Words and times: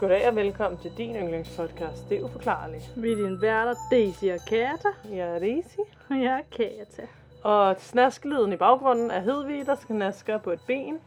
Goddag 0.00 0.28
og 0.28 0.36
velkommen 0.36 0.80
til 0.80 0.92
din 0.98 1.16
yndlingspodcast, 1.16 2.08
Det 2.08 2.18
er 2.18 2.22
uforklarligt. 2.22 2.90
Vi 2.96 3.12
er 3.12 3.16
dine 3.16 3.42
værter, 3.42 3.74
Daisy 3.90 4.24
og 4.24 4.40
Kata. 4.48 4.88
Jeg 5.16 5.34
er 5.34 5.38
Daisy. 5.38 5.78
Og 6.10 6.16
jeg 6.22 6.38
er 6.38 6.56
Kata. 6.56 7.08
Og 7.42 7.76
snaskelyden 7.78 8.52
i 8.52 8.56
baggrunden 8.56 9.10
er 9.10 9.20
Hedvig, 9.20 9.66
der 9.66 9.74
skal 9.74 9.96
nasker 9.96 10.38
på 10.38 10.50
et 10.50 10.60
ben. 10.66 10.98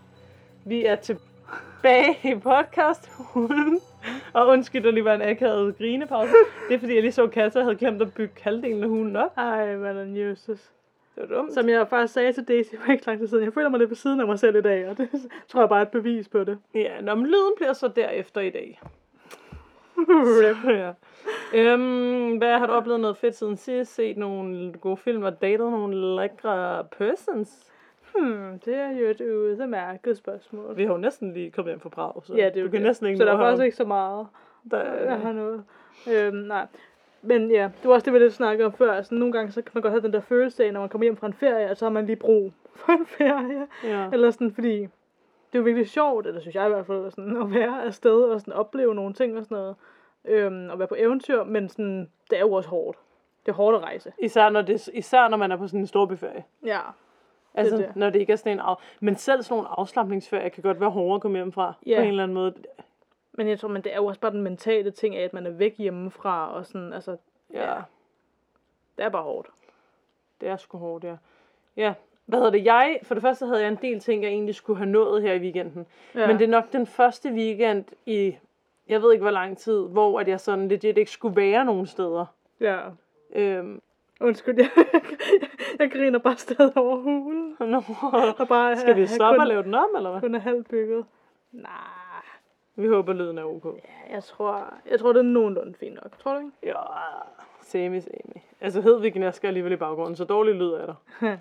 Vi 0.66 0.85
er 0.85 0.95
tilbage 0.95 2.17
i 2.23 2.35
podcast 2.35 3.11
Og 4.33 4.47
undskyld, 4.47 4.83
der 4.83 4.91
lige 4.91 5.05
var 5.05 5.13
en 5.13 5.21
akavet 5.21 5.77
grinepause. 5.77 6.33
Det 6.69 6.75
er 6.75 6.80
fordi, 6.80 6.94
jeg 6.94 7.02
lige 7.02 7.11
så, 7.11 7.23
at 7.23 7.31
Kata 7.31 7.61
havde 7.61 7.75
glemt 7.75 8.02
at 8.02 8.13
bygge 8.13 8.33
halvdelen 8.41 8.83
af 8.83 8.89
hunden 8.89 9.16
op. 9.16 9.38
Ej, 9.38 9.75
hvad 9.75 9.95
er 9.95 10.05
Jesus. 10.05 10.71
Det 11.22 11.30
var 11.30 11.36
dumt. 11.36 11.54
Som 11.54 11.70
jeg 11.70 11.88
faktisk 11.88 12.14
sagde 12.14 12.34
til 12.34 12.48
Daisy 12.48 12.76
for 12.76 12.91
ikke 12.91 13.08
lang 13.08 13.20
tid 13.20 13.28
siden, 13.28 13.44
jeg 13.44 13.54
føler 13.54 13.70
mig 13.70 13.80
lidt 13.80 13.90
på 13.90 13.96
siden 13.96 14.20
af 14.20 14.28
mig 14.28 14.40
selv 14.40 14.55
i 14.55 14.62
dag, 14.62 14.90
og 14.90 14.98
det 14.98 15.09
tror 15.48 15.59
jeg 15.62 15.70
bare 15.70 15.80
er 15.80 15.86
et 15.86 15.92
bevis 15.92 16.28
på 16.30 16.44
det. 16.44 16.58
Ja, 16.76 17.02
nå, 17.02 17.16
men 17.16 17.26
lyden 17.26 17.54
bliver 17.58 17.73
så 17.73 17.88
derefter 17.88 18.42
i 18.42 18.50
dag. 18.50 18.82
ja. 20.68 20.92
Øhm, 21.54 22.38
hvad 22.38 22.58
har 22.59 22.68
du 22.68 22.73
oplevet 22.73 23.00
noget 23.00 23.18
fedt 23.18 23.36
siden 23.36 23.58
sidst? 23.58 23.95
Set 23.95 24.17
nogle 24.17 24.73
gode 24.73 24.98
film 24.98 25.23
og 25.23 25.42
datet 25.42 25.59
nogle 25.59 26.16
lækre 26.22 26.84
persons? 26.98 27.66
Hmm, 28.16 28.59
det 28.66 28.76
er 28.76 28.89
jo 28.92 29.06
et 29.08 29.22
udmærket 29.22 30.17
spørgsmål. 30.17 30.78
Vi 30.78 30.83
har 30.86 30.92
jo 30.92 30.98
næsten 30.98 31.33
lige 31.33 31.52
kommet 31.52 31.72
hjem 31.72 31.80
fra 31.80 31.89
Prag, 31.89 32.22
så 32.23 32.33
Ja, 32.36 32.45
det 32.45 32.58
er 32.58 32.64
du 32.64 32.70
kan 32.70 32.72
det. 32.80 32.81
næsten 32.81 33.08
ikke 33.08 33.17
Så 33.17 33.26
der 33.26 33.33
er 33.33 33.38
faktisk 33.38 33.64
ikke 33.64 33.78
så 33.78 33.86
meget, 33.86 34.28
Der, 34.72 34.94
jeg 34.94 35.20
har 35.20 35.31
noget. 35.31 35.64
Øhm, 36.11 36.36
nej. 36.36 36.67
Men 37.22 37.52
ja, 37.52 37.64
det 37.64 37.88
var 37.89 37.94
også 37.94 38.06
det, 38.06 38.14
vi 38.14 38.20
lidt 38.20 38.34
snakkede 38.34 38.66
om 38.66 38.73
før. 38.73 38.94
Altså, 38.94 39.16
nogle 39.16 39.34
gange 39.34 39.52
så 39.52 39.62
kan 39.62 39.72
man 39.73 39.81
godt 39.81 39.92
have 39.92 40.02
den 40.02 40.14
der 40.14 40.20
følelse 40.20 40.66
af, 40.66 40.73
når 40.73 40.80
man 40.80 40.89
kommer 40.89 41.06
hjem 41.06 41.17
fra 41.17 41.28
en 41.28 41.34
ferie, 41.34 41.72
og 41.72 41.78
så 41.78 41.86
har 41.86 41.89
man 41.89 42.06
lige 42.06 42.16
brug 42.16 42.53
for 42.76 42.92
en 42.92 43.06
ferie. 43.06 43.67
ja. 43.84 44.09
Eller 44.14 44.31
sådan, 44.31 44.53
fordi 44.53 44.80
det 45.52 45.56
er 45.56 45.59
jo 45.59 45.64
virkelig 45.64 45.89
sjovt, 45.89 46.28
eller 46.28 46.42
synes 46.42 46.56
jeg 46.56 46.66
i 46.66 46.70
hvert 46.70 46.86
fald, 46.86 47.11
sådan, 47.11 47.38
at 47.42 47.53
være 47.53 47.86
afsted 47.86 48.22
og 48.22 48.39
sådan, 48.39 48.53
opleve 48.53 48.95
nogle 48.95 49.14
ting 49.14 49.38
og 49.38 49.44
sådan 49.44 49.58
noget. 49.58 49.76
Øhm, 50.26 50.70
og 50.70 50.80
være 50.80 50.88
på 50.88 50.95
eventyr, 50.98 51.44
men 51.44 51.70
sådan, 51.70 52.09
det 52.30 52.38
er 52.38 52.42
jo 52.42 52.52
også 52.52 52.70
hårdt. 52.70 52.98
Det 53.45 53.52
er 53.52 53.56
hårdt 53.56 53.78
at 53.78 53.83
rejse. 53.83 54.11
Især, 54.20 54.50
når 54.50 54.61
det, 54.61 54.89
især 54.94 55.28
når 55.28 55.38
man 55.38 55.52
er 55.52 55.58
på 55.58 55.67
sådan 55.67 55.80
en 55.80 55.88
storbyferie. 55.88 56.44
Ja. 56.66 56.80
Altså, 57.54 57.78
det. 57.78 57.95
når 57.95 58.09
det 58.09 58.20
ikke 58.20 58.33
er 58.33 58.38
sådan 58.38 58.52
en 58.52 58.59
af... 58.59 58.76
Men 59.00 59.16
selv 59.16 59.44
sådan 59.44 59.56
nogle 59.56 59.70
afslappningsferier 59.78 60.50
kan 60.50 60.64
godt 60.64 60.80
være 60.80 60.89
hårdere 60.89 61.16
at 61.16 61.22
komme 61.22 61.38
hjem 61.38 61.52
fra. 61.52 61.73
Ja. 61.86 61.95
På 61.95 62.02
en 62.02 62.08
eller 62.08 62.23
anden 62.23 62.36
måde. 62.36 62.54
Men 63.40 63.48
jeg 63.48 63.59
tror, 63.59 63.70
men 63.70 63.82
det 63.82 63.92
er 63.94 63.95
jo 63.98 64.06
også 64.06 64.20
bare 64.20 64.32
den 64.32 64.42
mentale 64.42 64.92
ting 64.92 65.16
af, 65.16 65.23
at 65.23 65.34
man 65.34 65.45
er 65.45 65.50
væk 65.50 65.78
hjemmefra, 65.78 66.54
og 66.54 66.66
sådan, 66.66 66.94
altså, 66.94 67.18
Ja, 67.54 67.76
det 68.98 69.06
er 69.06 69.09
bare 69.09 69.23
hårdt. 69.23 69.50
det 70.42 70.50
er 70.50 70.58
sgu 70.58 70.78
hårdt, 70.78 71.04
ja. 71.04 71.16
Ja, 71.78 71.94
hvad 72.26 72.40
hedder 72.40 72.52
det? 72.52 72.66
Jeg, 72.66 73.00
for 73.04 73.14
det 73.16 73.22
første 73.22 73.45
havde 73.45 73.62
jeg 73.62 73.67
en 73.67 73.78
del 73.82 74.00
ting, 74.00 74.23
jeg 74.23 74.30
egentlig 74.32 74.56
skulle 74.56 74.78
have 74.78 74.90
nået 74.90 75.22
her 75.22 75.34
i 75.34 75.40
weekenden. 75.40 75.86
Ja. 76.16 76.28
Men 76.28 76.40
det 76.40 76.44
er 76.45 76.50
nok 76.50 76.72
den 76.72 76.88
første 76.88 77.30
weekend 77.30 77.86
i, 78.06 78.36
jeg 78.88 79.02
ved 79.02 79.12
ikke 79.14 79.22
hvor 79.23 79.32
lang 79.32 79.58
tid, 79.58 79.88
hvor 79.88 80.20
at 80.20 80.28
jeg 80.28 80.40
sådan 80.40 80.67
legit 80.67 80.98
ikke 80.98 81.12
skulle 81.12 81.36
være 81.36 81.66
nogen 81.66 81.86
steder. 81.88 82.26
Ja. 82.60 82.80
Øhm, 83.36 83.82
Undskyld, 84.22 84.56
jeg, 84.58 84.70
jeg 85.80 85.92
griner 85.92 86.20
bare 86.20 86.38
stadig 86.38 86.78
over 86.78 86.98
hulen. 86.98 87.56
nå, 87.60 87.82
Og 88.39 88.48
bare, 88.48 88.78
skal 88.78 88.95
vi 88.95 89.08
stoppe 89.08 89.36
kun, 89.36 89.42
og 89.42 89.48
lave 89.48 89.64
den 89.64 89.73
om, 89.76 89.89
eller 89.98 90.11
hvad? 90.11 90.22
kun 90.22 90.36
er 90.36 90.39
halvt 90.39 90.70
bygget. 90.70 91.05
Nej, 91.52 91.72
Vi 92.80 92.88
håber, 92.88 93.14
lyden 93.14 93.38
er 93.38 93.44
ok. 93.44 93.66
ja, 93.66 94.14
jeg 94.14 94.23
tror, 94.23 94.73
jeg 94.92 95.00
tror, 95.00 95.14
det 95.14 95.20
er 95.20 95.23
nogenlunde 95.23 95.73
fint 95.80 95.95
nok. 96.04 96.20
Tror 96.20 96.34
du 96.34 96.40
ikke? 96.40 96.52
Ja, 96.64 96.73
semi, 97.62 98.02
semi. 98.02 98.42
Altså 98.62 98.82
Hedvig 98.82 99.14
gnasker 99.14 99.48
alligevel 99.48 99.72
i 99.73 99.76
baggrunden, 99.76 100.16
så 100.16 100.23
dårlig 100.23 100.56
lyd 100.56 100.72
er 100.72 100.86
der. 100.86 100.95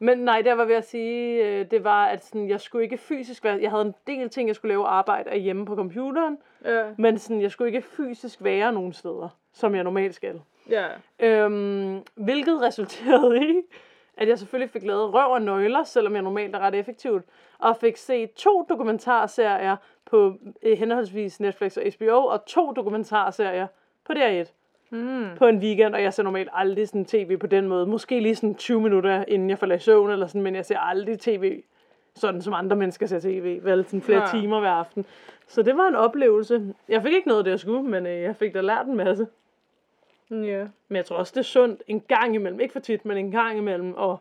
Men 0.00 0.18
nej, 0.18 0.42
der 0.42 0.52
var 0.54 0.64
ved 0.64 0.74
at 0.74 0.88
sige, 0.88 1.46
øh, 1.46 1.70
det 1.70 1.84
var, 1.84 2.06
at 2.06 2.24
sådan, 2.24 2.48
jeg 2.48 2.60
skulle 2.60 2.84
ikke 2.84 2.98
fysisk 2.98 3.44
være, 3.44 3.58
jeg 3.62 3.70
havde 3.70 3.82
en 3.84 3.94
del 4.06 4.28
ting, 4.28 4.48
jeg 4.48 4.56
skulle 4.56 4.70
lave 4.72 4.86
arbejde 4.86 5.30
af 5.30 5.40
hjemme 5.40 5.66
på 5.66 5.76
computeren, 5.76 6.38
Ja. 6.64 6.84
men 6.98 7.18
sådan, 7.18 7.42
jeg 7.42 7.50
skulle 7.50 7.68
ikke 7.68 7.82
fysisk 7.82 8.44
være 8.44 8.72
nogen 8.72 8.92
steder, 8.92 9.28
som 9.52 9.74
jeg 9.74 9.84
normalt 9.84 10.14
skal. 10.14 10.40
Ja. 10.70 10.86
Øhm, 11.20 12.02
hvilket 12.14 12.62
resulterede 12.62 13.48
i, 13.50 13.62
at 14.16 14.28
jeg 14.28 14.38
selvfølgelig 14.38 14.70
fik 14.70 14.82
lavet 14.82 15.14
røv 15.14 15.30
og 15.32 15.42
nøgler, 15.42 15.84
selvom 15.84 16.14
jeg 16.14 16.22
normalt 16.22 16.54
er 16.56 16.58
ret 16.58 16.74
effektivt, 16.74 17.24
og 17.58 17.76
fik 17.76 17.96
set 17.96 18.32
to 18.32 18.66
dokumentarserier 18.68 19.76
på 20.10 20.34
øh, 20.62 20.78
henholdsvis 20.78 21.40
Netflix 21.40 21.76
og 21.76 21.82
HBO, 21.98 22.24
og 22.24 22.44
to 22.44 22.72
dokumentarserier 22.72 23.66
på 24.06 24.12
DR1 24.12 24.52
Mm. 24.90 25.26
på 25.36 25.46
en 25.46 25.58
weekend, 25.58 25.94
og 25.94 26.02
jeg 26.02 26.14
ser 26.14 26.22
normalt 26.22 26.48
aldrig 26.52 26.88
sådan 26.88 27.04
tv 27.04 27.36
på 27.36 27.46
den 27.46 27.68
måde. 27.68 27.86
Måske 27.86 28.20
lige 28.20 28.34
sådan 28.34 28.54
20 28.54 28.80
minutter, 28.80 29.24
inden 29.28 29.50
jeg 29.50 29.58
falder 29.58 29.76
i 29.76 29.78
søvn, 29.78 30.10
eller 30.10 30.26
sådan, 30.26 30.42
men 30.42 30.54
jeg 30.54 30.64
ser 30.66 30.78
aldrig 30.78 31.18
tv, 31.20 31.62
sådan 32.14 32.42
som 32.42 32.52
andre 32.54 32.76
mennesker 32.76 33.06
ser 33.06 33.20
tv, 33.20 33.64
vel 33.64 33.84
sådan 33.84 34.02
flere 34.02 34.20
Ja. 34.20 34.40
timer 34.40 34.60
hver 34.60 34.70
aften. 34.70 35.06
Så 35.46 35.62
det 35.62 35.76
var 35.76 35.88
en 35.88 35.94
oplevelse. 35.94 36.74
Jeg 36.88 37.02
fik 37.02 37.12
ikke 37.12 37.28
noget, 37.28 37.44
det 37.44 37.50
jeg 37.50 37.60
skulle, 37.60 37.82
men 37.82 38.06
øh, 38.06 38.22
jeg 38.22 38.36
fik 38.36 38.54
da 38.54 38.60
lært 38.60 38.86
en 38.86 38.96
masse. 38.96 39.26
Ja. 40.30 40.66
Men 40.88 40.96
jeg 40.96 41.04
tror 41.04 41.16
også, 41.16 41.32
det 41.34 41.40
er 41.40 41.44
sundt 41.44 41.82
en 41.86 42.00
gang 42.00 42.34
imellem, 42.34 42.60
ikke 42.60 42.72
for 42.72 42.80
tit, 42.80 43.04
men 43.04 43.16
en 43.16 43.30
gang 43.30 43.58
imellem, 43.58 43.94
og 43.96 44.20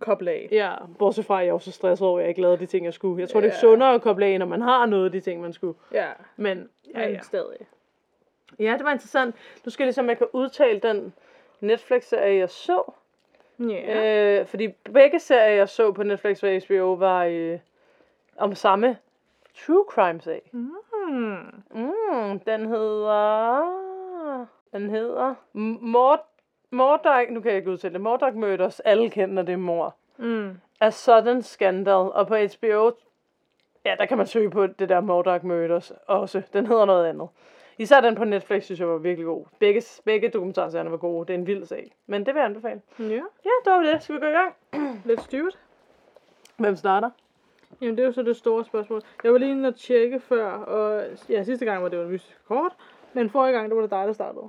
Koble 0.00 0.30
af. 0.30 0.48
ja, 0.52 0.74
bortset 0.98 1.24
fra, 1.24 1.34
at 1.34 1.40
jeg 1.40 1.48
er 1.48 1.52
jo 1.52 1.58
så 1.58 1.72
stresset 1.72 2.06
over, 2.08 2.18
at 2.18 2.22
jeg 2.22 2.28
ikke 2.28 2.40
lavede 2.40 2.58
de 2.58 2.66
ting, 2.66 2.84
jeg 2.84 2.94
skulle. 2.94 3.20
Jeg 3.20 3.28
tror, 3.28 3.40
det 3.40 3.48
er 3.48 3.52
Ja. 3.52 3.58
sundere 3.60 3.94
at 3.94 4.02
koble 4.02 4.26
af, 4.26 4.38
når 4.38 4.46
man 4.46 4.60
har 4.60 4.86
noget 4.86 5.04
af 5.04 5.12
de 5.12 5.20
ting, 5.20 5.40
man 5.40 5.52
skulle. 5.52 5.78
Ja. 5.92 6.08
Men 6.36 6.68
ja, 6.94 6.98
Men 7.06 7.10
ja. 7.14 7.20
stadig. 7.20 7.66
ja 8.58 8.72
det 8.78 8.84
var 8.84 8.92
interessant. 8.92 9.34
Nu 9.64 9.70
skal 9.70 9.84
jeg 9.84 9.86
ligesom, 9.86 10.08
jeg 10.08 10.18
kan 10.18 10.26
udtale 10.32 10.80
den 10.80 11.14
Netflix-serie, 11.60 12.38
jeg 12.38 12.50
så. 12.50 12.92
Ja. 13.58 14.40
Øh, 14.40 14.46
fordi 14.46 14.68
begge 14.68 15.18
serier, 15.18 15.54
jeg 15.56 15.68
så 15.68 15.92
på 15.92 16.02
Netflix 16.02 16.42
og 16.42 16.60
HBO, 16.66 16.94
var 16.94 17.24
øh, 17.24 17.58
om 18.36 18.54
samme 18.54 18.96
true 19.66 19.84
crime 19.90 20.20
sag. 20.20 20.50
Mm. 20.52 20.70
Mm, 21.74 22.40
den 22.40 22.66
hedder... 22.66 23.76
Den 24.72 24.90
hedder... 24.90 25.34
Mord... 25.80 26.26
Murdoch... 26.70 27.30
Nu 27.30 27.40
kan 27.40 27.50
jeg 27.50 27.58
ikke 27.58 27.70
udtale 27.70 27.94
det. 27.94 28.00
Murdoch 28.00 28.34
Murders. 28.34 28.80
Alle 28.80 29.10
kender 29.10 29.42
det 29.42 29.58
mor. 29.58 29.94
Mm. 30.16 30.58
A 30.80 30.90
Sudden 30.90 31.42
Scandal. 31.42 31.94
Og 31.94 32.26
på 32.26 32.34
HBO... 32.34 32.90
Ja, 33.84 33.94
der 33.98 34.06
kan 34.06 34.18
man 34.18 34.26
søge 34.26 34.50
på 34.50 34.66
det 34.66 34.88
der 34.88 35.00
Murdoch 35.00 35.44
Murders 35.44 35.92
også. 36.06 36.42
Den 36.52 36.66
hedder 36.66 36.84
noget 36.84 37.06
andet. 37.06 37.28
Især 37.78 38.00
den 38.00 38.14
på 38.14 38.24
Netflix, 38.24 38.64
synes 38.64 38.80
jeg 38.80 38.88
var 38.88 38.98
virkelig 38.98 39.26
god. 39.26 39.44
Begge, 39.58 39.82
begge 40.04 40.28
dokumentarserierne 40.28 40.90
var 40.90 40.96
gode. 40.96 41.26
Det 41.26 41.34
er 41.34 41.38
en 41.38 41.46
vild 41.46 41.64
sag. 41.64 41.94
Men 42.06 42.26
det 42.26 42.34
vil 42.34 42.40
jeg 42.40 42.46
anbefale. 42.46 42.80
Ja. 42.98 43.04
Ja, 43.44 43.50
det 43.64 43.72
var 43.72 43.82
det. 43.82 44.02
Skal 44.02 44.14
vi 44.14 44.20
gå 44.20 44.26
i 44.26 44.30
gang? 44.30 44.54
Lidt 45.08 45.20
styrt. 45.20 45.58
Hvem 46.56 46.76
starter? 46.76 47.10
Jamen, 47.80 47.96
det 47.96 48.02
er 48.02 48.06
jo 48.06 48.12
så 48.12 48.22
det 48.22 48.36
store 48.36 48.64
spørgsmål. 48.64 49.02
Jeg 49.24 49.32
var 49.32 49.38
lige 49.38 49.50
inde 49.50 49.68
og 49.68 49.76
tjekke 49.76 50.20
før, 50.20 50.46
og 50.46 51.04
ja, 51.28 51.42
sidste 51.42 51.64
gang 51.64 51.82
var 51.82 51.88
det 51.88 51.96
jo 51.96 52.02
en 52.02 52.08
mystisk 52.08 52.44
kort, 52.48 52.72
men 53.12 53.30
forrige 53.30 53.52
gang, 53.52 53.68
der 53.68 53.74
var 53.74 53.82
det 53.82 53.90
dig, 53.90 54.06
der 54.06 54.12
startede. 54.12 54.48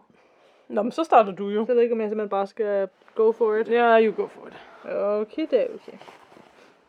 Nå, 0.68 0.82
men 0.82 0.92
så 0.92 1.04
starter 1.04 1.32
du 1.32 1.50
jo. 1.50 1.66
Så 1.66 1.72
jeg 1.72 1.76
ved 1.76 1.84
ikke, 1.84 1.94
om 1.94 2.02
jeg 2.02 2.10
simpelthen 2.10 2.30
bare 2.30 2.48
skal 2.48 2.90
go 3.16 3.32
for 3.32 3.56
it. 3.56 3.70
Ja, 3.70 3.74
yeah, 3.74 4.06
you 4.06 4.24
go 4.24 4.28
for 4.28 4.48
it. 4.48 4.54
Okay, 4.96 5.48
det 5.52 5.62
er 5.62 5.68
okay. 5.76 5.98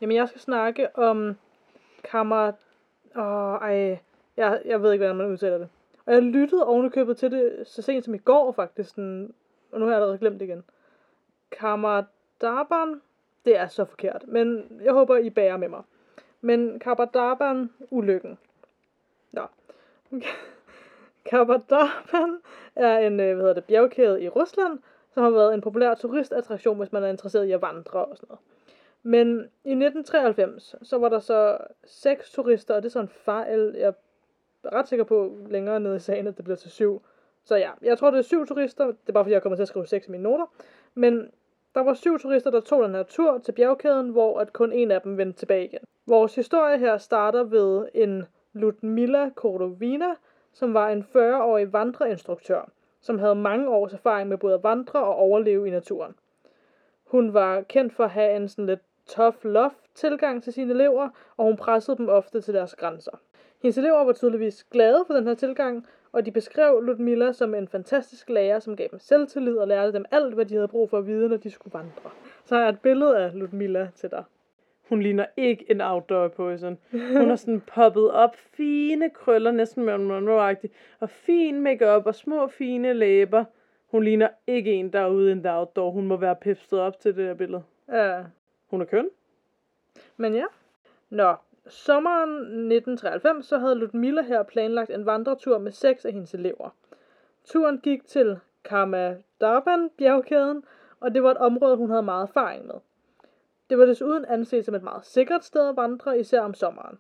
Jamen, 0.00 0.16
jeg 0.16 0.28
skal 0.28 0.41
snakke 0.41 0.97
om 0.97 1.37
kammer... 2.05 2.53
Åh, 3.16 3.55
ej, 3.55 3.99
jeg, 4.37 4.62
jeg 4.65 4.83
ved 4.83 4.93
ikke, 4.93 5.03
hvordan 5.03 5.16
man 5.16 5.33
udtaler 5.33 5.59
det. 5.59 5.69
Og 6.06 6.15
jeg 6.15 6.22
lyttede 6.22 6.66
ovenikøbet 6.66 7.16
til 7.16 7.31
det 7.31 7.66
så 7.66 7.83
sent 7.83 8.04
som 8.04 8.15
i 8.15 8.19
går, 8.19 8.53
faktisk. 8.53 8.91
Sådan, 8.91 9.34
og 9.72 9.81
nu 9.81 9.84
har 9.86 9.92
jeg 9.92 9.97
allerede 9.97 10.19
glemt 10.19 10.41
det 10.41 10.47
igen. 10.47 10.65
Kammerdaban, 11.51 13.01
det 13.45 13.57
er 13.57 13.66
så 13.66 13.84
forkert, 13.84 14.24
men 14.28 14.81
jeg 14.84 14.92
håber, 14.92 15.16
I 15.16 15.31
bærer 15.31 15.57
med 15.57 15.69
mig. 15.69 15.83
Men 16.41 16.78
Kabardaban, 16.78 17.71
ulykken. 17.91 18.39
Nå. 19.33 19.42
Kabardaban 21.24 22.38
er 22.76 22.98
en 22.98 23.20
øh, 23.20 23.34
hvad 23.34 23.36
hedder 23.36 23.54
det, 23.54 23.65
bjergkæde 23.65 24.22
i 24.22 24.28
Rusland, 24.28 24.78
som 25.15 25.22
har 25.22 25.30
været 25.30 25.54
en 25.54 25.60
populær 25.60 25.94
turistattraktion, 25.94 26.78
hvis 26.78 26.92
man 26.92 27.04
er 27.04 27.09
interesseret 27.09 27.47
i 27.47 27.53
at 27.53 27.62
vandre 27.62 28.04
og 28.04 28.16
sådan 28.16 28.26
noget. 28.28 28.41
Men 29.03 29.28
i 29.65 29.72
1993, 29.72 30.74
så 30.82 30.98
var 30.98 31.09
der 31.09 31.18
så 31.18 31.59
seks 31.84 32.32
turister, 32.32 32.74
og 32.74 32.82
det 32.82 32.88
er 32.88 32.92
sådan 32.92 33.04
en 33.04 33.09
fejl, 33.09 33.74
jeg 33.78 33.92
er 34.65 34.72
ret 34.72 34.88
sikker 34.88 35.04
på 35.04 35.38
længere 35.48 35.80
nede 35.80 35.97
i 35.97 35.98
sagen, 35.98 36.26
at 36.26 36.36
det 36.36 36.44
bliver 36.44 36.56
til 36.56 36.70
syv. 36.70 37.03
Så 37.44 37.56
ja, 37.56 37.71
jeg 37.82 37.98
tror, 37.98 38.10
det 38.10 38.18
er 38.18 38.22
syv 38.22 38.47
turister. 38.47 38.86
Det 38.86 39.09
er 39.09 39.12
bare, 39.12 39.24
fordi 39.24 39.34
jeg 39.34 39.42
kommer 39.42 39.56
til 39.56 39.62
at 39.62 39.68
skrive 39.68 39.86
seks 39.86 40.06
i 40.09 40.10
mine 40.10 40.22
noter. 40.22 40.47
Men 40.94 41.30
der 41.74 41.80
var 41.80 41.94
syv 41.94 42.18
turister, 42.18 42.50
der 42.50 42.60
tog 42.60 42.84
den 42.84 42.94
her 42.94 43.03
tur 43.03 43.38
til 43.38 43.53
bjergkæden, 43.53 44.09
hvor 44.09 44.41
at 44.41 44.53
kun 44.53 44.72
en 44.72 44.91
af 44.91 45.03
dem 45.03 45.16
vendte 45.16 45.38
tilbage 45.38 45.64
igen. 45.64 45.80
Vores 46.06 46.34
historie 46.34 46.78
her 46.78 46.98
starter 46.98 47.44
ved 47.44 47.88
en 47.94 48.24
Ludmila 48.53 49.30
Kordovina, 49.34 50.14
som 50.59 50.75
var 50.75 50.89
en 50.89 51.07
40-årig 51.16 51.72
vandreinstruktør, 51.72 52.71
som 53.01 53.19
havde 53.19 53.34
mange 53.34 53.69
års 53.69 53.93
erfaring 53.93 54.28
med 54.28 54.39
både 54.39 54.55
at 54.55 54.63
vandre 54.63 55.01
og 55.01 55.15
overleve 55.16 55.69
i 55.69 55.71
naturen. 55.71 56.15
Hun 57.05 57.34
var 57.34 57.60
kendt 57.60 57.93
for 57.93 58.05
at 58.05 58.10
have 58.10 58.37
en 58.37 58.49
sådan 58.49 58.66
lidt 58.66 58.81
tough 59.07 59.45
love 59.45 59.71
tilgang 59.95 60.43
til 60.43 60.53
sine 60.53 60.72
elever, 60.72 61.09
og 61.37 61.45
hun 61.45 61.57
pressede 61.57 61.97
dem 61.97 62.09
ofte 62.09 62.41
til 62.41 62.55
deres 62.55 62.75
grænser. 62.75 63.21
Hendes 63.63 63.78
elever 63.78 64.05
var 64.05 64.13
tydeligvis 64.13 64.65
glade 64.65 65.05
for 65.07 65.15
den 65.15 65.27
her 65.27 65.34
tilgang, 65.34 65.87
og 66.13 66.27
de 66.27 66.31
beskrev 66.31 66.81
Ludmilla 66.83 67.33
som 67.33 67.55
en 67.55 67.69
fantastisk 67.69 68.28
lærer, 68.28 68.59
som 68.59 68.77
gav 68.77 68.89
dem 68.91 68.99
selvtillid 68.99 69.57
og 69.57 69.69
lærte 69.69 69.93
dem 69.93 70.05
alt, 70.10 70.34
hvad 70.34 70.45
de 70.45 70.55
havde 70.55 70.69
brug 70.69 70.91
for 70.91 70.99
at 70.99 71.07
vide, 71.07 71.28
når 71.28 71.37
de 71.37 71.51
skulle 71.51 71.75
vandre. 71.75 72.10
Så 72.45 72.55
har 72.55 72.63
jeg 72.63 72.69
et 72.69 72.81
billede 72.81 73.19
af 73.19 73.31
Ludmilla 73.34 73.89
til 73.95 74.10
dig. 74.10 74.25
Hun 74.88 75.02
ligner 75.02 75.26
ikke 75.36 75.70
en 75.70 75.80
outdoor 75.80 76.28
person. 76.28 76.78
Hun 76.90 77.28
har 77.28 77.36
sådan 77.36 77.60
poppet 77.60 78.10
op, 78.10 78.36
fine 78.36 79.10
krøller, 79.10 79.50
næsten 79.50 79.84
Marilyn 79.84 80.06
monroe 80.06 80.56
og 81.00 81.10
fin 81.10 81.60
makeup 81.60 82.06
og 82.06 82.14
små 82.14 82.48
fine 82.48 82.92
læber. 82.92 83.44
Hun 83.86 84.04
ligner 84.04 84.28
ikke 84.46 84.72
en, 84.72 84.92
der 84.92 85.00
er 85.00 85.08
ude 85.08 85.34
the 85.34 85.52
outdoor. 85.52 85.90
Hun 85.90 86.06
må 86.06 86.16
være 86.16 86.36
pipstet 86.36 86.80
op 86.80 87.00
til 87.00 87.16
det 87.16 87.26
her 87.26 87.34
billede. 87.34 87.62
Ja. 87.92 88.22
Hun 88.70 88.80
er 88.80 88.84
køn. 88.84 89.08
Men 90.16 90.34
ja. 90.34 90.44
Nå, 91.10 91.34
sommeren 91.66 92.30
1993, 92.30 93.46
så 93.46 93.58
havde 93.58 93.74
Ludmilla 93.74 94.22
her 94.22 94.42
planlagt 94.42 94.90
en 94.90 95.06
vandretur 95.06 95.58
med 95.58 95.72
seks 95.72 96.04
af 96.04 96.12
hendes 96.12 96.34
elever. 96.34 96.70
Turen 97.44 97.78
gik 97.78 98.06
til 98.06 98.38
Karmadarban 98.64 99.90
bjergkæden, 99.98 100.64
og 101.00 101.14
det 101.14 101.22
var 101.22 101.30
et 101.30 101.36
område, 101.36 101.76
hun 101.76 101.90
havde 101.90 102.02
meget 102.02 102.28
erfaring 102.28 102.66
med. 102.66 102.74
Det 103.70 103.78
var 103.78 103.84
desuden 103.84 104.24
anset 104.24 104.65
som 104.65 104.74
et 104.74 104.82
meget 104.82 105.06
sikkert 105.06 105.44
sted 105.44 105.68
at 105.68 105.76
vandre, 105.76 106.20
især 106.20 106.41
om 106.41 106.54
sommeren. 106.54 106.98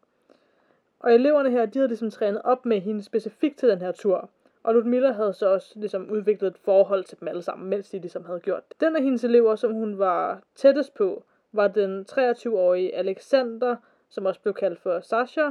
Og 1.00 1.14
eleverne 1.14 1.50
her, 1.50 1.66
de 1.66 1.78
havde 1.78 1.88
ligesom 1.88 2.10
trænet 2.10 2.42
op 2.44 2.66
med 2.66 2.80
hende 2.80 3.02
specifikt 3.02 3.58
til 3.58 3.68
den 3.68 3.78
her 3.78 3.92
tur. 3.92 4.30
Og 4.62 4.74
Ludmilla 4.74 5.12
havde 5.12 5.32
så 5.32 5.48
også 5.48 5.72
ligesom 5.76 6.10
udviklet 6.10 6.48
et 6.48 6.58
forhold 6.58 7.04
til 7.04 7.20
dem 7.20 7.28
alle 7.28 7.42
sammen, 7.42 7.70
mens 7.70 7.90
de 7.90 7.98
ligesom 7.98 8.24
havde 8.24 8.40
gjort 8.40 8.68
det. 8.68 8.80
Den 8.80 8.96
af 8.96 9.02
hendes 9.02 9.24
elever, 9.24 9.56
som 9.56 9.72
hun 9.72 9.98
var 9.98 10.42
tættest 10.54 10.94
på, 10.94 11.22
var 11.52 11.68
den 11.68 12.06
23-årige 12.10 12.94
Alexander, 12.96 13.76
som 14.08 14.26
også 14.26 14.40
blev 14.40 14.54
kaldt 14.54 14.80
for 14.80 15.00
Sasha 15.00 15.50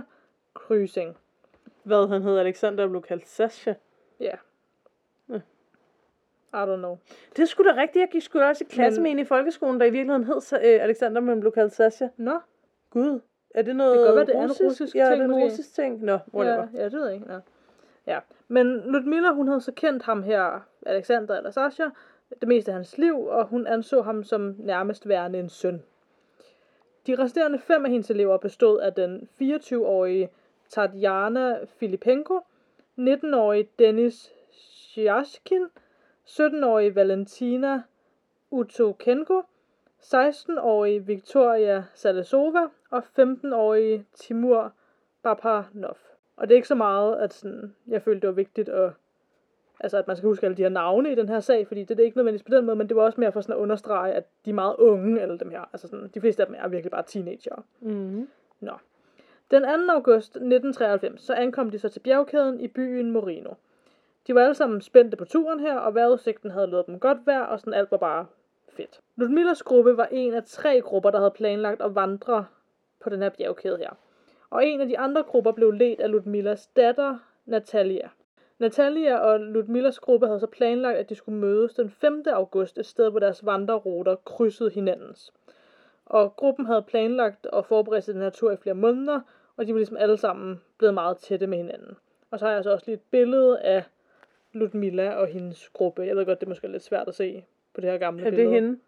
Krysing. 0.54 1.18
Hvad 1.84 2.08
han 2.08 2.22
hed, 2.22 2.38
Alexander 2.38 2.88
blev 2.88 3.02
kaldt 3.02 3.28
Sasha. 3.28 3.74
Ja. 4.20 4.26
Ja. 4.26 4.36
I 6.64 6.66
don't 6.70 6.76
know. 6.78 6.98
Det 7.36 7.42
er 7.42 7.46
sgu 7.46 7.64
da 7.64 7.70
rigtigt. 7.82 8.02
Jeg 8.02 8.10
gik 8.12 8.22
sgu 8.22 8.40
da 8.40 8.48
også 8.48 8.64
i 8.64 8.68
klasse 8.72 9.02
med 9.02 9.12
en 9.12 9.20
i 9.20 9.26
folkeskolen, 9.26 9.80
der 9.80 9.86
i 9.86 9.90
virkeligheden 9.90 10.24
hed 10.24 10.36
Sa- 10.38 10.66
øh, 10.68 10.84
Alexander, 10.84 11.22
men 11.22 11.40
blev 11.40 11.52
kaldt 11.52 11.74
Sasha. 11.74 12.08
Nå, 12.18 12.40
Gud. 12.90 13.20
Er 13.56 13.62
det 13.62 13.76
noget 13.76 13.92
Det 13.92 14.00
kan 14.00 14.06
godt 14.06 14.16
være, 14.16 14.26
det 14.26 14.36
er 14.36 14.40
en 14.44 14.50
russisk? 14.50 14.64
russisk 14.66 14.96
ja, 14.96 15.06
ting, 15.10 15.22
det 15.22 15.32
er 15.32 15.36
en 15.36 15.44
russisk 15.44 15.76
ting. 15.76 16.04
Nå, 16.04 16.18
whatever. 16.34 16.68
ja, 16.74 16.80
ja, 16.80 16.84
det 16.86 16.94
ved 16.94 17.06
jeg 17.06 17.14
ikke. 17.14 17.34
Ja. 17.34 17.40
ja. 18.14 18.20
Men 18.48 18.68
Ludmilla, 18.86 19.32
hun 19.34 19.48
havde 19.48 19.62
så 19.62 19.72
kendt 19.72 20.04
ham 20.04 20.24
her, 20.24 20.66
Alexander 20.86 21.38
eller 21.38 21.52
Sasha, 21.52 21.86
det 22.42 22.48
meste 22.48 22.72
af 22.72 22.76
hans 22.76 22.98
liv, 22.98 23.20
og 23.26 23.46
hun 23.48 23.68
anså 23.68 24.02
ham 24.02 24.24
som 24.24 24.56
nærmest 24.60 25.08
værende 25.08 25.40
en 25.40 25.50
søn. 25.50 25.84
De 27.08 27.16
resterende 27.16 27.60
fem 27.60 27.86
af 27.86 27.92
hendes 27.92 28.10
elever 28.10 28.38
bestod 28.38 28.80
af 28.80 28.94
den 28.94 29.30
24-årige 29.42 30.30
Tatjana 30.70 31.58
Filipenko, 31.66 32.40
19-årige 33.00 33.70
Denis 33.80 34.32
Sjaskin, 34.52 35.66
17-årige 36.28 36.96
Valentina 36.96 37.82
Utokenko, 38.52 39.42
16-årige 40.00 41.06
Victoria 41.06 41.84
Salesova 41.94 42.68
og 42.90 43.04
15-årige 43.20 44.06
Timur 44.14 44.72
Bapanov. 45.24 45.98
Og 46.38 46.48
det 46.48 46.54
er 46.54 46.56
ikke 46.56 46.68
så 46.68 46.76
meget, 46.76 47.16
at 47.16 47.34
sådan, 47.34 47.76
jeg 47.88 48.02
følte, 48.02 48.22
det 48.22 48.28
var 48.28 48.34
vigtigt 48.34 48.70
at, 48.70 48.92
altså, 49.80 49.98
at 49.98 50.08
man 50.08 50.18
skal 50.18 50.28
huske 50.28 50.46
alle 50.46 50.58
de 50.58 50.62
her 50.62 50.70
navne 50.70 51.12
i 51.12 51.16
den 51.16 51.30
her 51.30 51.40
sag, 51.40 51.68
fordi 51.68 51.80
det, 51.80 51.90
det 51.90 52.00
er 52.00 52.06
ikke 52.06 52.18
nødvendigvis 52.18 52.44
på 52.44 52.56
den 52.56 52.66
måde, 52.66 52.76
men 52.76 52.90
det 52.90 52.98
var 52.98 53.04
også 53.04 53.22
mere 53.22 53.32
for 53.32 53.42
sådan 53.42 53.56
at 53.56 53.60
understrege, 53.62 54.14
at 54.14 54.24
de 54.46 54.50
er 54.50 54.54
meget 54.54 54.76
unge, 54.76 55.22
alle 55.22 55.40
dem 55.40 55.50
her. 55.50 55.70
Altså 55.74 55.88
sådan, 55.88 56.10
de 56.14 56.22
fleste 56.22 56.44
af 56.44 56.48
dem 56.48 56.56
er 56.60 56.68
virkelig 56.68 56.92
bare 56.92 57.04
teenager. 57.04 57.64
Mm-hmm. 57.80 58.30
Nå. 58.60 58.74
Den 59.52 59.64
2. 59.64 59.68
august 59.94 60.30
1993, 60.30 61.22
så 61.22 61.34
ankom 61.34 61.72
de 61.72 61.80
så 61.80 61.90
til 61.90 62.00
bjergkæden 62.00 62.60
i 62.60 62.68
byen 62.68 63.12
Morino. 63.12 63.54
De 64.28 64.36
var 64.36 64.42
alle 64.42 64.56
sammen 64.56 64.82
spændte 64.82 65.18
på 65.18 65.26
turen 65.26 65.60
her, 65.60 65.78
og 65.78 65.96
vejrudsigten 65.96 66.52
havde 66.52 66.68
lovet 66.68 66.88
dem 66.88 67.00
godt 67.00 67.18
vejr, 67.26 67.42
og 67.42 67.60
sådan 67.60 67.74
alt 67.74 67.92
var 67.92 67.98
bare 67.98 68.26
fedt. 68.70 69.02
Ludmillas 69.16 69.64
gruppe 69.64 69.98
var 69.98 70.08
en 70.12 70.34
af 70.34 70.44
tre 70.44 70.82
grupper, 70.82 71.12
der 71.12 71.18
havde 71.18 71.32
planlagt 71.32 71.82
at 71.82 71.96
vandre 71.96 72.46
på 73.00 73.10
den 73.10 73.22
her 73.22 73.30
bjergkæde 73.30 73.78
her. 73.78 73.90
Og 74.50 74.66
en 74.66 74.82
af 74.82 74.88
de 74.88 75.00
andre 75.00 75.24
grupper 75.24 75.52
blev 75.52 75.72
ledt 75.72 76.00
af 76.00 76.12
Ludmillas 76.12 76.68
datter, 76.68 77.18
Natalia. 77.46 78.10
Natalia 78.60 79.18
og 79.18 79.40
Ludmillas 79.40 80.00
gruppe 80.00 80.28
havde 80.28 80.40
så 80.40 80.48
planlagt, 80.48 80.98
at 80.98 81.10
de 81.10 81.16
skulle 81.16 81.40
mødes 81.40 81.74
den 81.74 81.90
5. 81.90 82.24
august, 82.28 82.78
et 82.78 82.86
sted, 82.86 83.10
hvor 83.10 83.20
deres 83.20 83.46
vandreruter 83.46 84.16
krydsede 84.16 84.70
hinandens. 84.70 85.34
Og 86.06 86.36
gruppen 86.36 86.66
havde 86.66 86.82
planlagt 86.82 87.48
at 87.54 87.66
forberede 87.66 88.02
sig 88.02 88.14
den 88.14 88.22
her 88.22 88.30
tur 88.30 88.52
i 88.52 88.58
flere 88.58 88.76
måneder, 88.76 89.22
og 89.58 89.68
de 89.68 89.74
var 89.74 89.78
ligesom 89.78 89.98
alle 89.98 90.18
sammen 90.18 90.62
blevet 90.78 90.94
meget 90.94 91.18
tætte 91.18 91.48
med 91.48 91.58
hinanden. 91.58 91.98
Og 92.32 92.40
så 92.40 92.46
har 92.46 92.54
jeg 92.54 92.64
så 92.64 92.72
også 92.72 92.86
lige 92.86 92.96
et 92.96 93.02
billede 93.12 93.60
af 93.60 93.84
Ludmilla 94.58 95.14
og 95.14 95.28
hendes 95.28 95.70
gruppe. 95.70 96.02
Jeg 96.02 96.16
ved 96.16 96.26
godt, 96.26 96.40
det 96.40 96.46
er 96.46 96.50
måske 96.50 96.68
lidt 96.68 96.84
svært 96.84 97.08
at 97.08 97.16
se 97.16 97.46
på 97.74 97.82
det 97.82 97.90
her 97.92 97.98
gamle 97.98 98.26
Er 98.26 98.30
billede. 98.30 98.46
det 98.48 98.54
hende? 98.56 98.80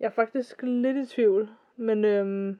Jeg 0.00 0.06
er 0.06 0.10
faktisk 0.10 0.62
lidt 0.62 0.96
i 0.96 1.06
tvivl, 1.14 1.48
men 1.76 2.04
øhm, 2.04 2.58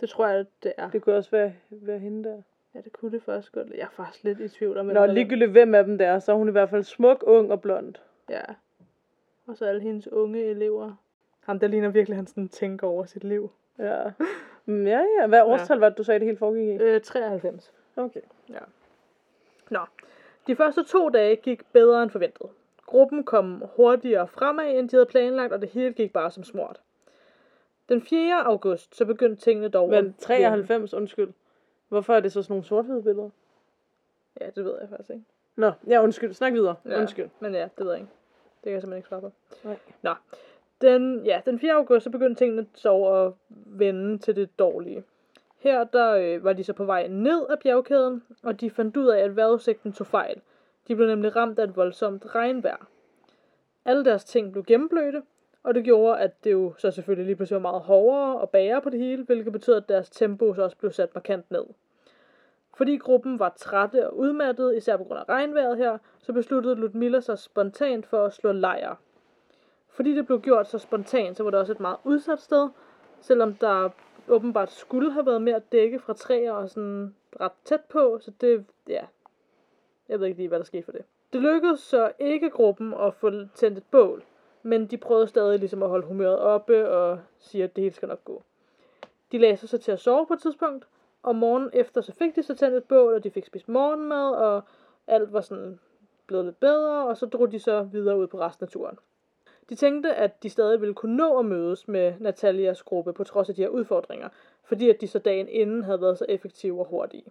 det 0.00 0.08
tror 0.08 0.26
jeg, 0.28 0.44
det 0.62 0.72
er. 0.76 0.90
Det 0.90 1.02
kunne 1.02 1.16
også 1.16 1.30
være, 1.30 1.52
være 1.70 1.98
hende 1.98 2.28
der. 2.28 2.42
Ja, 2.74 2.80
det 2.80 2.92
kunne 2.92 3.12
det 3.12 3.22
faktisk 3.22 3.52
godt. 3.52 3.70
Jeg 3.70 3.78
er 3.78 3.90
faktisk 3.90 4.24
lidt 4.24 4.40
i 4.40 4.48
tvivl 4.48 4.78
om, 4.78 4.86
Nå, 4.86 5.00
er. 5.00 5.06
ligegyldigt 5.06 5.50
hvem 5.50 5.74
af 5.74 5.84
dem 5.84 5.98
der 5.98 6.06
er, 6.06 6.18
så 6.18 6.32
er 6.32 6.36
hun 6.36 6.48
i 6.48 6.52
hvert 6.52 6.70
fald 6.70 6.82
smuk, 6.82 7.24
ung 7.26 7.52
og 7.52 7.62
blond. 7.62 7.94
Ja. 8.30 8.42
Og 9.46 9.56
så 9.56 9.64
alle 9.66 9.80
hendes 9.80 10.08
unge 10.08 10.44
elever. 10.44 10.92
Ham, 11.40 11.58
der 11.58 11.66
ligner 11.66 11.88
virkelig, 11.88 12.16
han 12.16 12.26
sådan 12.26 12.48
tænker 12.48 12.86
over 12.86 13.04
sit 13.04 13.24
liv. 13.24 13.50
Ja. 13.78 14.02
Mm, 14.66 14.86
ja, 14.86 15.02
ja. 15.20 15.26
Hvad 15.26 15.42
årstal 15.42 15.78
var 15.78 15.88
det, 15.88 15.98
du 15.98 16.02
sagde, 16.02 16.20
det 16.20 16.26
hele 16.26 16.38
foregik 16.38 16.80
i? 16.80 16.82
Øh, 16.84 17.00
93. 17.00 17.72
Okay. 17.96 18.20
Nå. 19.70 19.78
De 20.46 20.56
første 20.56 20.84
to 20.84 21.08
dage 21.08 21.36
gik 21.36 21.62
bedre 21.72 22.02
end 22.02 22.10
forventet. 22.10 22.46
Gruppen 22.86 23.24
kom 23.24 23.62
hurtigere 23.76 24.28
fremad, 24.28 24.78
end 24.78 24.88
de 24.88 24.96
havde 24.96 25.06
planlagt, 25.06 25.52
og 25.52 25.60
det 25.60 25.68
hele 25.68 25.92
gik 25.92 26.12
bare 26.12 26.30
som 26.30 26.44
smurt. 26.44 26.80
Den 27.88 28.02
4. 28.02 28.44
august, 28.44 28.96
så 28.96 29.04
begyndte 29.04 29.42
tingene 29.42 29.68
dog 29.68 29.90
Men 29.90 30.14
93, 30.18 30.94
undskyld. 30.94 31.32
Hvorfor 31.88 32.14
er 32.14 32.20
det 32.20 32.32
så 32.32 32.42
sådan 32.42 32.52
nogle 32.52 32.64
sort 32.64 32.84
billeder? 33.04 33.30
Ja, 34.40 34.46
det 34.46 34.64
ved 34.64 34.74
jeg 34.80 34.88
faktisk 34.88 35.10
ikke. 35.10 35.24
Nå, 35.56 35.72
ja, 35.86 36.02
undskyld. 36.02 36.32
Snak 36.32 36.52
videre. 36.52 36.74
Ja, 36.84 37.00
Undskyld. 37.00 37.28
Men 37.40 37.54
ja, 37.54 37.68
det 37.78 37.86
ved 37.86 37.92
jeg 37.92 38.00
ikke. 38.00 38.12
Det 38.56 38.62
kan 38.62 38.72
jeg 38.72 38.80
simpelthen 38.82 38.98
ikke 38.98 39.08
svare 39.08 39.20
på. 39.20 39.32
Nej. 39.64 39.76
Nå. 40.02 40.14
Den, 40.80 41.26
ja, 41.26 41.40
den 41.46 41.58
4. 41.58 41.72
august, 41.72 42.04
så 42.04 42.10
begyndte 42.10 42.44
tingene 42.44 42.66
så 42.74 43.04
at 43.04 43.32
vende 43.48 44.18
til 44.18 44.36
det 44.36 44.58
dårlige. 44.58 45.04
Her 45.64 45.84
der 45.84 46.10
øh, 46.10 46.44
var 46.44 46.52
de 46.52 46.64
så 46.64 46.72
på 46.72 46.84
vej 46.84 47.06
ned 47.06 47.46
ad 47.50 47.56
bjergkæden, 47.56 48.22
og 48.42 48.60
de 48.60 48.70
fandt 48.70 48.96
ud 48.96 49.06
af, 49.06 49.18
at 49.18 49.36
vejrudsigten 49.36 49.92
tog 49.92 50.06
fejl. 50.06 50.40
De 50.88 50.96
blev 50.96 51.08
nemlig 51.08 51.36
ramt 51.36 51.58
af 51.58 51.64
et 51.64 51.76
voldsomt 51.76 52.34
regnvejr. 52.34 52.88
Alle 53.84 54.04
deres 54.04 54.24
ting 54.24 54.52
blev 54.52 54.64
gennemblødte, 54.64 55.22
og 55.62 55.74
det 55.74 55.84
gjorde, 55.84 56.18
at 56.18 56.44
det 56.44 56.52
jo 56.52 56.74
så 56.78 56.90
selvfølgelig 56.90 57.26
lige 57.26 57.36
pludselig 57.36 57.54
var 57.62 57.70
meget 57.70 57.82
hårdere 57.82 58.40
og 58.40 58.50
bære 58.50 58.82
på 58.82 58.90
det 58.90 59.00
hele, 59.00 59.24
hvilket 59.24 59.52
betød, 59.52 59.74
at 59.74 59.88
deres 59.88 60.10
tempo 60.10 60.54
så 60.54 60.62
også 60.62 60.76
blev 60.76 60.92
sat 60.92 61.14
markant 61.14 61.50
ned. 61.50 61.64
Fordi 62.76 62.96
gruppen 62.96 63.38
var 63.38 63.54
trætte 63.56 64.10
og 64.10 64.18
udmattet, 64.18 64.76
især 64.76 64.96
på 64.96 65.04
grund 65.04 65.18
af 65.18 65.28
regnvejret 65.28 65.76
her, 65.76 65.98
så 66.18 66.32
besluttede 66.32 66.74
Ludmilla 66.74 67.20
sig 67.20 67.38
spontant 67.38 68.06
for 68.06 68.24
at 68.24 68.32
slå 68.32 68.52
lejr. 68.52 68.94
Fordi 69.88 70.14
det 70.14 70.26
blev 70.26 70.40
gjort 70.40 70.68
så 70.68 70.78
spontant, 70.78 71.36
så 71.36 71.42
var 71.42 71.50
det 71.50 71.60
også 71.60 71.72
et 71.72 71.80
meget 71.80 71.98
udsat 72.04 72.40
sted, 72.40 72.68
selvom 73.20 73.54
der 73.54 73.90
åbenbart 74.28 74.70
skulle 74.72 75.12
have 75.12 75.26
været 75.26 75.42
mere 75.42 75.58
dække 75.72 75.98
fra 75.98 76.12
træer 76.12 76.52
og 76.52 76.70
sådan 76.70 77.14
ret 77.40 77.52
tæt 77.64 77.80
på, 77.80 78.18
så 78.20 78.30
det, 78.40 78.64
ja, 78.88 79.04
jeg 80.08 80.20
ved 80.20 80.26
ikke 80.26 80.38
lige, 80.38 80.48
hvad 80.48 80.58
der 80.58 80.64
skete 80.64 80.82
for 80.82 80.92
det. 80.92 81.04
Det 81.32 81.42
lykkedes 81.42 81.80
så 81.80 82.12
ikke 82.18 82.50
gruppen 82.50 82.94
at 82.94 83.14
få 83.14 83.30
tændt 83.54 83.78
et 83.78 83.84
bål, 83.90 84.24
men 84.62 84.86
de 84.86 84.96
prøvede 84.96 85.26
stadig 85.26 85.58
ligesom 85.58 85.82
at 85.82 85.88
holde 85.88 86.06
humøret 86.06 86.38
oppe 86.38 86.88
og 86.88 87.20
sige, 87.38 87.64
at 87.64 87.76
det 87.76 87.82
hele 87.82 87.94
skal 87.94 88.08
nok 88.08 88.24
gå. 88.24 88.42
De 89.32 89.38
lagde 89.38 89.56
sig 89.56 89.68
så 89.68 89.78
til 89.78 89.92
at 89.92 90.00
sove 90.00 90.26
på 90.26 90.34
et 90.34 90.40
tidspunkt, 90.40 90.86
og 91.22 91.36
morgen 91.36 91.70
efter 91.72 92.00
så 92.00 92.12
fik 92.12 92.36
de 92.36 92.42
så 92.42 92.54
tændt 92.54 92.76
et 92.76 92.84
bål, 92.84 93.14
og 93.14 93.24
de 93.24 93.30
fik 93.30 93.46
spist 93.46 93.68
morgenmad, 93.68 94.30
og 94.34 94.62
alt 95.06 95.32
var 95.32 95.40
sådan 95.40 95.80
blevet 96.26 96.44
lidt 96.44 96.60
bedre, 96.60 97.06
og 97.06 97.16
så 97.16 97.26
drog 97.26 97.52
de 97.52 97.58
så 97.58 97.82
videre 97.82 98.18
ud 98.18 98.26
på 98.26 98.40
resten 98.40 98.64
af 98.64 98.70
turen. 98.70 98.98
De 99.68 99.74
tænkte, 99.74 100.14
at 100.14 100.42
de 100.42 100.50
stadig 100.50 100.80
ville 100.80 100.94
kunne 100.94 101.16
nå 101.16 101.38
at 101.38 101.44
mødes 101.44 101.88
med 101.88 102.14
Natalias 102.20 102.82
gruppe 102.82 103.12
på 103.12 103.24
trods 103.24 103.48
af 103.48 103.54
de 103.54 103.62
her 103.62 103.68
udfordringer, 103.68 104.28
fordi 104.64 104.90
at 104.90 105.00
de 105.00 105.08
så 105.08 105.18
dagen 105.18 105.48
inden 105.48 105.82
havde 105.82 106.00
været 106.00 106.18
så 106.18 106.26
effektive 106.28 106.80
og 106.80 106.86
hurtige. 106.86 107.24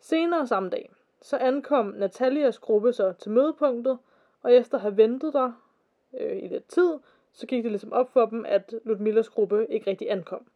Senere 0.00 0.46
samme 0.46 0.70
dag, 0.70 0.90
så 1.20 1.36
ankom 1.36 1.86
Natalias 1.86 2.58
gruppe 2.58 2.92
så 2.92 3.12
til 3.12 3.30
mødepunktet, 3.30 3.98
og 4.42 4.52
efter 4.52 4.78
at 4.78 4.82
have 4.82 4.96
ventet 4.96 5.32
der 5.32 5.52
øh, 6.20 6.42
i 6.42 6.48
lidt 6.48 6.68
tid, 6.68 6.98
så 7.32 7.46
gik 7.46 7.62
det 7.62 7.72
ligesom 7.72 7.92
op 7.92 8.12
for 8.12 8.26
dem, 8.26 8.44
at 8.48 8.74
Ludmillas 8.84 9.28
gruppe 9.28 9.66
ikke 9.70 9.90
rigtig 9.90 10.10
ankom. 10.10 10.46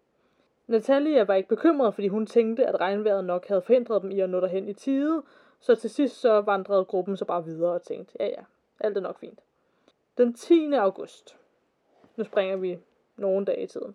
Natalia 0.66 1.24
var 1.24 1.34
ikke 1.34 1.48
bekymret, 1.48 1.94
fordi 1.94 2.08
hun 2.08 2.26
tænkte, 2.26 2.66
at 2.66 2.80
regnvejret 2.80 3.24
nok 3.24 3.48
havde 3.48 3.62
forhindret 3.62 4.02
dem 4.02 4.10
i 4.10 4.20
at 4.20 4.30
nå 4.30 4.40
derhen 4.40 4.68
i 4.68 4.72
tide, 4.72 5.22
så 5.60 5.74
til 5.74 5.90
sidst 5.90 6.20
så 6.20 6.40
vandrede 6.40 6.84
gruppen 6.84 7.16
så 7.16 7.24
bare 7.24 7.44
videre 7.44 7.72
og 7.72 7.82
tænkte, 7.82 8.16
ja 8.20 8.26
ja, 8.26 8.44
alt 8.80 8.96
er 8.96 9.00
nok 9.00 9.18
fint. 9.18 9.40
Den 10.18 10.34
10. 10.34 10.72
august, 10.72 11.36
nu 12.16 12.24
springer 12.24 12.56
vi 12.56 12.78
nogle 13.16 13.46
dage 13.46 13.62
i 13.62 13.66
tiden, 13.66 13.94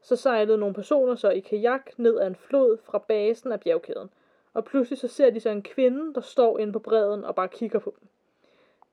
så 0.00 0.16
sejlede 0.16 0.58
nogle 0.58 0.74
personer 0.74 1.14
så 1.14 1.30
i 1.30 1.40
kajak 1.40 1.98
ned 1.98 2.18
ad 2.18 2.26
en 2.26 2.36
flod 2.36 2.78
fra 2.78 2.98
basen 2.98 3.52
af 3.52 3.60
bjergkæden, 3.60 4.10
og 4.54 4.64
pludselig 4.64 4.98
så 4.98 5.08
ser 5.08 5.30
de 5.30 5.40
så 5.40 5.50
en 5.50 5.62
kvinde, 5.62 6.14
der 6.14 6.20
står 6.20 6.58
inde 6.58 6.72
på 6.72 6.78
bredden 6.78 7.24
og 7.24 7.34
bare 7.34 7.48
kigger 7.48 7.78
på 7.78 7.94
dem. 8.00 8.08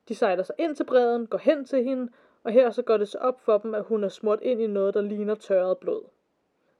De 0.07 0.15
sejler 0.15 0.43
sig 0.43 0.55
ind 0.57 0.75
til 0.75 0.83
bredden, 0.83 1.27
går 1.27 1.37
hen 1.37 1.65
til 1.65 1.83
hende, 1.83 2.11
og 2.43 2.51
her 2.51 2.71
så 2.71 2.81
går 2.81 2.97
det 2.97 3.07
så 3.07 3.17
op 3.17 3.41
for 3.41 3.57
dem, 3.57 3.75
at 3.75 3.83
hun 3.83 4.03
er 4.03 4.09
smurt 4.09 4.41
ind 4.41 4.61
i 4.61 4.67
noget, 4.67 4.93
der 4.93 5.01
ligner 5.01 5.35
tørret 5.35 5.77
blod. 5.77 6.03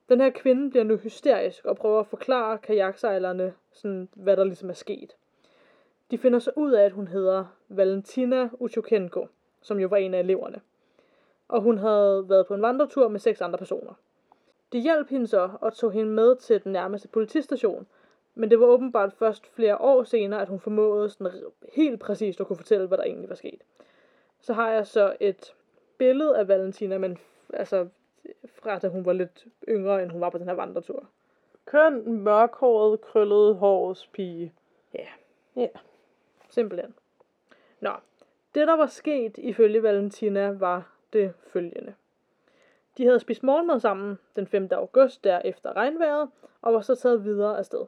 Den 0.10 0.22
her 0.22 0.30
kvinde 0.30 0.70
bliver 0.70 0.84
nu 0.84 0.96
hysterisk 0.96 1.66
og 1.66 1.78
prøver 1.78 2.00
at 2.00 2.08
forklare 2.08 2.58
kajaksejlerne, 2.58 3.54
sådan, 3.72 4.10
hvad 4.14 4.38
der 4.38 4.44
ligesom 4.44 4.70
er 4.70 4.74
sket. 4.74 5.16
De 6.12 6.18
finder 6.18 6.40
så 6.40 6.52
ud 6.56 6.72
af, 6.72 6.84
at 6.84 6.92
hun 6.92 7.08
hedder 7.08 7.46
Valentina 7.70 8.50
Uchokenko, 8.60 9.28
som 9.62 9.80
jo 9.80 9.88
var 9.88 9.98
en 9.98 10.14
af 10.14 10.20
eleverne. 10.20 10.62
Og 11.48 11.62
hun 11.62 11.78
havde 11.78 12.30
været 12.30 12.48
på 12.48 12.54
en 12.54 12.62
vandretur 12.62 13.08
med 13.08 13.20
seks 13.20 13.42
andre 13.42 13.58
personer. 13.58 13.94
Det 14.72 14.82
hjalp 14.82 15.10
hende 15.10 15.28
så 15.28 15.50
og 15.62 15.74
tog 15.74 15.92
hende 15.92 16.12
med 16.12 16.36
til 16.36 16.64
den 16.64 16.72
nærmeste 16.72 17.08
politistation, 17.08 17.88
men 18.36 18.50
det 18.50 18.60
var 18.60 18.66
åbenbart 18.66 19.14
først 19.14 19.48
flere 19.48 19.78
år 19.78 20.04
senere, 20.04 20.42
at 20.42 20.48
hun 20.48 20.60
formåede 20.60 21.10
sådan 21.10 21.34
helt 21.74 22.00
præcist 22.00 22.42
at 22.42 22.48
kunne 22.48 22.58
fortælle, 22.58 22.88
hvad 22.88 22.98
der 22.98 23.04
egentlig 23.04 23.30
var 23.30 23.36
sket. 23.36 23.62
Så 24.42 24.54
har 24.54 24.72
jeg 24.72 24.88
så 24.88 25.16
et 25.20 25.54
billede 25.98 26.38
af 26.38 26.48
Valentina, 26.48 26.98
men 26.98 27.18
altså 27.54 27.88
fra 28.46 28.80
da 28.80 28.88
hun 28.88 29.06
var 29.06 29.14
lidt 29.14 29.46
yngre, 29.68 30.04
end 30.04 30.12
hun 30.12 30.22
var 30.22 30.30
på 30.30 30.38
den 30.38 30.48
her 30.48 30.54
vandretur. 30.54 31.08
Køn, 31.66 32.12
mørkhåret, 32.12 33.02
krøllet 33.02 33.56
hårs 33.56 34.08
pige. 34.08 34.54
Ja. 34.94 35.08
Ja. 35.56 35.68
Simpelthen. 36.50 36.96
Nå, 37.80 37.92
det 38.56 38.68
der 38.68 38.76
var 38.76 38.88
sket 38.88 39.38
ifølge 39.38 39.84
Valentina 39.84 40.50
var 40.50 40.94
det 41.14 41.34
følgende. 41.48 41.94
De 42.98 43.06
havde 43.06 43.20
spist 43.20 43.44
morgenmad 43.44 43.80
sammen 43.80 44.20
den 44.36 44.48
5. 44.48 44.68
august 44.72 45.24
der 45.24 45.42
efter 45.46 45.76
regnvejret, 45.76 46.30
og 46.62 46.74
var 46.74 46.82
så 46.82 46.96
taget 46.96 47.24
videre 47.24 47.58
afsted. 47.58 47.86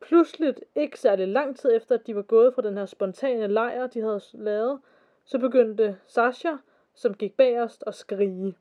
Pludseligt, 0.00 0.60
ikke 0.74 1.00
særlig 1.00 1.28
lang 1.28 1.56
tid 1.56 1.76
efter, 1.76 1.94
at 1.94 2.06
de 2.06 2.16
var 2.16 2.22
gået 2.22 2.54
fra 2.54 2.62
den 2.62 2.78
her 2.78 2.86
spontane 2.86 3.46
lejr, 3.46 3.86
de 3.86 4.00
havde 4.00 4.20
lavet, 4.32 4.80
så 5.24 5.38
begyndte 5.38 5.96
Sasha, 6.06 6.52
som 6.94 7.14
gik 7.14 7.36
bagerst, 7.36 7.84
at 7.86 7.94
skrige. 7.94 8.56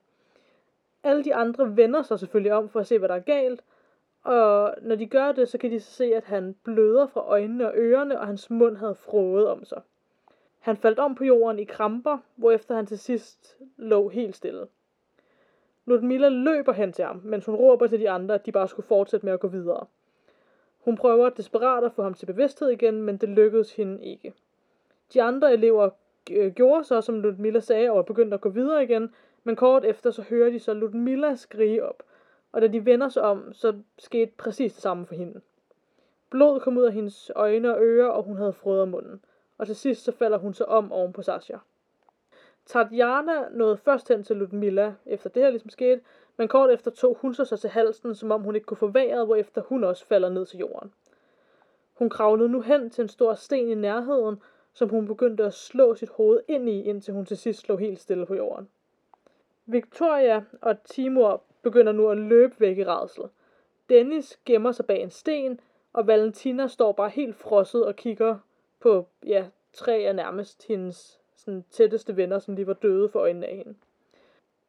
Alle 1.03 1.24
de 1.24 1.36
andre 1.36 1.77
vender 1.77 2.01
sig 2.01 2.20
selvfølgelig 2.20 2.53
om 2.53 2.70
for 2.70 2.79
at 2.79 2.88
se, 2.88 2.98
hvad 2.98 3.10
der 3.10 3.15
er 3.15 3.20
galt, 3.20 3.63
og 4.24 4.75
når 4.82 4.96
de 4.96 5.08
gør 5.08 5.32
det, 5.32 5.50
så 5.50 5.58
kan 5.58 5.72
de 5.72 5.79
se, 5.79 6.15
at 6.15 6.24
han 6.24 6.56
bløder 6.63 7.08
fra 7.08 7.22
øjnene 7.22 7.68
og 7.68 7.74
ørerne, 7.75 8.20
og 8.20 8.27
hans 8.27 8.50
mund 8.50 8.77
havde 8.77 8.96
frået 8.96 9.48
om 9.48 9.65
sig. 9.65 9.82
Han 10.60 10.78
faldt 10.78 11.00
om 11.00 11.16
på 11.16 11.24
jorden 11.24 11.60
i 11.60 11.63
kramper, 11.63 12.18
hvorefter 12.36 12.75
han 12.75 12.86
til 12.86 13.00
sidst 13.00 13.58
lå 13.78 14.10
helt 14.10 14.36
stille. 14.36 14.68
Ludmilla 15.86 16.30
løber 16.30 16.74
hen 16.74 16.94
til 16.94 17.06
ham, 17.06 17.22
mens 17.24 17.46
hun 17.46 17.56
råber 17.56 17.88
til 17.88 18.00
de 18.00 18.10
andre, 18.10 18.36
at 18.36 18.46
de 18.46 18.51
bare 18.51 18.68
skulle 18.68 18.88
fortsætte 18.88 19.25
med 19.25 19.34
at 19.34 19.39
gå 19.39 19.48
videre. 19.48 19.86
Hun 20.80 20.98
prøver 20.98 21.30
desperat 21.30 21.84
at 21.84 21.92
få 21.92 22.04
ham 22.04 22.13
til 22.13 22.25
bevidsthed 22.25 22.70
igen, 22.70 23.01
men 23.01 23.18
det 23.18 23.30
lykkedes 23.30 23.75
hende 23.75 24.04
ikke. 24.04 24.34
De 25.13 25.22
andre 25.22 25.54
elever 25.54 25.89
øh, 26.32 26.54
gjorde 26.54 26.84
så, 26.84 27.01
som 27.01 27.20
Ludmilla 27.20 27.60
sagde, 27.60 27.92
og 27.92 28.06
begyndte 28.06 28.36
at 28.36 28.42
gå 28.42 28.50
videre 28.50 28.84
igen, 28.84 29.13
men 29.44 29.56
kort 29.56 29.86
efter 29.86 30.12
så 30.12 30.22
hører 30.22 30.50
de 30.50 30.60
så 30.60 30.74
Ludmilla 30.74 31.36
skrige 31.36 31.84
op. 31.84 32.04
Og 32.51 32.62
da 32.62 32.68
de 32.68 32.86
vender 32.86 33.10
sig 33.10 33.24
om, 33.24 33.54
så 33.54 33.74
skete 33.98 34.32
præcis 34.38 34.74
det 34.74 34.82
samme 34.82 35.06
for 35.06 35.16
hende. 35.16 35.42
Blod 36.30 36.60
kom 36.60 36.78
ud 36.78 36.84
af 36.84 36.94
hendes 36.94 37.32
øjne 37.36 37.75
og 37.75 37.84
ører, 37.84 38.08
og 38.08 38.24
hun 38.24 38.38
havde 38.38 38.54
frøder 38.54 38.86
munden. 38.86 39.22
Og 39.60 39.68
til 39.68 39.75
sidst 39.75 40.04
så 40.04 40.12
falder 40.12 40.38
hun 40.38 40.54
så 40.54 40.63
om 40.63 40.92
oven 40.92 41.13
på 41.13 41.22
Sasha. 41.22 41.58
Tatjana 42.66 43.50
nåede 43.51 43.78
først 43.78 44.08
hen 44.08 44.24
til 44.24 44.36
Ludmilla, 44.36 44.94
efter 45.06 45.30
det 45.30 45.44
her 45.44 45.50
ligesom 45.50 45.70
skete, 45.70 46.01
men 46.38 46.48
kort 46.48 46.70
efter 46.70 46.92
tog 46.92 47.18
hun 47.22 47.34
sig 47.34 47.48
så 47.48 47.58
til 47.58 47.70
halsen, 47.70 48.16
som 48.16 48.32
om 48.32 48.42
hun 48.42 48.56
ikke 48.56 48.66
kunne 48.66 48.78
få 48.78 48.88
vejret, 48.88 49.25
hvorefter 49.25 49.62
hun 49.62 49.84
også 49.84 50.06
falder 50.06 50.30
ned 50.30 50.46
til 50.46 50.60
jorden. 50.60 50.94
Hun 51.94 52.10
kravlede 52.10 52.50
nu 52.50 52.62
hen 52.62 52.89
til 52.89 53.01
en 53.01 53.08
stor 53.08 53.34
sten 53.34 53.70
i 53.70 53.75
nærheden, 53.75 54.42
som 54.74 54.89
hun 54.89 55.08
begyndte 55.08 55.44
at 55.44 55.54
slå 55.54 55.96
sit 55.96 56.10
hoved 56.10 56.39
ind 56.48 56.70
i, 56.70 56.84
indtil 56.84 57.13
hun 57.13 57.25
til 57.25 57.38
sidst 57.38 57.60
slog 57.60 57.80
helt 57.80 58.00
stille 58.00 58.25
på 58.25 58.36
jorden. 58.36 58.70
Victoria 59.66 60.44
og 60.62 60.84
Timur 60.84 61.44
begynder 61.62 61.92
nu 61.92 62.10
at 62.10 62.18
løbe 62.18 62.56
væk 62.60 62.78
i 62.78 62.86
redsel. 62.86 63.24
Dennis 63.89 64.39
gemmer 64.46 64.72
sig 64.72 64.86
bag 64.86 65.01
en 65.01 65.10
sten, 65.10 65.60
og 65.94 66.08
Valentina 66.08 66.68
står 66.68 66.92
bare 66.92 67.10
helt 67.10 67.36
frosset 67.36 67.86
og 67.86 67.96
kigger 67.96 68.38
på, 68.79 69.07
ja, 69.25 69.45
tre 69.74 69.93
af 69.93 70.15
nærmest 70.15 70.67
hendes 70.67 71.19
sådan, 71.36 71.65
tætteste 71.71 72.17
venner, 72.17 72.39
som 72.39 72.55
lige 72.55 72.67
var 72.67 72.74
døde 72.74 73.09
for 73.09 73.19
øjnene 73.19 73.48
af 73.48 73.55
hende. 73.55 73.75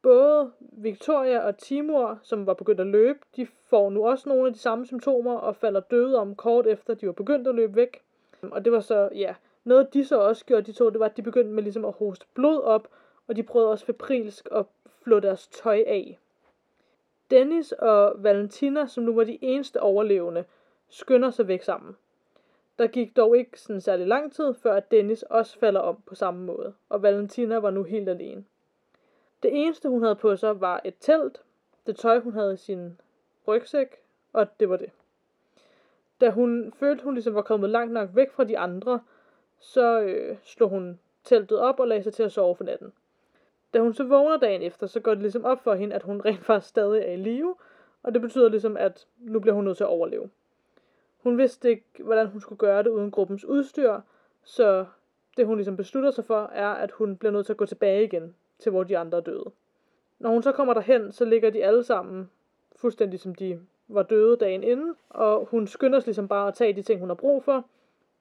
Både 0.01 0.51
Victoria 0.59 1.39
og 1.39 1.57
Timur, 1.57 2.19
som 2.23 2.45
var 2.45 2.53
begyndt 2.53 2.81
at 2.81 2.87
løbe, 2.87 3.19
de 3.35 3.45
får 3.45 3.89
nu 3.89 4.07
også 4.07 4.29
nogle 4.29 4.47
af 4.47 4.53
de 4.53 4.59
samme 4.59 4.85
symptomer 4.85 5.33
og 5.33 5.55
falder 5.55 5.79
døde 5.79 6.19
om 6.19 6.35
kort 6.35 6.67
efter, 6.67 6.93
de 6.93 7.07
var 7.07 7.13
begyndt 7.13 7.47
at 7.47 7.55
løbe 7.55 7.75
væk. 7.75 8.01
Og 8.41 8.65
det 8.65 8.73
var 8.73 8.79
så, 8.79 9.09
ja, 9.15 9.35
noget 9.63 9.93
de 9.93 10.05
så 10.05 10.19
også 10.19 10.45
gjorde, 10.45 10.65
de 10.65 10.71
to, 10.71 10.89
det 10.89 10.99
var, 10.99 11.05
at 11.05 11.17
de 11.17 11.21
begyndte 11.21 11.53
med 11.53 11.63
ligesom 11.63 11.85
at 11.85 11.93
hoste 11.93 12.25
blod 12.33 12.61
op, 12.61 12.87
og 13.27 13.35
de 13.35 13.43
prøvede 13.43 13.71
også 13.71 13.85
febrilsk 13.85 14.47
at 14.51 14.65
flå 15.03 15.19
deres 15.19 15.47
tøj 15.47 15.83
af. 15.87 16.19
Dennis 17.31 17.71
og 17.71 18.13
Valentina, 18.23 18.87
som 18.87 19.03
nu 19.03 19.15
var 19.15 19.23
de 19.23 19.37
eneste 19.41 19.81
overlevende, 19.81 20.45
skynder 20.89 21.29
sig 21.29 21.47
væk 21.47 21.63
sammen. 21.63 21.95
Der 22.81 22.87
gik 22.87 23.17
dog 23.17 23.37
ikke 23.37 23.59
sådan 23.59 23.81
særlig 23.81 24.07
lang 24.07 24.33
tid, 24.33 24.53
før 24.53 24.73
at 24.73 24.91
Dennis 24.91 25.23
også 25.23 25.59
falder 25.59 25.79
om 25.79 25.97
på 26.05 26.15
samme 26.15 26.45
måde, 26.45 26.73
og 26.89 27.01
Valentina 27.01 27.55
var 27.55 27.69
nu 27.69 27.83
helt 27.83 28.09
alene. 28.09 28.45
Det 29.43 29.51
eneste, 29.53 29.89
hun 29.89 30.01
havde 30.01 30.15
på 30.15 30.35
sig, 30.35 30.61
var 30.61 30.81
et 30.85 30.93
telt, 30.99 31.41
det 31.87 31.95
tøj, 31.95 32.19
hun 32.19 32.33
havde 32.33 32.53
i 32.53 32.57
sin 32.57 32.99
rygsæk, 33.47 33.97
og 34.33 34.59
det 34.59 34.69
var 34.69 34.77
det. 34.77 34.89
Da 36.21 36.29
hun 36.29 36.73
følte, 36.79 37.03
hun 37.03 37.13
ligesom 37.13 37.35
var 37.35 37.41
kommet 37.41 37.69
langt 37.69 37.93
nok 37.93 38.09
væk 38.13 38.31
fra 38.31 38.43
de 38.43 38.57
andre, 38.57 38.99
så 39.59 40.01
øh, 40.01 40.37
slog 40.43 40.69
hun 40.69 40.99
teltet 41.23 41.59
op 41.59 41.79
og 41.79 41.87
lagde 41.87 42.03
sig 42.03 42.13
til 42.13 42.23
at 42.23 42.31
sove 42.31 42.55
for 42.55 42.63
natten. 42.63 42.93
Da 43.73 43.79
hun 43.79 43.93
så 43.93 44.03
vågner 44.03 44.37
dagen 44.37 44.61
efter, 44.61 44.87
så 44.87 44.99
går 44.99 45.11
det 45.11 45.21
ligesom 45.21 45.45
op 45.45 45.63
for 45.63 45.73
hende, 45.73 45.95
at 45.95 46.03
hun 46.03 46.21
rent 46.25 46.45
faktisk 46.45 46.69
stadig 46.69 47.01
er 47.01 47.11
i 47.11 47.17
live, 47.17 47.55
og 48.03 48.13
det 48.13 48.21
betyder 48.21 48.49
ligesom, 48.49 48.77
at 48.77 49.07
nu 49.17 49.39
bliver 49.39 49.55
hun 49.55 49.65
nødt 49.65 49.77
til 49.77 49.83
at 49.83 49.89
overleve. 49.89 50.29
Hun 51.23 51.37
vidste 51.37 51.69
ikke, 51.69 51.85
hvordan 51.99 52.27
hun 52.27 52.41
skulle 52.41 52.59
gøre 52.59 52.83
det 52.83 52.89
uden 52.89 53.11
gruppens 53.11 53.45
udstyr, 53.45 53.99
så 54.43 54.85
det 55.37 55.45
hun 55.45 55.55
ligesom 55.55 55.77
beslutter 55.77 56.11
sig 56.11 56.25
for, 56.25 56.49
er, 56.53 56.69
at 56.69 56.91
hun 56.91 57.17
bliver 57.17 57.31
nødt 57.31 57.45
til 57.45 57.53
at 57.53 57.57
gå 57.57 57.65
tilbage 57.65 58.03
igen 58.03 58.35
til 58.59 58.71
hvor 58.71 58.83
de 58.83 58.97
andre 58.97 59.17
er 59.17 59.21
døde. 59.21 59.51
Når 60.19 60.29
hun 60.29 60.43
så 60.43 60.51
kommer 60.51 60.73
derhen, 60.73 61.11
så 61.11 61.25
ligger 61.25 61.49
de 61.49 61.65
alle 61.65 61.83
sammen 61.83 62.29
fuldstændig 62.75 63.19
som 63.19 63.35
de 63.35 63.59
var 63.87 64.03
døde 64.03 64.37
dagen 64.37 64.63
inden, 64.63 64.95
og 65.09 65.47
hun 65.51 65.67
skynder 65.67 65.99
sig 65.99 66.07
ligesom 66.07 66.27
bare 66.27 66.47
at 66.47 66.53
tage 66.53 66.73
de 66.73 66.81
ting, 66.81 66.99
hun 66.99 67.09
har 67.09 67.15
brug 67.15 67.43
for, 67.43 67.65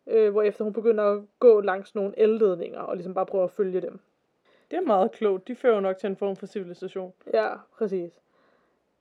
øh, 0.06 0.46
efter 0.46 0.64
hun 0.64 0.72
begynder 0.72 1.04
at 1.04 1.22
gå 1.38 1.60
langs 1.60 1.94
nogle 1.94 2.14
elledninger, 2.16 2.80
og 2.80 2.96
ligesom 2.96 3.14
bare 3.14 3.26
prøve 3.26 3.44
at 3.44 3.50
følge 3.50 3.80
dem. 3.80 4.00
Det 4.70 4.76
er 4.76 4.80
meget 4.80 5.12
klogt. 5.12 5.48
De 5.48 5.54
fører 5.54 5.80
nok 5.80 5.98
til 5.98 6.06
en 6.06 6.16
form 6.16 6.36
for 6.36 6.46
civilisation. 6.46 7.12
Ja, 7.34 7.48
præcis. 7.78 8.20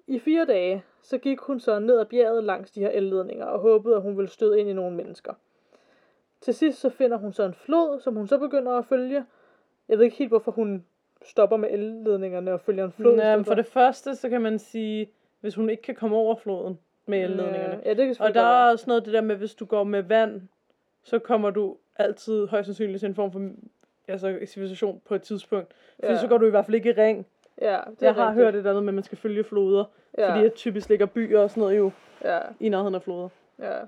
I 0.09 0.19
fire 0.19 0.45
dage, 0.45 0.83
så 1.01 1.17
gik 1.17 1.39
hun 1.39 1.59
så 1.59 1.79
ned 1.79 1.99
ad 1.99 2.05
bjerget 2.05 2.43
langs 2.43 2.71
de 2.71 2.79
her 2.79 2.89
elledninger, 2.89 3.45
og 3.45 3.59
håbede, 3.59 3.95
at 3.95 4.01
hun 4.01 4.17
ville 4.17 4.29
støde 4.29 4.59
ind 4.59 4.69
i 4.69 4.73
nogle 4.73 4.95
mennesker. 4.95 5.33
Til 6.41 6.53
sidst 6.53 6.79
så 6.79 6.89
finder 6.89 7.17
hun 7.17 7.33
så 7.33 7.43
en 7.43 7.53
flod, 7.53 7.99
som 7.99 8.15
hun 8.15 8.27
så 8.27 8.37
begynder 8.37 8.71
at 8.71 8.85
følge. 8.85 9.25
Jeg 9.89 9.97
ved 9.97 10.05
ikke 10.05 10.17
helt, 10.17 10.29
hvorfor 10.29 10.51
hun 10.51 10.85
stopper 11.25 11.57
med 11.57 11.69
elledningerne 11.71 12.53
og 12.53 12.61
følger 12.61 12.85
en 12.85 12.91
flod. 12.91 13.17
Ja, 13.17 13.35
for 13.35 13.53
det 13.53 13.65
første, 13.65 14.15
så 14.15 14.29
kan 14.29 14.41
man 14.41 14.59
sige, 14.59 15.11
hvis 15.39 15.55
hun 15.55 15.69
ikke 15.69 15.83
kan 15.83 15.95
komme 15.95 16.15
over 16.15 16.35
floden 16.35 16.79
med 17.05 17.19
elledningerne. 17.23 17.81
Ja, 17.85 17.93
det 17.93 18.17
kan 18.17 18.25
og 18.25 18.33
der 18.33 18.41
er 18.41 18.71
også 18.71 18.85
noget 18.87 19.05
det 19.05 19.13
der 19.13 19.21
med, 19.21 19.35
hvis 19.35 19.55
du 19.55 19.65
går 19.65 19.83
med 19.83 20.03
vand, 20.03 20.41
så 21.03 21.19
kommer 21.19 21.49
du 21.49 21.77
altid 21.95 22.47
højst 22.47 22.65
sandsynligt 22.65 22.99
til 22.99 23.07
en 23.07 23.15
form 23.15 23.31
for 23.31 23.49
altså, 24.07 24.39
civilisation 24.45 25.01
på 25.05 25.15
et 25.15 25.21
tidspunkt. 25.21 25.73
Fordi 25.99 26.11
ja. 26.11 26.19
så 26.19 26.27
går 26.27 26.37
du 26.37 26.45
i 26.45 26.49
hvert 26.49 26.65
fald 26.65 26.75
ikke 26.75 26.89
i 26.89 26.93
ring. 26.93 27.25
Ja, 27.61 27.79
det 27.89 28.01
jeg 28.01 28.13
har 28.13 28.27
rigtigt. 28.27 28.45
hørt 28.45 28.55
et 28.55 28.67
andet 28.67 28.83
med, 28.83 28.89
at 28.89 28.95
man 28.95 29.03
skal 29.03 29.17
følge 29.17 29.43
floder. 29.43 29.85
Ja. 30.17 30.31
Fordi 30.31 30.45
at 30.45 30.53
typisk 30.53 30.89
ligger 30.89 31.05
byer 31.05 31.39
og 31.39 31.49
sådan 31.49 31.61
noget 31.61 31.77
jo 31.77 31.91
ja. 32.23 32.39
i 32.59 32.69
nærheden 32.69 32.95
af 32.95 33.01
floder. 33.01 33.29
Ja, 33.59 33.79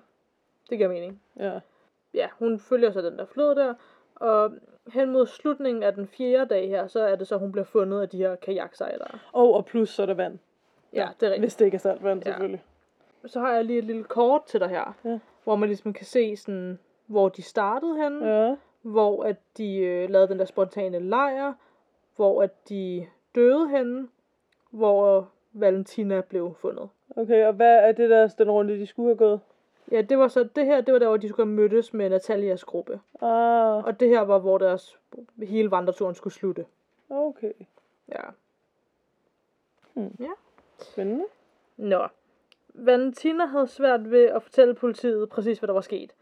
det 0.69 0.77
giver 0.77 0.89
mening. 0.89 1.21
Ja. 1.39 1.59
Ja, 2.13 2.27
hun 2.39 2.59
følger 2.59 2.91
så 2.91 3.01
den 3.01 3.17
der 3.17 3.25
flod 3.25 3.55
der, 3.55 3.73
og 4.15 4.51
hen 4.93 5.11
mod 5.11 5.27
slutningen 5.27 5.83
af 5.83 5.93
den 5.93 6.07
fjerde 6.07 6.45
dag 6.45 6.69
her, 6.69 6.87
så 6.87 6.99
er 6.99 7.15
det 7.15 7.27
så, 7.27 7.37
hun 7.37 7.51
bliver 7.51 7.65
fundet 7.65 8.01
af 8.01 8.09
de 8.09 8.17
her 8.17 8.35
kajaksejlere. 8.35 9.19
Og, 9.31 9.53
og 9.53 9.65
plus 9.65 9.89
så 9.89 10.01
er 10.01 10.05
der 10.05 10.13
vand. 10.13 10.39
Ja, 10.93 11.09
det 11.19 11.25
er 11.25 11.31
rigtigt. 11.31 11.41
Hvis 11.41 11.55
det 11.55 11.65
ikke 11.65 11.75
er 11.75 11.79
salt 11.79 12.03
vand, 12.03 12.23
selvfølgelig. 12.23 12.63
Ja. 13.23 13.27
Så 13.27 13.39
har 13.39 13.53
jeg 13.53 13.65
lige 13.65 13.79
et 13.79 13.85
lille 13.85 14.03
kort 14.03 14.43
til 14.45 14.59
dig 14.59 14.69
her, 14.69 14.93
ja. 15.05 15.19
hvor 15.43 15.55
man 15.55 15.69
ligesom 15.69 15.93
kan 15.93 16.05
se 16.05 16.35
sådan, 16.35 16.79
hvor 17.05 17.29
de 17.29 17.41
startede 17.41 17.97
henne, 18.03 18.27
ja. 18.27 18.55
hvor 18.81 19.23
at 19.23 19.35
de 19.57 19.77
øh, 19.77 20.09
lavede 20.09 20.27
den 20.27 20.39
der 20.39 20.45
spontane 20.45 20.99
lejr, 20.99 21.53
hvor 22.15 22.43
at 22.43 22.69
de 22.69 23.07
døde 23.35 23.69
henne, 23.69 24.07
hvor 24.69 25.29
Valentina 25.53 26.21
blev 26.21 26.55
fundet. 26.59 26.89
Okay, 27.15 27.47
og 27.47 27.53
hvad 27.53 27.75
er 27.77 27.91
det 27.91 28.09
der 28.09 28.27
den 28.27 28.51
runde, 28.51 28.79
de 28.79 28.87
skulle 28.87 29.09
have 29.09 29.17
gået? 29.17 29.39
Ja, 29.91 30.01
det 30.01 30.17
var 30.17 30.27
så, 30.27 30.43
det 30.55 30.65
her, 30.65 30.81
det 30.81 30.93
var 30.93 30.99
der, 30.99 31.07
hvor 31.07 31.17
de 31.17 31.29
skulle 31.29 31.47
have 31.47 31.55
mødtes 31.55 31.93
med 31.93 32.09
Natalias 32.09 32.63
gruppe. 32.63 32.99
Ah. 33.21 33.85
Og 33.85 33.99
det 33.99 34.09
her 34.09 34.21
var, 34.21 34.39
hvor 34.39 34.57
deres 34.57 34.99
hele 35.43 35.71
vandreturen 35.71 36.15
skulle 36.15 36.33
slutte. 36.33 36.65
Okay. 37.09 37.53
Ja. 38.09 38.21
Hmm. 39.93 40.15
Ja. 40.19 40.31
Spændende. 40.79 41.25
Nå. 41.77 42.07
Valentina 42.73 43.45
havde 43.45 43.67
svært 43.67 44.11
ved 44.11 44.25
at 44.25 44.43
fortælle 44.43 44.73
politiet 44.73 45.29
præcis, 45.29 45.59
hvad 45.59 45.67
der 45.67 45.73
var 45.73 45.81
sket. 45.81 46.13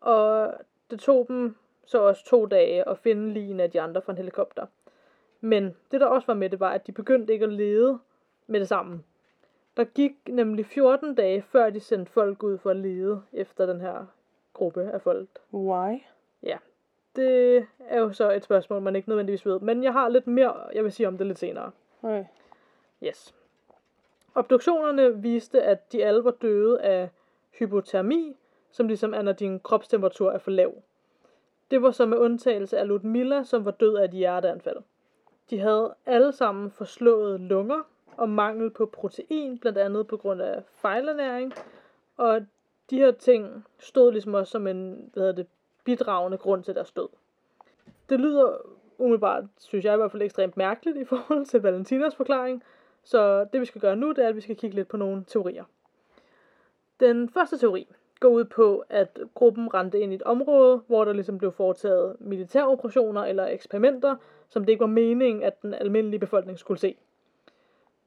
Og 0.00 0.54
det 0.90 1.00
tog 1.00 1.28
dem 1.28 1.56
så 1.84 2.02
også 2.02 2.24
to 2.24 2.46
dage 2.46 2.88
at 2.88 2.98
finde 2.98 3.32
ligen 3.32 3.60
af 3.60 3.70
de 3.70 3.80
andre 3.80 4.02
fra 4.02 4.12
en 4.12 4.16
helikopter. 4.16 4.66
Men 5.40 5.76
det, 5.90 6.00
der 6.00 6.06
også 6.06 6.26
var 6.26 6.34
med 6.34 6.50
det, 6.50 6.60
var, 6.60 6.70
at 6.70 6.86
de 6.86 6.92
begyndte 6.92 7.32
ikke 7.32 7.44
at 7.44 7.52
lede 7.52 7.98
med 8.52 8.60
det 8.60 8.68
samme. 8.68 9.02
Der 9.76 9.84
gik 9.84 10.12
nemlig 10.28 10.66
14 10.66 11.14
dage, 11.14 11.42
før 11.42 11.70
de 11.70 11.80
sendte 11.80 12.12
folk 12.12 12.42
ud 12.42 12.58
for 12.58 12.70
at 12.70 12.76
lede 12.76 13.22
efter 13.32 13.66
den 13.66 13.80
her 13.80 14.06
gruppe 14.52 14.90
af 14.92 15.02
folk. 15.02 15.28
Why? 15.52 15.98
Det 17.16 17.66
er 17.88 18.00
jo 18.00 18.12
så 18.12 18.30
et 18.32 18.44
spørgsmål, 18.44 18.82
man 18.82 18.96
ikke 18.96 19.08
nødvendigvis 19.08 19.46
ved. 19.46 19.60
Men 19.60 19.84
jeg 19.84 19.92
har 19.92 20.08
lidt 20.08 20.26
mere, 20.26 20.54
jeg 20.74 20.84
vil 20.84 20.92
sige 20.92 21.08
om 21.08 21.18
det 21.18 21.26
lidt 21.26 21.38
senere. 21.38 21.70
Okay. 22.02 22.24
Yes. 23.02 23.34
Obduktionerne 24.34 25.22
viste, 25.22 25.62
at 25.62 25.92
de 25.92 26.04
alle 26.04 26.24
var 26.24 26.30
døde 26.30 26.80
af 26.80 27.08
hypotermi, 27.50 28.36
som 28.70 28.86
ligesom 28.86 29.14
er, 29.14 29.22
når 29.22 29.32
din 29.32 29.60
kropstemperatur 29.60 30.30
er 30.30 30.38
for 30.38 30.50
lav. 30.50 30.74
Det 31.70 31.82
var 31.82 31.90
så 31.90 32.06
med 32.06 32.18
undtagelse 32.18 32.78
af 32.78 32.88
Ludmilla, 32.88 33.44
som 33.44 33.64
var 33.64 33.70
død 33.70 33.96
af 33.96 34.04
et 34.04 34.10
hjerteanfald. 34.10 34.76
De 35.50 35.58
havde 35.58 35.94
alle 36.06 36.32
sammen 36.32 36.70
forslået 36.70 37.40
lunger 37.40 37.82
og 38.16 38.28
mangel 38.28 38.70
på 38.70 38.86
protein, 38.86 39.58
blandt 39.58 39.78
andet 39.78 40.06
på 40.06 40.16
grund 40.16 40.42
af 40.42 40.62
fejlernæring. 40.66 41.52
Og 42.16 42.46
de 42.90 42.98
her 42.98 43.10
ting 43.10 43.64
stod 43.78 44.12
ligesom 44.12 44.34
også 44.34 44.50
som 44.50 44.66
en 44.66 45.10
hvad 45.12 45.22
hedder 45.22 45.34
det, 45.34 45.46
bidragende 45.84 46.38
grund 46.38 46.64
til 46.64 46.74
deres 46.74 46.92
død. 46.92 47.08
Det 48.08 48.20
lyder 48.20 48.56
umiddelbart, 48.98 49.44
synes 49.58 49.84
jeg 49.84 49.94
i 49.94 49.96
hvert 49.96 50.10
fald, 50.10 50.22
ekstremt 50.22 50.56
mærkeligt 50.56 50.96
i 50.96 51.04
forhold 51.04 51.44
til 51.46 51.62
Valentinas 51.62 52.14
forklaring, 52.14 52.62
så 53.04 53.44
det 53.52 53.60
vi 53.60 53.66
skal 53.66 53.80
gøre 53.80 53.96
nu, 53.96 54.12
det 54.12 54.24
er, 54.24 54.28
at 54.28 54.36
vi 54.36 54.40
skal 54.40 54.56
kigge 54.56 54.76
lidt 54.76 54.88
på 54.88 54.96
nogle 54.96 55.24
teorier. 55.26 55.64
Den 57.00 57.28
første 57.28 57.58
teori 57.58 57.88
går 58.20 58.28
ud 58.28 58.44
på, 58.44 58.84
at 58.88 59.18
gruppen 59.34 59.74
rendte 59.74 60.00
ind 60.00 60.12
i 60.12 60.14
et 60.14 60.22
område, 60.22 60.82
hvor 60.86 61.04
der 61.04 61.12
ligesom 61.12 61.38
blev 61.38 61.52
foretaget 61.52 62.16
militæroperationer 62.20 63.24
eller 63.24 63.46
eksperimenter, 63.46 64.16
som 64.48 64.64
det 64.64 64.72
ikke 64.72 64.80
var 64.80 64.86
meningen, 64.86 65.42
at 65.42 65.62
den 65.62 65.74
almindelige 65.74 66.20
befolkning 66.20 66.58
skulle 66.58 66.80
se. 66.80 66.96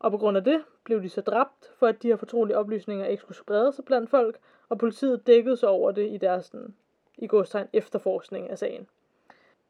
Og 0.05 0.11
på 0.11 0.17
grund 0.17 0.37
af 0.37 0.43
det 0.43 0.63
blev 0.83 1.01
de 1.03 1.09
så 1.09 1.21
dræbt, 1.21 1.71
for 1.79 1.87
at 1.87 2.03
de 2.03 2.07
her 2.07 2.15
fortrolige 2.15 2.57
oplysninger 2.57 3.05
ikke 3.05 3.21
skulle 3.21 3.37
sprede 3.37 3.71
sig 3.71 3.85
blandt 3.85 4.09
folk, 4.09 4.37
og 4.69 4.77
politiet 4.77 5.27
dækkede 5.27 5.57
sig 5.57 5.69
over 5.69 5.91
det 5.91 6.09
i 6.11 6.17
deres 6.17 6.45
sådan, 6.45 6.73
i 7.17 7.27
godstegn 7.27 7.67
efterforskning 7.73 8.49
af 8.49 8.57
sagen. 8.57 8.87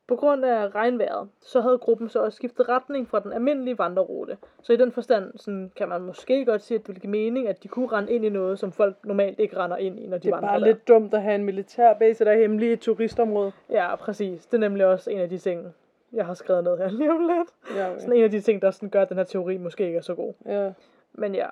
På 0.08 0.16
grund 0.16 0.46
af 0.46 0.76
regnvejret, 0.76 1.30
så 1.42 1.62
havde 1.62 1.78
gruppen 1.78 2.10
så 2.10 2.20
også 2.24 2.36
skiftet 2.36 2.70
retning 2.70 3.08
fra 3.08 3.20
den 3.20 3.34
almindelige 3.34 3.78
vandrerute. 3.78 4.38
Så 4.62 4.74
i 4.74 4.78
den 4.78 4.92
forstand 4.92 5.32
sådan, 5.36 5.72
kan 5.76 5.90
man 5.90 6.02
måske 6.02 6.46
godt 6.46 6.62
sige, 6.62 6.76
at 6.76 6.82
det 6.82 6.88
ville 6.88 7.02
give 7.02 7.12
mening, 7.12 7.48
at 7.48 7.64
de 7.64 7.68
kunne 7.68 7.88
rende 7.88 8.12
ind 8.14 8.26
i 8.26 8.30
noget, 8.30 8.60
som 8.60 8.72
folk 8.72 8.96
normalt 9.06 9.40
ikke 9.40 9.58
render 9.58 9.78
ind 9.78 10.00
i, 10.00 10.08
når 10.08 10.18
de 10.18 10.22
Det 10.24 10.28
er 10.30 10.36
vandrer 10.36 10.50
bare 10.50 10.60
der. 10.60 10.66
lidt 10.66 10.88
dumt 10.88 11.14
at 11.14 11.22
have 11.22 11.36
en 11.36 11.44
militærbase, 11.44 12.26
der 12.26 12.32
er 12.32 12.38
hemmelig 12.38 12.70
i 12.70 12.74
et 12.74 12.80
turistområde. 12.80 13.52
Ja, 13.70 13.96
præcis. 13.96 14.46
Det 14.46 14.54
er 14.54 14.62
nemlig 14.62 14.86
også 14.86 15.12
en 15.12 15.20
af 15.20 15.30
de 15.30 15.38
ting, 15.38 15.76
jeg 16.16 16.26
har 16.26 16.34
skrevet 16.34 16.64
ned 16.64 16.78
her 16.78 16.90
lige 16.90 17.12
om 17.12 17.20
lidt. 17.20 17.78
Ja, 17.78 17.90
okay. 17.90 18.00
Sådan 18.00 18.14
en 18.14 18.24
af 18.24 18.32
de 18.32 18.42
ting, 18.42 18.62
der 18.62 18.72
sådan 18.72 18.90
gør, 18.90 19.02
at 19.02 19.10
den 19.10 19.18
her 19.18 19.24
teori 19.24 19.58
måske 19.58 19.86
ikke 19.86 19.98
er 19.98 20.02
så 20.02 20.16
god. 20.16 20.34
ja. 20.46 20.72
Men 21.14 21.36
ja. 21.36 21.48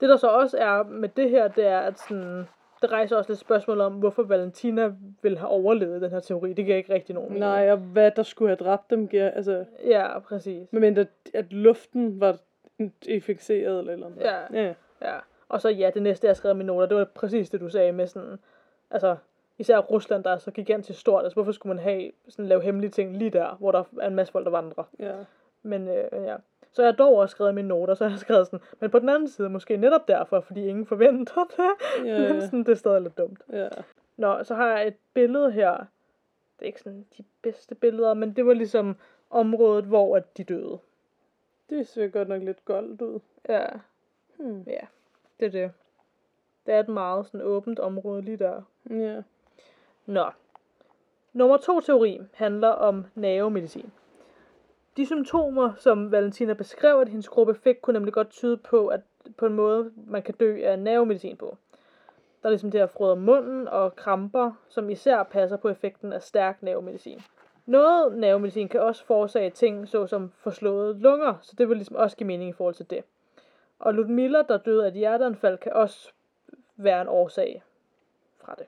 Det 0.00 0.08
der 0.08 0.16
så 0.16 0.26
også 0.26 0.58
er 0.58 0.82
med 0.82 1.08
det 1.08 1.30
her, 1.30 1.48
det 1.48 1.66
er, 1.66 1.80
at 1.80 1.98
sådan, 1.98 2.44
det 2.82 2.92
rejser 2.92 3.16
også 3.16 3.30
lidt 3.30 3.38
spørgsmål 3.40 3.80
om, 3.80 3.92
hvorfor 3.92 4.22
Valentina 4.22 4.92
ville 5.22 5.38
have 5.38 5.48
overlevet 5.48 6.02
den 6.02 6.10
her 6.10 6.20
teori. 6.20 6.52
Det 6.52 6.64
giver 6.64 6.76
ikke 6.76 6.94
rigtig 6.94 7.14
nogen 7.14 7.32
mening. 7.32 7.50
Nej, 7.50 7.72
og 7.72 7.76
hvad 7.78 8.10
der 8.10 8.22
skulle 8.22 8.48
have 8.48 8.56
dræbt 8.56 8.90
dem, 8.90 9.08
giver, 9.08 9.30
altså, 9.30 9.64
Ja, 9.84 10.18
præcis. 10.18 10.68
medmindre 10.72 11.06
at 11.34 11.52
luften 11.52 12.20
var 12.20 12.36
inficeret 13.06 13.78
eller 13.78 13.92
eller 13.92 14.06
andet. 14.06 14.20
Ja. 14.20 14.62
ja. 14.62 14.74
Ja. 15.02 15.18
Og 15.48 15.60
så 15.60 15.68
ja, 15.68 15.90
det 15.94 16.02
næste, 16.02 16.26
jeg 16.26 16.36
skrev 16.36 16.50
i 16.54 16.54
mine 16.54 16.66
noter, 16.66 16.86
det 16.86 16.96
var 16.96 17.04
præcis 17.14 17.50
det, 17.50 17.60
du 17.60 17.68
sagde 17.68 17.92
med 17.92 18.06
sådan, 18.06 18.38
altså, 18.90 19.16
især 19.58 19.78
Rusland, 19.78 20.24
der 20.24 20.30
er 20.30 20.38
så 20.38 20.50
gigantisk 20.50 21.00
stort. 21.00 21.22
Altså, 21.24 21.34
hvorfor 21.34 21.52
skulle 21.52 21.74
man 21.76 21.82
have, 21.84 22.12
sådan, 22.28 22.46
lave 22.46 22.62
hemmelige 22.62 22.90
ting 22.90 23.16
lige 23.16 23.30
der, 23.30 23.56
hvor 23.58 23.72
der 23.72 23.84
er 24.00 24.06
en 24.08 24.14
masse 24.14 24.32
folk, 24.32 24.44
der 24.44 24.50
vandrer? 24.50 24.84
ja. 24.98 25.14
Men 25.62 25.88
øh, 25.88 26.04
ja. 26.12 26.36
Så 26.72 26.82
jeg 26.82 26.88
har 26.92 26.96
dog 26.96 27.14
også 27.16 27.32
skrevet 27.32 27.54
mine 27.54 27.68
noter, 27.68 27.94
så 27.94 28.04
jeg 28.04 28.10
har 28.10 28.18
skrevet 28.26 28.46
sådan, 28.46 28.60
men 28.80 28.90
på 28.90 28.98
den 28.98 29.08
anden 29.08 29.28
side 29.28 29.48
måske 29.48 29.76
netop 29.76 30.08
derfor, 30.08 30.40
fordi 30.40 30.66
ingen 30.66 30.86
forventer 30.86 31.44
det. 31.56 31.70
Ja, 32.08 32.18
Men 32.28 32.34
ja. 32.34 32.40
sådan, 32.40 32.58
det 32.58 32.68
er 32.68 32.74
stadig 32.74 33.02
lidt 33.02 33.18
dumt. 33.18 33.40
ja. 33.52 33.68
Nå, 34.16 34.44
så 34.44 34.54
har 34.54 34.68
jeg 34.68 34.86
et 34.86 34.94
billede 35.14 35.50
her. 35.52 35.72
Det 36.58 36.62
er 36.62 36.66
ikke 36.66 36.80
sådan 36.80 37.06
de 37.18 37.24
bedste 37.42 37.74
billeder, 37.74 38.14
men 38.14 38.32
det 38.36 38.46
var 38.46 38.52
ligesom 38.54 38.96
området, 39.30 39.84
hvor 39.84 40.16
at 40.16 40.36
de 40.36 40.44
døde. 40.44 40.78
Det 41.70 41.86
ser 41.88 42.08
godt 42.08 42.28
nok 42.28 42.42
lidt 42.42 42.64
goldt 42.64 43.02
ud. 43.02 43.20
Ja, 43.48 43.66
Hmm. 44.36 44.62
ja, 44.66 44.80
det 45.40 45.46
er 45.46 45.50
det. 45.50 45.72
Det 46.66 46.74
er 46.74 46.80
et 46.80 46.88
meget 46.88 47.26
sådan 47.26 47.40
åbent 47.46 47.78
område 47.78 48.22
lige 48.22 48.36
der. 48.36 48.62
Ja. 48.90 49.22
Nå. 50.06 50.30
Nummer 51.32 51.56
to 51.56 51.80
teori 51.80 52.20
handler 52.32 52.68
om 52.68 53.04
nervemedicin. 53.14 53.92
De 54.96 55.06
symptomer, 55.06 55.72
som 55.76 56.12
Valentina 56.12 56.52
beskrev, 56.52 57.00
at 57.00 57.08
hendes 57.08 57.28
gruppe 57.28 57.54
fik, 57.54 57.76
kunne 57.82 57.94
nemlig 57.94 58.14
godt 58.14 58.30
tyde 58.30 58.56
på, 58.56 58.88
at 58.88 59.00
på 59.36 59.46
en 59.46 59.52
måde, 59.52 59.92
man 60.06 60.22
kan 60.22 60.34
dø 60.34 60.60
af 60.64 60.78
nervemedicin 60.78 61.36
på. 61.36 61.56
Der 62.42 62.48
er 62.48 62.50
ligesom 62.50 62.70
det 62.70 62.80
her 62.80 62.86
frøder 62.86 63.14
munden 63.14 63.68
og 63.68 63.96
kramper, 63.96 64.52
som 64.68 64.90
især 64.90 65.22
passer 65.22 65.56
på 65.56 65.68
effekten 65.68 66.12
af 66.12 66.22
stærk 66.22 66.62
nervemedicin. 66.62 67.20
Noget 67.66 68.18
nervemedicin 68.18 68.68
kan 68.68 68.80
også 68.80 69.04
forårsage 69.04 69.50
ting, 69.50 69.88
såsom 69.88 70.32
forslåede 70.38 70.98
lunger, 70.98 71.34
så 71.42 71.54
det 71.58 71.68
vil 71.68 71.76
ligesom 71.76 71.96
også 71.96 72.16
give 72.16 72.26
mening 72.26 72.50
i 72.50 72.52
forhold 72.52 72.74
til 72.74 72.90
det. 72.90 73.04
Og 73.78 73.94
Ludmilla, 73.94 74.42
der 74.48 74.56
døde 74.56 74.84
af 74.84 74.88
et 74.88 74.94
hjerteanfald, 74.94 75.58
kan 75.58 75.72
også 75.72 76.12
være 76.76 77.02
en 77.02 77.08
årsag 77.08 77.62
fra 78.40 78.54
det. 78.58 78.66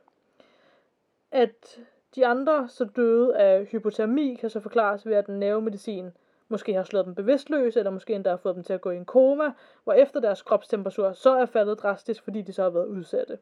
At 1.34 1.80
de 2.14 2.26
andre 2.26 2.68
så 2.68 2.84
døde 2.84 3.36
af 3.36 3.64
hypotermi, 3.64 4.34
kan 4.40 4.50
så 4.50 4.60
forklares 4.60 5.06
ved, 5.06 5.14
at 5.14 5.26
den 5.26 5.38
nervemedicin 5.38 6.12
måske 6.48 6.74
har 6.74 6.82
slået 6.82 7.06
dem 7.06 7.14
bevidstløse, 7.14 7.78
eller 7.78 7.90
måske 7.90 8.14
endda 8.14 8.30
har 8.30 8.36
fået 8.36 8.54
dem 8.54 8.64
til 8.64 8.72
at 8.72 8.80
gå 8.80 8.90
i 8.90 8.96
en 8.96 9.04
koma, 9.04 9.52
hvor 9.84 9.92
efter 9.92 10.20
deres 10.20 10.42
kropstemperatur 10.42 11.12
så 11.12 11.30
er 11.30 11.46
faldet 11.46 11.82
drastisk, 11.82 12.22
fordi 12.24 12.42
de 12.42 12.52
så 12.52 12.62
har 12.62 12.70
været 12.70 12.86
udsatte. 12.86 13.38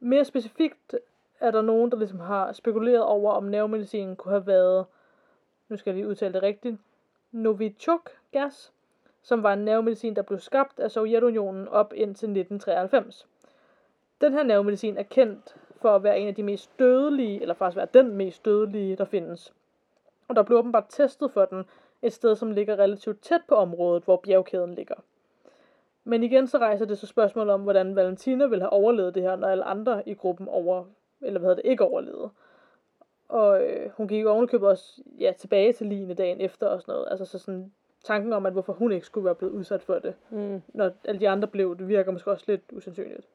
Mere 0.00 0.24
specifikt 0.24 0.94
er 1.40 1.50
der 1.50 1.62
nogen, 1.62 1.90
der 1.90 1.96
ligesom 1.96 2.20
har 2.20 2.52
spekuleret 2.52 3.02
over, 3.02 3.32
om 3.32 3.44
nervemedicinen 3.44 4.16
kunne 4.16 4.32
have 4.32 4.46
været, 4.46 4.86
nu 5.68 5.76
skal 5.76 5.90
jeg 5.90 5.96
lige 5.96 6.08
udtale 6.08 6.34
det 6.34 6.42
rigtigt, 6.42 6.76
Novichok-gas, 7.32 8.72
som 9.22 9.42
var 9.42 9.52
en 9.52 9.64
nervemedicin, 9.64 10.16
der 10.16 10.22
blev 10.22 10.38
skabt 10.38 10.80
af 10.80 10.90
Sovjetunionen 10.90 11.68
op 11.68 11.92
indtil 11.92 12.28
1993. 12.28 13.26
Den 14.20 14.32
her 14.32 14.42
nervemedicin 14.42 14.96
er 14.98 15.02
kendt 15.02 15.56
for 15.84 15.96
at 15.96 16.02
være 16.02 16.18
en 16.18 16.28
af 16.28 16.34
de 16.34 16.42
mest 16.42 16.78
dødelige, 16.78 17.40
eller 17.40 17.54
faktisk 17.54 17.76
være 17.76 17.88
den 17.94 18.16
mest 18.16 18.44
dødelige, 18.44 18.96
der 18.96 19.04
findes. 19.04 19.52
Og 20.28 20.36
der 20.36 20.42
blev 20.42 20.58
åbenbart 20.58 20.84
testet 20.88 21.30
for 21.30 21.44
den 21.44 21.64
et 22.02 22.12
sted, 22.12 22.36
som 22.36 22.50
ligger 22.50 22.78
relativt 22.78 23.22
tæt 23.22 23.40
på 23.48 23.54
området, 23.54 24.04
hvor 24.04 24.16
bjergkæden 24.16 24.74
ligger. 24.74 24.94
Men 26.04 26.22
igen 26.22 26.46
så 26.46 26.58
rejser 26.58 26.84
det 26.86 26.98
så 26.98 27.06
spørgsmål 27.06 27.50
om, 27.50 27.60
hvordan 27.62 27.96
Valentina 27.96 28.46
ville 28.46 28.62
have 28.62 28.72
overlevet 28.72 29.14
det 29.14 29.22
her, 29.22 29.36
når 29.36 29.48
alle 29.48 29.64
andre 29.64 30.08
i 30.08 30.14
gruppen 30.14 30.48
over, 30.48 30.84
eller 31.20 31.40
hvad 31.40 31.48
hedder 31.48 31.62
det, 31.62 31.70
ikke 31.70 31.84
overlevede. 31.84 32.30
Og 33.28 33.62
øh, 33.64 33.90
hun 33.96 34.08
gik 34.08 34.26
ovenikøbet 34.26 34.68
også 34.68 35.02
ja, 35.20 35.32
tilbage 35.38 35.72
til 35.72 35.86
Line 35.86 36.14
dagen 36.14 36.40
efter 36.40 36.66
og 36.66 36.80
sådan 36.80 36.92
noget. 36.92 37.08
Altså 37.10 37.24
så 37.24 37.38
sådan 37.38 37.72
tanken 38.04 38.32
om, 38.32 38.46
at 38.46 38.52
hvorfor 38.52 38.72
hun 38.72 38.92
ikke 38.92 39.06
skulle 39.06 39.24
være 39.24 39.34
blevet 39.34 39.52
udsat 39.52 39.82
for 39.82 39.98
det, 39.98 40.14
Mm. 40.30 40.62
når 40.68 40.90
alle 41.04 41.20
de 41.20 41.28
andre 41.28 41.48
blev, 41.48 41.78
det 41.78 41.88
virker 41.88 42.12
måske 42.12 42.30
også 42.30 42.44
lidt 42.48 42.62
usandsynligt. 42.72 43.26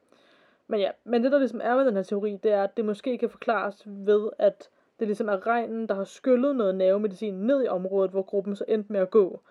Men 0.71 0.79
ja, 0.79 0.91
men 1.03 1.23
det 1.23 1.31
der 1.31 1.39
ligesom 1.39 1.61
er 1.63 1.75
med 1.75 1.85
den 1.85 1.95
her 1.95 2.03
teori, 2.03 2.39
det 2.43 2.51
er, 2.51 2.63
at 2.63 2.77
det 2.77 2.85
måske 2.85 3.17
kan 3.17 3.29
forklares 3.29 3.83
ved, 3.85 4.29
at 4.37 4.69
det 4.99 5.07
ligesom 5.07 5.29
er 5.29 5.47
regnen, 5.47 5.87
der 5.87 5.95
har 5.95 6.03
skyllet 6.03 6.55
noget 6.55 6.75
nervemedicin 6.75 7.33
ned 7.33 7.63
i 7.63 7.67
området, 7.67 8.11
hvor 8.11 8.21
gruppen 8.21 8.55
så 8.55 8.65
endte 8.67 8.91
med 8.91 8.99
at 8.99 9.09
gå. 9.09 9.41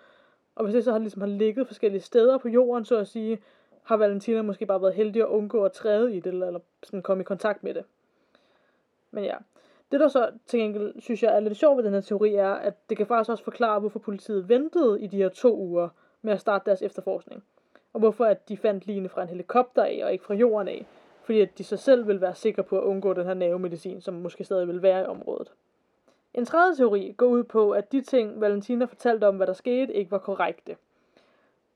Og 0.54 0.64
hvis 0.64 0.74
det 0.74 0.84
så 0.84 0.92
har, 0.92 0.98
ligesom 0.98 1.20
har 1.20 1.28
ligget 1.28 1.66
forskellige 1.66 2.00
steder 2.00 2.38
på 2.38 2.48
jorden, 2.48 2.84
så 2.84 2.96
at 2.96 3.08
sige, 3.08 3.38
har 3.82 3.96
Valentina 3.96 4.42
måske 4.42 4.66
bare 4.66 4.82
været 4.82 4.94
heldig 4.94 5.22
at 5.22 5.28
undgå 5.28 5.64
at 5.64 5.72
træde 5.72 6.16
i 6.16 6.20
det, 6.20 6.26
eller, 6.26 6.46
eller 6.46 6.60
sådan 6.82 7.02
komme 7.02 7.20
i 7.20 7.24
kontakt 7.24 7.62
med 7.64 7.74
det. 7.74 7.84
Men 9.10 9.24
ja, 9.24 9.34
det 9.92 10.00
der 10.00 10.08
så 10.08 10.30
til 10.46 10.60
gengæld 10.60 11.00
synes 11.00 11.22
jeg 11.22 11.36
er 11.36 11.40
lidt 11.40 11.56
sjovt 11.56 11.76
ved 11.76 11.84
den 11.84 11.92
her 11.92 12.00
teori, 12.00 12.34
er, 12.34 12.52
at 12.52 12.74
det 12.88 12.96
kan 12.96 13.06
faktisk 13.06 13.30
også 13.30 13.44
forklare, 13.44 13.80
hvorfor 13.80 13.98
politiet 13.98 14.48
ventede 14.48 15.00
i 15.00 15.06
de 15.06 15.16
her 15.16 15.28
to 15.28 15.56
uger 15.56 15.88
med 16.22 16.32
at 16.32 16.40
starte 16.40 16.66
deres 16.66 16.82
efterforskning. 16.82 17.44
Og 17.92 18.00
hvorfor 18.00 18.24
at 18.24 18.48
de 18.48 18.56
fandt 18.56 18.86
Line 18.86 19.08
fra 19.08 19.22
en 19.22 19.28
helikopter 19.28 19.82
af, 19.82 20.00
og 20.04 20.12
ikke 20.12 20.24
fra 20.24 20.34
jorden 20.34 20.68
af. 20.68 20.86
Fordi 21.28 21.40
at 21.40 21.58
de 21.58 21.64
så 21.64 21.76
selv 21.76 22.06
vil 22.06 22.20
være 22.20 22.34
sikre 22.34 22.62
på 22.62 22.78
at 22.78 22.82
undgå 22.82 23.12
den 23.12 23.26
her 23.26 23.34
nervemedicin, 23.34 24.00
som 24.00 24.14
måske 24.14 24.44
stadig 24.44 24.68
vil 24.68 24.82
være 24.82 25.02
i 25.02 25.06
området. 25.06 25.52
En 26.34 26.44
tredje 26.44 26.76
teori 26.76 27.14
går 27.16 27.26
ud 27.26 27.44
på, 27.44 27.70
at 27.70 27.92
de 27.92 28.00
ting, 28.00 28.40
Valentina 28.40 28.84
fortalte 28.84 29.28
om, 29.28 29.36
hvad 29.36 29.46
der 29.46 29.52
skete, 29.52 29.94
ikke 29.94 30.10
var 30.10 30.18
korrekte. 30.18 30.76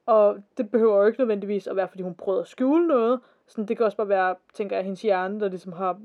Og 0.06 0.36
det 0.56 0.70
behøver 0.70 0.96
jo 0.96 1.06
ikke 1.06 1.20
nødvendigvis 1.20 1.66
at 1.66 1.76
være, 1.76 1.88
fordi 1.88 2.02
hun 2.02 2.14
prøvede 2.14 2.40
at 2.40 2.48
skjule 2.48 2.86
noget. 2.86 3.20
Sådan, 3.46 3.66
det 3.66 3.76
kan 3.76 3.86
også 3.86 3.96
bare 3.96 4.08
være, 4.08 4.34
tænker 4.54 4.76
jeg, 4.76 4.84
hendes 4.84 5.02
hjerne, 5.02 5.40
der 5.40 5.48
ligesom 5.48 5.72
har 5.72 6.00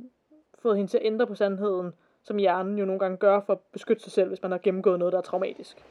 fået 0.59 0.77
hende 0.77 0.91
til 0.91 0.97
at 0.97 1.05
ændre 1.05 1.27
på 1.27 1.35
sandheden, 1.35 1.93
som 2.23 2.37
hjernen 2.37 2.77
jo 2.77 2.85
nogle 2.85 2.99
gange 2.99 3.17
gør 3.17 3.39
for 3.39 3.53
at 3.53 3.59
beskytte 3.71 4.03
sig 4.03 4.11
selv, 4.11 4.27
hvis 4.27 4.41
man 4.41 4.51
har 4.51 4.59
gennemgået 4.59 4.99
noget, 4.99 5.11
der 5.11 5.17
er 5.17 5.23
traumatisk. 5.23 5.85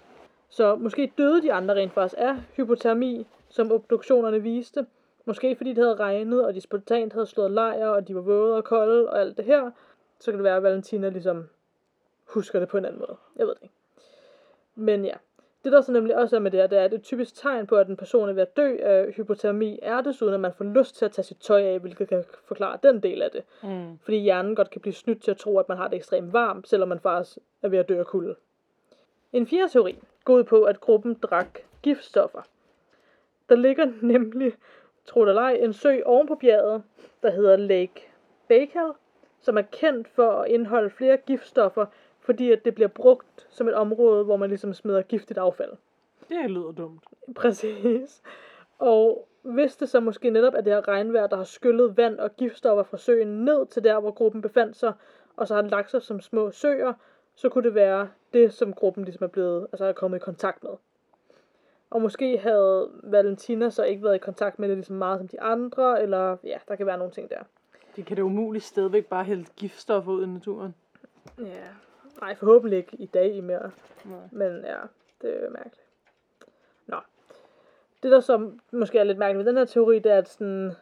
Så 0.48 0.76
måske 0.76 1.12
døde 1.18 1.42
de 1.42 1.52
andre 1.52 1.74
rent 1.74 1.92
faktisk 1.92 2.14
af 2.18 2.36
hypotermi, 2.56 3.26
som 3.48 3.72
obduktionerne 3.72 4.42
viste. 4.42 4.86
Måske 5.28 5.56
fordi 5.56 5.70
det 5.72 5.84
havde 5.84 5.96
regnet, 5.96 6.44
og 6.44 6.54
de 6.54 6.60
spontant 6.60 7.12
havde 7.12 7.26
slået 7.26 7.50
lejr, 7.50 7.88
og 7.88 8.08
de 8.08 8.14
var 8.14 8.20
våde 8.20 8.56
og 8.56 8.64
kolde 8.64 9.10
og 9.10 9.20
alt 9.20 9.36
det 9.36 9.44
her. 9.44 9.70
Så 10.18 10.30
kan 10.30 10.34
det 10.34 10.44
være, 10.44 10.56
at 10.56 10.62
Valentina 10.62 11.08
ligesom 11.08 11.48
husker 12.24 12.58
det 12.58 12.68
på 12.68 12.78
en 12.78 12.84
anden 12.84 12.98
måde. 12.98 13.16
Jeg 13.36 13.46
ved 13.46 13.54
det 13.54 13.62
ikke. 13.62 13.74
Men 14.74 15.04
ja, 15.04 15.14
Det 15.66 15.72
der 15.72 15.80
så 15.80 15.92
nemlig 15.92 16.16
også 16.16 16.36
er 16.36 16.40
med 16.40 16.50
det 16.50 16.60
her, 16.60 16.66
det 16.66 16.78
er, 16.78 16.84
at 16.84 16.94
et 16.94 17.02
typisk 17.02 17.34
tegn 17.34 17.66
på, 17.66 17.76
at 17.76 17.88
en 17.88 17.96
person 17.96 18.28
er 18.28 18.32
ved 18.32 18.42
at 18.42 18.56
dø 18.56 18.76
af 18.80 19.12
hypotermi, 19.12 19.78
er 19.82 20.00
desuden, 20.00 20.34
at 20.34 20.40
man 20.40 20.52
får 20.56 20.64
lyst 20.64 20.96
til 20.96 21.04
at 21.04 21.12
tage 21.12 21.24
sit 21.24 21.36
tøj 21.36 21.62
af, 21.62 21.78
hvilket 21.80 22.08
kan 22.08 22.24
forklare 22.44 22.78
den 22.82 23.02
del 23.02 23.22
af 23.22 23.30
det. 23.30 23.42
Mm. 23.62 23.98
Fordi 23.98 24.18
hjernen 24.18 24.56
godt 24.56 24.70
kan 24.70 24.80
blive 24.80 24.94
snydt 24.94 25.22
til 25.22 25.30
at 25.30 25.36
tro, 25.36 25.58
at 25.58 25.68
man 25.68 25.78
har 25.78 25.88
det 25.88 25.96
ekstremt 25.96 26.32
varmt, 26.32 26.68
selvom 26.68 26.88
man 26.88 27.00
faktisk 27.00 27.38
er 27.62 27.68
ved 27.68 27.78
at 27.78 27.88
dø 27.88 27.98
af 27.98 28.06
kulde. 28.06 28.34
En 29.32 29.46
fjerde 29.46 29.72
teori 29.72 29.98
går 30.24 30.34
ud 30.34 30.44
på, 30.44 30.62
at 30.62 30.80
gruppen 30.80 31.14
drak 31.14 31.58
giftstoffer. 31.82 32.42
Der 33.48 33.56
ligger 33.56 33.92
nemlig, 34.02 34.52
tro 35.06 35.20
det 35.20 35.28
eller 35.28 35.42
ej, 35.42 35.52
en 35.52 35.72
sø 35.72 36.02
oven 36.04 36.26
på 36.26 36.34
bjerget, 36.34 36.82
der 37.22 37.30
hedder 37.30 37.56
Lake 37.56 38.08
Baikal, 38.48 38.92
som 39.40 39.58
er 39.58 39.62
kendt 39.62 40.08
for 40.08 40.30
at 40.30 40.50
indeholde 40.50 40.90
flere 40.90 41.16
giftstoffer, 41.16 41.86
fordi 42.20 42.52
at 42.52 42.64
det 42.64 42.74
bliver 42.74 42.88
brugt 42.88 43.46
som 43.48 43.68
et 43.68 43.74
område, 43.74 44.24
hvor 44.24 44.36
man 44.36 44.48
ligesom 44.48 44.74
smider 44.74 45.02
giftigt 45.02 45.38
affald. 45.38 45.72
Det 46.28 46.50
lyder 46.50 46.72
dumt. 46.72 47.04
Præcis. 47.36 48.22
Og 48.78 49.28
hvis 49.42 49.76
det 49.76 49.88
så 49.88 50.00
måske 50.00 50.30
netop 50.30 50.54
er 50.54 50.60
det 50.60 50.72
her 50.72 50.88
regnvejr, 50.88 51.26
der 51.26 51.36
har 51.36 51.44
skyllet 51.44 51.96
vand 51.96 52.18
og 52.18 52.36
giftstoffer 52.36 52.82
fra 52.82 52.96
søen 52.96 53.44
ned 53.44 53.66
til 53.66 53.84
der, 53.84 54.00
hvor 54.00 54.10
gruppen 54.10 54.42
befandt 54.42 54.76
sig, 54.76 54.92
og 55.36 55.48
så 55.48 55.54
har 55.54 55.62
den 55.62 55.70
lagt 55.70 55.90
sig 55.90 56.02
som 56.02 56.20
små 56.20 56.50
søer, 56.50 56.92
så 57.34 57.48
kunne 57.48 57.64
det 57.64 57.74
være 57.74 58.08
det, 58.32 58.52
som 58.52 58.72
gruppen 58.72 59.04
ligesom 59.04 59.24
er 59.24 59.28
blevet, 59.28 59.66
altså 59.72 59.84
er 59.84 59.92
kommet 59.92 60.18
i 60.18 60.20
kontakt 60.20 60.62
med. 60.62 60.70
Og 61.96 62.02
måske 62.02 62.38
havde 62.38 62.90
Valentina 63.02 63.70
så 63.70 63.84
ikke 63.84 64.02
været 64.02 64.14
i 64.14 64.18
kontakt 64.18 64.58
med 64.58 64.68
det 64.68 64.76
lige 64.76 64.84
så 64.84 64.92
meget 64.92 65.18
som 65.18 65.28
de 65.28 65.40
andre, 65.40 66.02
eller 66.02 66.36
ja, 66.44 66.58
der 66.68 66.76
kan 66.76 66.86
være 66.86 66.98
nogle 66.98 67.12
ting 67.12 67.30
der. 67.30 67.38
Det 67.96 68.06
kan 68.06 68.16
det 68.16 68.22
umuligt 68.22 68.64
stadigvæk 68.64 69.06
bare 69.06 69.24
hælde 69.24 69.44
giftstoffer 69.56 70.12
ud 70.12 70.22
i 70.22 70.26
naturen. 70.26 70.74
Ja, 71.38 71.66
nej, 72.20 72.34
forhåbentlig 72.34 72.78
ikke 72.78 72.96
i 72.96 73.06
dag 73.06 73.34
i 73.34 73.40
mere. 73.40 73.70
Nej. 74.04 74.18
Men 74.30 74.52
ja, 74.64 74.76
det 75.22 75.44
er 75.44 75.50
mærkeligt. 75.50 75.82
Nå. 76.86 76.96
Det 78.02 78.12
der 78.12 78.20
så 78.20 78.50
måske 78.72 78.98
er 78.98 79.04
lidt 79.04 79.18
mærkeligt 79.18 79.38
ved 79.38 79.52
den 79.52 79.58
her 79.58 79.64
teori, 79.64 79.98
det 79.98 80.12
er, 80.12 80.18
at 80.18 80.28
sådan, 80.28 80.72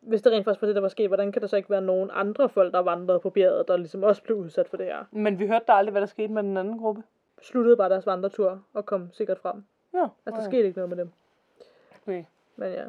hvis 0.00 0.22
det 0.22 0.32
rent 0.32 0.44
faktisk 0.44 0.62
var 0.62 0.66
det, 0.66 0.74
der 0.74 0.80
var 0.80 0.88
sket, 0.88 1.08
hvordan 1.08 1.32
kan 1.32 1.42
der 1.42 1.48
så 1.48 1.56
ikke 1.56 1.70
være 1.70 1.82
nogen 1.82 2.10
andre 2.12 2.48
folk, 2.48 2.72
der 2.72 2.78
vandrede 2.78 3.20
på 3.20 3.30
bjerget, 3.30 3.68
der 3.68 3.76
ligesom 3.76 4.02
også 4.02 4.22
blev 4.22 4.36
udsat 4.36 4.68
for 4.68 4.76
det 4.76 4.86
her? 4.86 5.04
Men 5.10 5.38
vi 5.38 5.46
hørte 5.46 5.64
da 5.68 5.72
aldrig, 5.72 5.90
hvad 5.90 6.00
der 6.00 6.06
skete 6.06 6.32
med 6.32 6.42
den 6.42 6.56
anden 6.56 6.78
gruppe. 6.78 7.02
Sluttede 7.42 7.76
bare 7.76 7.88
deres 7.88 8.06
vandretur 8.06 8.62
og 8.72 8.86
kom 8.86 9.12
sikkert 9.12 9.38
frem. 9.38 9.64
Ja, 9.94 10.08
Altså, 10.26 10.40
der 10.40 10.50
skete 10.50 10.66
ikke 10.66 10.78
noget 10.78 10.88
med 10.88 10.96
dem. 10.96 11.10
Okay. 12.02 12.24
Men 12.56 12.72
ja. 12.72 12.84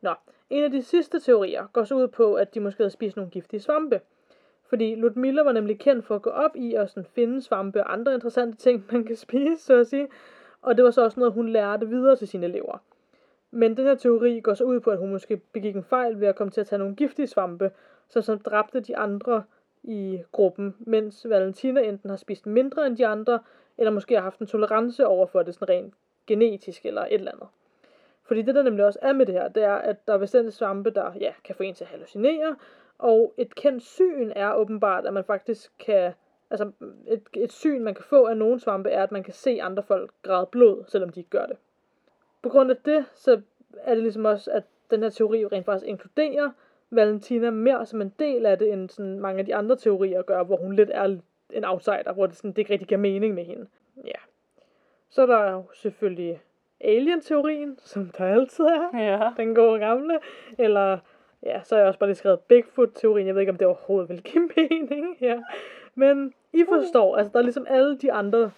Nå, 0.00 0.14
en 0.50 0.64
af 0.64 0.70
de 0.70 0.82
sidste 0.82 1.20
teorier 1.20 1.66
går 1.72 1.84
så 1.84 1.94
ud 1.94 2.08
på, 2.08 2.34
at 2.34 2.54
de 2.54 2.60
måske 2.60 2.82
havde 2.82 2.90
spist 2.90 3.16
nogle 3.16 3.30
giftige 3.30 3.60
svampe. 3.60 4.00
Fordi 4.68 4.94
Ludmilla 4.94 5.42
var 5.42 5.52
nemlig 5.52 5.78
kendt 5.78 6.04
for 6.04 6.14
at 6.14 6.22
gå 6.22 6.30
op 6.30 6.50
i 6.54 6.74
og 6.74 6.88
sådan 6.88 7.10
finde 7.14 7.42
svampe 7.42 7.80
og 7.84 7.92
andre 7.92 8.14
interessante 8.14 8.56
ting, 8.56 8.84
man 8.92 9.04
kan 9.04 9.16
spise, 9.16 9.62
så 9.62 9.74
at 9.74 9.86
sige. 9.86 10.08
Og 10.62 10.76
det 10.76 10.84
var 10.84 10.90
så 10.90 11.04
også 11.04 11.20
noget, 11.20 11.32
hun 11.32 11.48
lærte 11.48 11.88
videre 11.88 12.16
til 12.16 12.28
sine 12.28 12.46
elever. 12.46 12.78
Men 13.50 13.76
den 13.76 13.84
her 13.84 13.94
teori 13.94 14.40
går 14.40 14.54
så 14.54 14.64
ud 14.64 14.80
på, 14.80 14.90
at 14.90 14.98
hun 14.98 15.10
måske 15.10 15.36
begik 15.36 15.76
en 15.76 15.84
fejl 15.84 16.20
ved 16.20 16.28
at 16.28 16.36
komme 16.36 16.50
til 16.50 16.60
at 16.60 16.66
tage 16.66 16.78
nogle 16.78 16.94
giftige 16.96 17.26
svampe, 17.26 17.70
så 18.08 18.20
som 18.20 18.38
dræbte 18.38 18.80
de 18.80 18.96
andre 18.96 19.44
i 19.82 20.22
gruppen, 20.32 20.74
mens 20.78 21.26
Valentina 21.28 21.80
enten 21.80 22.10
har 22.10 22.16
spist 22.16 22.46
mindre 22.46 22.86
end 22.86 22.96
de 22.96 23.06
andre, 23.06 23.38
eller 23.78 23.90
måske 23.90 24.14
har 24.14 24.22
haft 24.22 24.38
en 24.38 24.46
tolerance 24.46 25.06
over 25.06 25.26
for 25.26 25.42
det 25.42 25.54
sådan 25.54 25.68
rent 25.68 25.94
genetisk 26.26 26.86
eller 26.86 27.02
et 27.02 27.14
eller 27.14 27.32
andet. 27.32 27.48
Fordi 28.24 28.42
det 28.42 28.54
der 28.54 28.62
nemlig 28.62 28.84
også 28.84 28.98
er 29.02 29.12
med 29.12 29.26
det 29.26 29.34
her, 29.34 29.48
det 29.48 29.62
er, 29.62 29.74
at 29.74 30.06
der 30.06 30.14
er 30.14 30.18
bestemte 30.18 30.52
svampe, 30.52 30.90
der 30.90 31.12
ja, 31.20 31.32
kan 31.44 31.54
få 31.54 31.62
en 31.62 31.74
til 31.74 31.84
at 31.84 31.90
hallucinere, 31.90 32.56
og 32.98 33.34
et 33.36 33.54
kendt 33.54 33.82
syn 33.82 34.32
er 34.36 34.54
åbenbart, 34.54 35.06
at 35.06 35.12
man 35.12 35.24
faktisk 35.24 35.72
kan, 35.78 36.12
altså 36.50 36.70
et, 37.08 37.22
et 37.32 37.52
syn, 37.52 37.82
man 37.82 37.94
kan 37.94 38.04
få 38.04 38.26
af 38.26 38.36
nogle 38.36 38.60
svampe, 38.60 38.90
er, 38.90 39.02
at 39.02 39.12
man 39.12 39.22
kan 39.22 39.34
se 39.34 39.62
andre 39.62 39.82
folk 39.82 40.10
græde 40.22 40.46
blod, 40.46 40.84
selvom 40.88 41.08
de 41.08 41.20
ikke 41.20 41.30
gør 41.30 41.46
det. 41.46 41.56
På 42.42 42.48
grund 42.48 42.70
af 42.70 42.76
det, 42.76 43.04
så 43.14 43.40
er 43.76 43.94
det 43.94 44.02
ligesom 44.02 44.24
også, 44.24 44.50
at 44.50 44.64
den 44.90 45.02
her 45.02 45.10
teori 45.10 45.46
rent 45.46 45.64
faktisk 45.64 45.88
inkluderer 45.88 46.50
Valentina 46.90 47.50
mere 47.50 47.86
som 47.86 48.00
en 48.00 48.12
del 48.18 48.46
af 48.46 48.58
det, 48.58 48.72
end 48.72 48.88
sådan 48.88 49.20
mange 49.20 49.38
af 49.38 49.46
de 49.46 49.54
andre 49.54 49.76
teorier 49.76 50.22
gør, 50.22 50.42
hvor 50.42 50.56
hun 50.56 50.76
lidt 50.76 50.90
er 50.92 51.18
en 51.50 51.64
outsider, 51.64 52.12
hvor 52.12 52.26
det, 52.26 52.36
sådan, 52.36 52.50
det 52.50 52.58
ikke 52.58 52.72
rigtig 52.72 52.88
giver 52.88 53.00
mening 53.00 53.34
med 53.34 53.44
hende. 53.44 53.66
Ja. 54.04 54.31
Så 55.12 55.22
er 55.22 55.26
der 55.26 55.50
jo 55.50 55.62
selvfølgelig 55.74 56.40
alien-teorien, 56.80 57.78
som 57.78 58.10
der 58.18 58.24
altid 58.24 58.64
er. 58.64 58.98
Ja. 58.98 59.30
Den 59.36 59.54
gode 59.54 59.78
gamle. 59.78 60.18
Eller, 60.58 60.98
ja, 61.42 61.60
så 61.62 61.74
har 61.74 61.80
jeg 61.80 61.88
også 61.88 61.98
bare 61.98 62.08
lige 62.08 62.16
skrevet 62.16 62.40
Bigfoot-teorien. 62.40 63.26
Jeg 63.26 63.34
ved 63.34 63.42
ikke, 63.42 63.52
om 63.52 63.58
det 63.58 63.66
overhovedet 63.66 64.08
vil 64.08 64.22
give 64.22 64.50
mening. 64.56 65.16
Ja. 65.20 65.40
Men 65.94 66.34
I 66.52 66.64
forstår, 66.68 67.16
altså 67.16 67.32
der 67.32 67.38
er 67.38 67.42
ligesom 67.42 67.66
alle 67.70 67.96
de 67.98 68.12
andre 68.12 68.50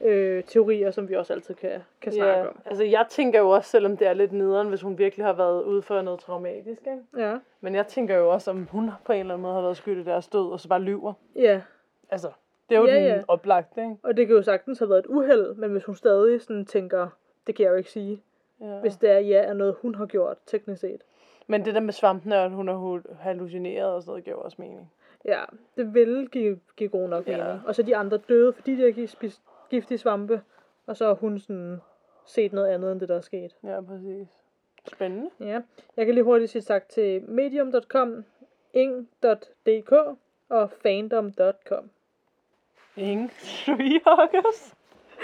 øh, 0.00 0.44
teorier, 0.44 0.90
som 0.90 1.08
vi 1.08 1.14
også 1.14 1.32
altid 1.32 1.54
kan, 1.54 1.80
kan 2.00 2.12
snakke 2.12 2.32
Ja, 2.40 2.46
om. 2.48 2.60
altså 2.64 2.84
jeg 2.84 3.06
tænker 3.08 3.38
jo 3.38 3.50
også, 3.50 3.70
selvom 3.70 3.96
det 3.96 4.06
er 4.08 4.12
lidt 4.14 4.32
nederen, 4.32 4.68
hvis 4.68 4.80
hun 4.82 4.98
virkelig 4.98 5.26
har 5.26 5.32
været 5.32 5.62
ude 5.64 5.82
for 5.82 6.02
noget 6.02 6.20
traumatisk, 6.20 6.80
ikke? 6.86 7.26
Ja. 7.28 7.38
Men 7.60 7.74
jeg 7.74 7.86
tænker 7.86 8.16
jo 8.16 8.30
også, 8.30 8.50
om 8.50 8.68
hun 8.72 8.90
på 9.04 9.12
en 9.12 9.20
eller 9.20 9.34
anden 9.34 9.42
måde 9.42 9.54
har 9.54 9.60
været 9.62 9.76
skyld 9.76 10.00
i 10.00 10.04
deres 10.04 10.28
død, 10.28 10.52
og 10.52 10.60
så 10.60 10.68
bare 10.68 10.82
lyver. 10.82 11.12
Ja, 11.36 11.60
Altså, 12.10 12.28
det 12.68 12.76
er 12.76 12.80
jo 12.80 12.86
Ja, 12.86 12.94
den 12.96 13.04
ja. 13.04 13.22
oplagte, 13.28 13.80
ikke? 13.82 13.96
og 14.02 14.16
det 14.16 14.26
kan 14.26 14.36
jo 14.36 14.42
sagtens 14.42 14.78
have 14.78 14.88
været 14.88 14.98
et 14.98 15.06
uheld, 15.06 15.54
men 15.54 15.70
hvis 15.70 15.84
hun 15.84 15.94
stadig 15.94 16.42
sådan 16.42 16.64
tænker, 16.66 17.08
det 17.46 17.54
kan 17.54 17.64
jeg 17.64 17.70
jo 17.70 17.76
ikke 17.76 17.90
sige, 17.90 18.22
Ja. 18.60 18.80
hvis 18.80 18.96
det 18.96 19.10
er 19.10 19.18
ja, 19.18 19.42
er 19.42 19.52
noget, 19.52 19.74
hun 19.82 19.94
har 19.94 20.06
gjort, 20.06 20.36
teknisk 20.46 20.80
set. 20.80 21.00
Men 21.46 21.64
det 21.64 21.74
der 21.74 21.80
med 21.80 21.92
svampene, 21.92 22.36
og 22.38 22.44
at 22.44 22.50
hun 22.50 22.68
har 22.68 23.02
hallucineret 23.20 23.92
og 23.92 24.02
sådan 24.02 24.10
noget, 24.10 24.24
giver 24.24 24.36
også 24.36 24.56
mening. 24.60 24.92
Ja, 25.24 25.44
det 25.76 25.94
ville 25.94 26.26
give, 26.26 26.60
give 26.76 26.88
god 26.88 27.08
nok 27.08 27.28
Ja. 27.28 27.44
mening. 27.44 27.66
Og 27.66 27.74
så 27.74 27.82
de 27.82 27.96
andre 27.96 28.16
døde, 28.16 28.52
fordi 28.52 28.76
de 28.76 29.00
har 29.00 29.06
spist 29.06 29.42
giftige 29.70 29.98
svampe, 29.98 30.40
og 30.86 30.96
så 30.96 31.06
har 31.06 31.14
hun 31.14 31.38
sådan 31.38 31.80
set 32.26 32.52
noget 32.52 32.68
andet, 32.68 32.92
end 32.92 33.00
det, 33.00 33.08
der 33.08 33.16
er 33.16 33.20
sket. 33.20 33.56
Ja, 33.64 33.80
præcis. 33.80 34.28
Spændende. 34.88 35.30
Ja, 35.40 35.60
jeg 35.96 36.06
kan 36.06 36.14
lige 36.14 36.24
hurtigt 36.24 36.50
sige 36.50 36.62
tak 36.62 36.88
til 36.88 37.22
medium.com, 37.30 38.24
ing.dk 38.72 39.92
og 40.48 40.70
fandom.com. 40.70 41.90
Ingen 42.96 43.30
treehuggers. 43.64 44.74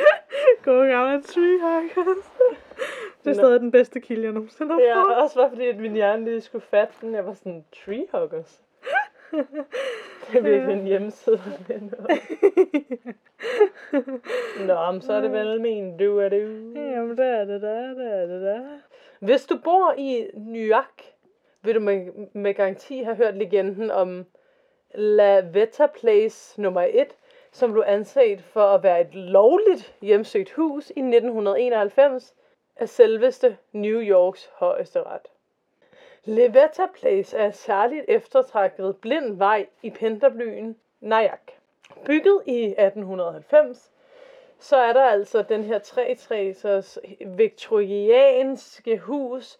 God 0.65 0.89
gamle 0.89 1.23
treehuggers. 1.23 2.31
det 3.25 3.31
er 3.31 3.35
stadig 3.35 3.61
den 3.61 3.71
bedste 3.71 4.01
kilde, 4.01 4.25
jeg 4.25 4.33
nogensinde 4.33 4.73
har 4.73 4.81
Ja, 4.81 5.03
fået. 5.03 5.17
også 5.17 5.37
bare 5.37 5.51
fordi, 5.51 5.67
at 5.69 5.77
min 5.79 5.93
hjerne 5.93 6.25
lige 6.25 6.41
skulle 6.41 6.65
fatte 6.71 6.95
den. 7.01 7.15
Jeg 7.15 7.27
var 7.27 7.35
sådan, 7.35 7.65
treehuggers. 7.85 8.61
det 10.31 10.39
er 10.39 10.41
virkelig 10.43 10.73
en 10.79 10.87
hjemmeside. 10.87 11.41
Nå, 14.67 14.91
men 14.93 15.01
så 15.03 15.13
er 15.13 15.21
det 15.21 15.33
vel 15.33 15.61
min 15.61 15.97
du 15.97 16.19
er 16.19 16.29
du. 16.29 16.37
Jamen, 16.81 17.17
der 17.17 17.25
er 17.25 17.45
det 17.45 17.63
der, 17.63 17.95
der 17.95 18.09
er 18.09 18.27
det 18.27 18.43
der. 18.43 18.79
Hvis 19.21 19.45
du 19.45 19.59
bor 19.65 19.95
i 19.99 20.31
New 20.35 20.63
York, 20.63 21.03
vil 21.63 21.75
du 21.75 21.81
med, 21.81 22.07
med 22.33 22.55
garanti 22.55 23.03
have 23.03 23.17
hørt 23.17 23.37
legenden 23.37 23.91
om 23.91 24.27
La 24.95 25.41
Veta 25.41 25.87
Place 26.01 26.61
nummer 26.61 26.83
1, 26.91 27.07
som 27.53 27.73
blev 27.73 27.85
anset 27.87 28.45
for 28.45 28.65
at 28.65 28.83
være 28.83 29.01
et 29.01 29.15
lovligt 29.15 29.95
hjemsøgt 30.01 30.53
hus 30.53 30.91
i 30.91 31.01
1991 31.01 32.35
af 32.77 32.89
selveste 32.89 33.57
New 33.73 34.01
Yorks 34.01 34.51
højeste 34.55 35.03
ret. 35.03 35.29
Levetta 36.25 36.87
Place 37.01 37.37
er 37.37 37.47
et 37.47 37.55
særligt 37.55 38.05
eftertragtet 38.09 38.97
blind 38.97 39.37
vej 39.37 39.67
i 39.83 39.91
pendlerbyen 39.91 40.77
Nyack. 41.01 41.53
Bygget 42.05 42.43
i 42.47 42.65
1890, 42.65 43.91
så 44.59 44.77
er 44.77 44.93
der 44.93 45.05
altså 45.05 45.43
den 45.43 45.65
her 45.65 45.79
trætræsers 45.79 46.99
viktorianske 47.27 48.99
hus, 48.99 49.59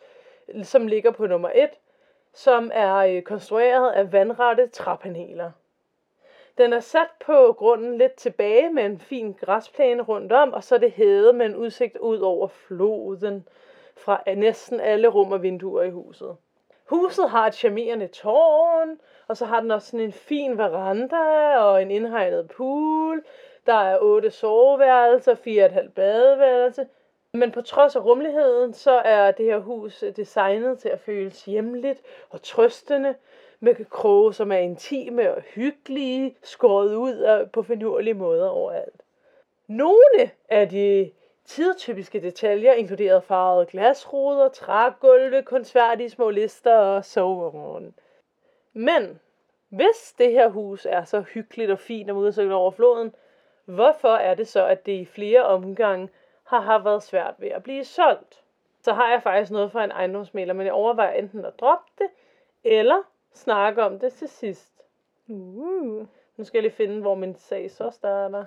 som 0.63 0.87
ligger 0.87 1.11
på 1.11 1.27
nummer 1.27 1.51
1, 1.55 1.71
som 2.33 2.71
er 2.75 2.95
øh, 2.95 3.23
konstrueret 3.23 3.93
af 3.93 4.13
vandrette 4.13 4.67
træpaneler. 4.67 5.51
Den 6.59 6.73
er 6.73 6.81
sat 6.81 7.09
på 7.27 7.55
grunden 7.59 7.99
lidt 7.99 8.15
tilbage 8.15 8.71
med 8.71 8.85
en 8.85 8.99
fin 8.99 9.33
græsplæne 9.33 10.03
rundt 10.03 10.33
om, 10.33 10.53
og 10.53 10.65
så 10.65 10.75
er 10.75 10.79
det 10.79 10.93
hæde 10.93 11.33
med 11.33 11.47
en 11.47 11.57
udsigt 11.57 11.97
ud 11.97 12.19
over 12.19 12.49
floden 12.49 13.49
fra 13.97 14.23
næsten 14.35 14.81
alle 14.81 15.09
rum 15.09 15.33
og 15.33 15.43
vinduer 15.43 15.83
i 15.83 15.91
huset. 15.91 16.37
Huset 16.89 17.31
har 17.31 17.47
et 17.47 17.55
charmerende 17.55 18.07
tårn, 18.07 19.01
og 19.29 19.37
så 19.37 19.45
har 19.47 19.61
den 19.61 19.71
også 19.71 19.87
sådan 19.91 20.07
en 20.07 20.13
fin 20.13 20.59
veranda 20.59 21.57
og 21.59 21.83
en 21.83 21.91
indhegnet 21.91 22.49
pool. 22.49 23.25
Der 23.67 23.75
er 23.75 23.99
otte 24.01 24.31
soveværelser, 24.31 25.35
fire 25.35 25.63
og 25.63 25.67
et 25.67 25.73
halvt 25.73 25.95
badeværelse. 25.95 26.87
Men 27.35 27.53
på 27.53 27.63
trods 27.63 27.97
af 27.97 28.05
rummeligheden, 28.05 28.73
så 28.73 28.91
er 28.91 29.31
det 29.31 29.47
her 29.47 29.59
hus 29.59 30.05
designet 30.17 30.79
til 30.79 30.89
at 30.89 31.01
føles 31.01 31.45
hjemligt 31.45 32.03
og 32.31 32.43
trøstende, 32.43 33.15
med 33.63 33.85
kroge, 33.91 34.35
som 34.35 34.53
er 34.53 34.57
intime 34.57 35.35
og 35.35 35.43
hyggelige, 35.43 36.37
skåret 36.43 36.95
ud 36.95 37.47
på 37.53 37.63
finurlige 37.63 38.15
måder 38.15 38.49
overalt. 38.49 39.03
Nogle 39.67 40.31
af 40.49 40.69
de 40.69 41.11
tidtypiske 41.45 42.21
detaljer 42.21 42.73
inkluderede 42.73 43.23
farvede 43.23 43.67
glasruder, 43.67 44.49
trægulve, 44.49 45.43
kunstværdige 45.43 46.11
små 46.11 46.31
lister 46.31 46.77
og 46.77 47.05
soverum. 47.05 47.95
Men 48.73 49.21
hvis 49.69 50.15
det 50.19 50.33
her 50.33 50.49
hus 50.49 50.87
er 50.91 51.05
så 51.05 51.21
hyggeligt 51.21 51.71
og 51.71 51.79
fint 51.79 52.11
og 52.11 52.17
udsigt 52.17 52.53
over 52.53 52.71
floden, 52.71 53.15
hvorfor 53.65 54.15
er 54.15 54.35
det 54.35 54.49
så, 54.49 54.67
at 54.67 54.87
det 54.87 54.93
i 54.93 55.05
flere 55.05 55.45
omgange 55.45 56.09
har, 56.45 56.61
har 56.61 56.79
været 56.79 57.03
svært 57.03 57.35
ved 57.39 57.49
at 57.49 57.63
blive 57.63 57.85
solgt. 57.85 58.43
Så 58.81 58.93
har 58.93 59.11
jeg 59.11 59.23
faktisk 59.23 59.53
noget 59.53 59.73
for 59.73 59.81
en 59.81 59.91
ejendomsmaler, 59.91 60.55
men 60.55 60.67
jeg 60.67 60.75
overvejer 60.75 61.13
enten 61.13 61.45
at 61.45 61.61
droppe 61.61 61.91
det, 61.99 62.09
eller 62.65 63.12
snakke 63.35 63.83
om 63.83 63.99
det 63.99 64.13
til 64.13 64.29
sidst. 64.29 64.73
Uh. 65.29 66.07
Nu 66.37 66.45
skal 66.45 66.59
jeg 66.59 66.63
lige 66.63 66.73
finde, 66.73 67.01
hvor 67.01 67.15
min 67.15 67.35
sag 67.35 67.71
så 67.71 67.91
starter. 67.91 68.45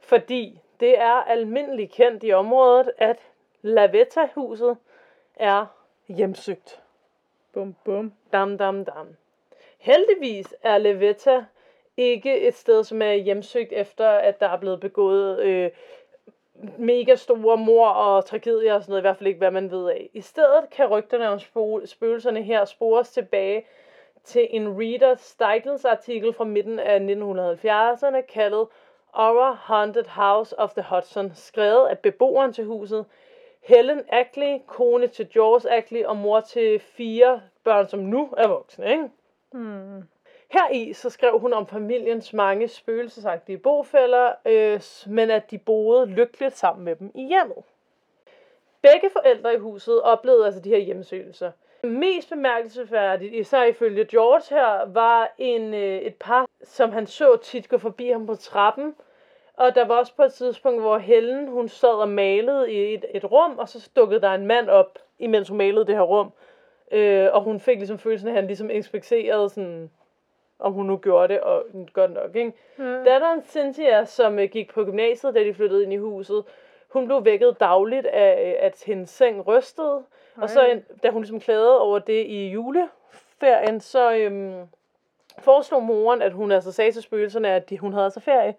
Fordi 0.00 0.60
det 0.80 0.98
er 0.98 1.12
almindeligt 1.12 1.92
kendt 1.92 2.24
i 2.24 2.32
området, 2.32 2.92
at 2.98 3.18
Lavetta-huset 3.62 4.76
er 5.34 5.66
hjemsøgt. 6.08 6.82
Bum, 7.52 7.76
bum. 7.84 8.12
Dam, 8.32 8.58
dam, 8.58 8.84
dam. 8.84 9.16
Heldigvis 9.78 10.54
er 10.62 10.78
Lavetta 10.78 11.44
ikke 11.96 12.40
et 12.40 12.54
sted, 12.54 12.84
som 12.84 13.02
er 13.02 13.12
hjemsøgt 13.12 13.72
efter, 13.72 14.08
at 14.08 14.40
der 14.40 14.48
er 14.48 14.56
blevet 14.56 14.80
begået 14.80 15.40
øh, 15.40 15.70
mega 16.78 17.14
store 17.14 17.56
mor 17.56 17.88
og 17.88 18.24
tragedier 18.24 18.74
og 18.74 18.82
sådan 18.82 18.90
noget, 18.90 19.00
i 19.00 19.06
hvert 19.06 19.16
fald 19.16 19.26
ikke, 19.26 19.38
hvad 19.38 19.50
man 19.50 19.70
ved 19.70 19.90
af. 19.90 20.10
I 20.12 20.20
stedet 20.20 20.70
kan 20.70 20.86
rygterne 20.86 21.28
om 21.28 21.38
spøgelserne 21.86 22.42
her 22.42 22.64
spores 22.64 23.10
tilbage 23.10 23.64
til 24.26 24.46
en 24.50 24.80
Reader 24.80 25.14
Stiglitz 25.14 25.84
artikel 25.84 26.32
fra 26.32 26.44
midten 26.44 26.78
af 26.78 26.98
1970'erne, 26.98 28.20
kaldet 28.20 28.66
Our 29.12 29.52
Haunted 29.52 30.04
House 30.08 30.58
of 30.58 30.72
the 30.72 30.84
Hudson, 30.90 31.32
skrevet 31.34 31.86
af 31.86 31.98
beboeren 31.98 32.52
til 32.52 32.64
huset, 32.64 33.04
Helen 33.60 34.02
Ackley, 34.08 34.58
kone 34.66 35.06
til 35.06 35.28
George 35.28 35.70
Ackley 35.70 36.04
og 36.04 36.16
mor 36.16 36.40
til 36.40 36.80
fire 36.80 37.40
børn, 37.64 37.88
som 37.88 37.98
nu 37.98 38.34
er 38.36 38.48
voksne. 38.48 38.90
Ikke? 38.90 39.08
Hmm. 39.52 40.02
Her 40.48 40.70
i 40.72 40.92
så 40.92 41.10
skrev 41.10 41.38
hun 41.38 41.52
om 41.52 41.66
familiens 41.66 42.32
mange 42.32 42.68
spøgelsesagtige 42.68 43.58
bofælder, 43.58 44.32
øh, 44.46 44.80
men 45.06 45.30
at 45.30 45.50
de 45.50 45.58
boede 45.58 46.06
lykkeligt 46.06 46.56
sammen 46.56 46.84
med 46.84 46.96
dem 46.96 47.10
i 47.14 47.26
hjemmet. 47.26 47.64
Begge 48.82 49.10
forældre 49.10 49.54
i 49.54 49.58
huset 49.58 50.02
oplevede 50.02 50.46
altså 50.46 50.60
de 50.60 50.68
her 50.68 50.78
hjemsøgelser. 50.78 51.50
Mest 51.86 52.30
bemærkelsesværdigt, 52.30 53.34
især 53.34 53.64
ifølge 53.64 54.04
George 54.04 54.54
her, 54.54 54.92
var 54.92 55.34
en, 55.38 55.74
øh, 55.74 55.98
et 55.98 56.14
par, 56.14 56.46
som 56.62 56.92
han 56.92 57.06
så 57.06 57.36
tit 57.36 57.68
gå 57.68 57.78
forbi 57.78 58.08
ham 58.08 58.26
på 58.26 58.34
trappen. 58.34 58.94
Og 59.56 59.74
der 59.74 59.84
var 59.84 59.98
også 59.98 60.14
på 60.16 60.22
et 60.22 60.32
tidspunkt, 60.32 60.80
hvor 60.80 60.98
Helen 60.98 61.48
hun 61.48 61.68
sad 61.68 61.94
og 61.94 62.08
malede 62.08 62.72
i 62.72 62.94
et, 62.94 63.04
et 63.14 63.32
rum, 63.32 63.58
og 63.58 63.68
så 63.68 63.90
dukkede 63.96 64.20
der 64.20 64.30
en 64.30 64.46
mand 64.46 64.68
op, 64.68 64.98
imens 65.18 65.48
hun 65.48 65.58
malede 65.58 65.86
det 65.86 65.94
her 65.94 66.02
rum. 66.02 66.32
Øh, 66.92 67.28
og 67.32 67.42
hun 67.42 67.60
fik 67.60 67.76
ligesom 67.76 67.98
følelsen 67.98 68.28
af, 68.28 68.32
at 68.32 68.36
han 68.36 68.46
ligesom 68.46 68.70
inspekterede 68.70 69.50
sådan, 69.50 69.90
om 70.58 70.72
hun 70.72 70.86
nu 70.86 70.96
gjorde 70.96 71.34
det, 71.34 71.40
og 71.40 71.64
godt 71.92 72.12
nok, 72.12 72.36
ikke? 72.36 72.52
Ja. 72.78 72.84
Datteren 72.84 73.42
Cynthia, 73.44 74.04
som 74.04 74.38
øh, 74.38 74.48
gik 74.48 74.74
på 74.74 74.84
gymnasiet, 74.84 75.34
da 75.34 75.44
de 75.44 75.54
flyttede 75.54 75.82
ind 75.82 75.92
i 75.92 75.96
huset, 75.96 76.44
hun 76.88 77.06
blev 77.06 77.24
vækket 77.24 77.60
dagligt 77.60 78.06
af, 78.06 78.56
at 78.60 78.82
hendes 78.86 79.10
seng 79.10 79.46
rystede. 79.46 80.04
Og 80.42 80.50
så, 80.50 80.66
en- 80.66 80.84
da 81.02 81.10
hun 81.10 81.22
ligesom 81.22 81.40
klagede 81.40 81.80
over 81.80 81.98
det 81.98 82.26
i 82.26 82.48
juleferien, 82.48 83.80
så 83.80 84.12
øhm, 84.16 84.54
foreslog 85.38 85.82
moren, 85.82 86.22
at 86.22 86.32
hun 86.32 86.52
altså 86.52 86.72
sagde 86.72 86.92
til 86.92 87.02
spøgelserne, 87.02 87.48
at 87.48 87.70
de, 87.70 87.78
hun 87.78 87.92
havde 87.92 88.04
altså 88.04 88.20
ferie. 88.20 88.54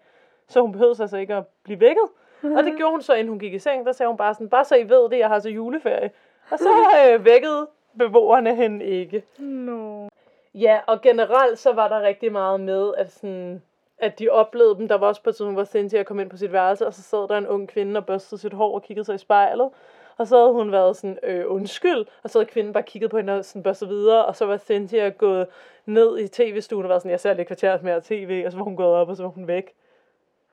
Så 0.48 0.60
hun 0.60 0.72
behøvede 0.72 1.02
altså 1.02 1.16
ikke 1.16 1.34
at 1.34 1.44
blive 1.62 1.80
vækket. 1.80 2.04
Og 2.42 2.64
det 2.64 2.74
gjorde 2.76 2.90
hun 2.90 3.02
så, 3.02 3.14
inden 3.14 3.28
hun 3.28 3.38
gik 3.38 3.54
i 3.54 3.58
seng. 3.58 3.86
Der 3.86 3.92
sagde 3.92 4.08
hun 4.08 4.16
bare 4.16 4.34
sådan, 4.34 4.48
bare 4.48 4.64
så 4.64 4.76
I 4.76 4.88
ved 4.88 5.10
det, 5.10 5.18
jeg 5.18 5.28
har 5.28 5.38
så 5.38 5.48
juleferie. 5.48 6.10
Og 6.50 6.58
så 6.58 6.68
øh, 7.12 7.24
vækkede 7.24 7.66
beboerne 7.98 8.54
hende 8.56 8.84
ikke. 8.84 9.22
No. 9.38 10.08
Ja, 10.54 10.80
og 10.86 11.00
generelt 11.00 11.58
så 11.58 11.72
var 11.72 11.88
der 11.88 12.02
rigtig 12.02 12.32
meget 12.32 12.60
med, 12.60 12.92
at, 12.96 13.12
sådan, 13.12 13.62
at 13.98 14.18
de 14.18 14.28
oplevede 14.28 14.74
dem. 14.76 14.88
Der 14.88 14.94
var 14.98 15.06
også 15.06 15.22
på 15.22 15.30
et 15.30 15.36
tidspunkt, 15.36 15.56
hvor 15.56 15.64
Cynthia 15.64 16.02
kom 16.02 16.20
ind 16.20 16.30
på 16.30 16.36
sit 16.36 16.52
værelse, 16.52 16.86
og 16.86 16.94
så 16.94 17.02
sad 17.02 17.28
der 17.28 17.36
en 17.38 17.46
ung 17.46 17.68
kvinde 17.68 17.98
og 17.98 18.06
børstede 18.06 18.40
sit 18.40 18.52
hår 18.52 18.74
og 18.74 18.82
kiggede 18.82 19.04
sig 19.04 19.14
i 19.14 19.18
spejlet. 19.18 19.70
Og 20.18 20.26
så 20.26 20.36
havde 20.38 20.52
hun 20.52 20.72
været 20.72 20.96
sådan, 20.96 21.18
øh, 21.22 21.44
undskyld, 21.46 22.04
og 22.22 22.30
så 22.30 22.38
havde 22.38 22.50
kvinden 22.50 22.72
bare 22.72 22.82
kigget 22.82 23.10
på 23.10 23.16
hende 23.16 23.38
og 23.38 23.44
sådan 23.44 23.62
børstet 23.62 23.88
videre, 23.88 24.24
og 24.24 24.36
så 24.36 24.46
var 24.46 24.56
Cynthia 24.56 25.08
gået 25.08 25.46
ned 25.86 26.18
i 26.18 26.28
tv-stuen 26.28 26.84
og 26.84 26.88
var 26.88 26.98
sådan, 26.98 27.10
jeg 27.10 27.20
ser 27.20 27.34
lidt 27.34 27.46
kvarter 27.46 27.78
mere 27.82 28.00
tv, 28.04 28.42
og 28.46 28.52
så 28.52 28.58
var 28.58 28.64
hun 28.64 28.76
gået 28.76 28.94
op, 28.94 29.08
og 29.08 29.16
så 29.16 29.22
var 29.22 29.30
hun 29.30 29.46
væk. 29.46 29.74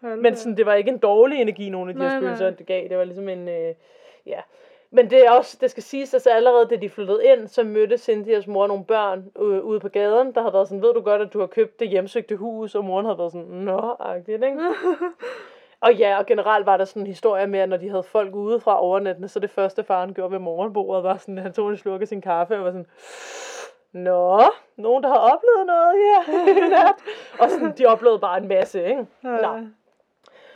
Hold 0.01 0.15
Men 0.21 0.33
da. 0.33 0.39
sådan, 0.39 0.57
det 0.57 0.65
var 0.65 0.73
ikke 0.73 0.91
en 0.91 0.97
dårlig 0.97 1.41
energi, 1.41 1.69
nogle 1.69 1.89
af 1.89 1.95
de 1.95 2.01
her 2.01 2.09
Nej, 2.09 2.19
spøgelser, 2.19 2.45
nej. 2.45 2.55
det 2.57 2.65
gav. 2.65 2.89
Det 2.89 2.97
var 2.97 3.03
ligesom 3.03 3.29
en, 3.29 3.47
øh, 3.47 3.73
ja. 4.25 4.39
Men 4.91 5.09
det 5.09 5.25
er 5.25 5.31
også, 5.31 5.57
det 5.61 5.71
skal 5.71 5.83
siges, 5.83 6.13
altså 6.13 6.29
allerede 6.29 6.65
da 6.65 6.75
de 6.75 6.89
flyttede 6.89 7.25
ind, 7.25 7.47
så 7.47 7.63
mødte 7.63 7.97
Cynthias 7.97 8.47
mor 8.47 8.67
nogle 8.67 8.85
børn 8.85 9.31
øh, 9.39 9.63
ude 9.63 9.79
på 9.79 9.89
gaden, 9.89 10.33
der 10.33 10.41
havde 10.41 10.53
været 10.53 10.67
sådan, 10.67 10.81
ved 10.81 10.93
du 10.93 11.01
godt, 11.01 11.21
at 11.21 11.33
du 11.33 11.39
har 11.39 11.47
købt 11.47 11.79
det 11.79 11.89
hjemsøgte 11.89 12.35
hus, 12.35 12.75
og 12.75 12.85
moren 12.85 13.05
havde 13.05 13.17
været 13.17 13.31
sådan, 13.31 13.47
nå, 13.47 13.95
agtigt, 13.99 14.43
ikke? 14.43 14.59
og 15.79 15.93
ja, 15.93 16.17
og 16.17 16.25
generelt 16.25 16.65
var 16.65 16.77
der 16.77 16.85
sådan 16.85 17.01
en 17.01 17.07
historie 17.07 17.47
med, 17.47 17.59
at 17.59 17.69
når 17.69 17.77
de 17.77 17.89
havde 17.89 18.03
folk 18.03 18.35
ude 18.35 18.59
fra 18.59 18.81
overnattende, 18.81 19.27
så 19.27 19.39
det 19.39 19.49
første 19.49 19.83
faren 19.83 20.13
gjorde 20.13 20.31
ved 20.31 20.39
morgenbordet, 20.39 21.03
var 21.03 21.17
sådan, 21.17 21.37
at 21.37 21.43
han 21.43 21.53
tog 21.53 21.69
en 21.69 21.77
slurk 21.77 22.01
af 22.01 22.07
sin 22.07 22.21
kaffe, 22.21 22.57
og 22.57 22.63
var 22.63 22.71
sådan, 22.71 22.87
Nå, 23.91 24.41
nogen 24.75 25.03
der 25.03 25.09
har 25.09 25.17
oplevet 25.17 25.65
noget 25.65 25.95
her 25.95 26.47
i 26.65 26.69
nat. 26.69 26.95
Og 27.39 27.49
sådan, 27.49 27.73
de 27.77 27.85
oplevede 27.85 28.19
bare 28.19 28.37
en 28.37 28.47
masse, 28.47 28.85
ikke? 28.85 29.05
Nå. 29.21 29.59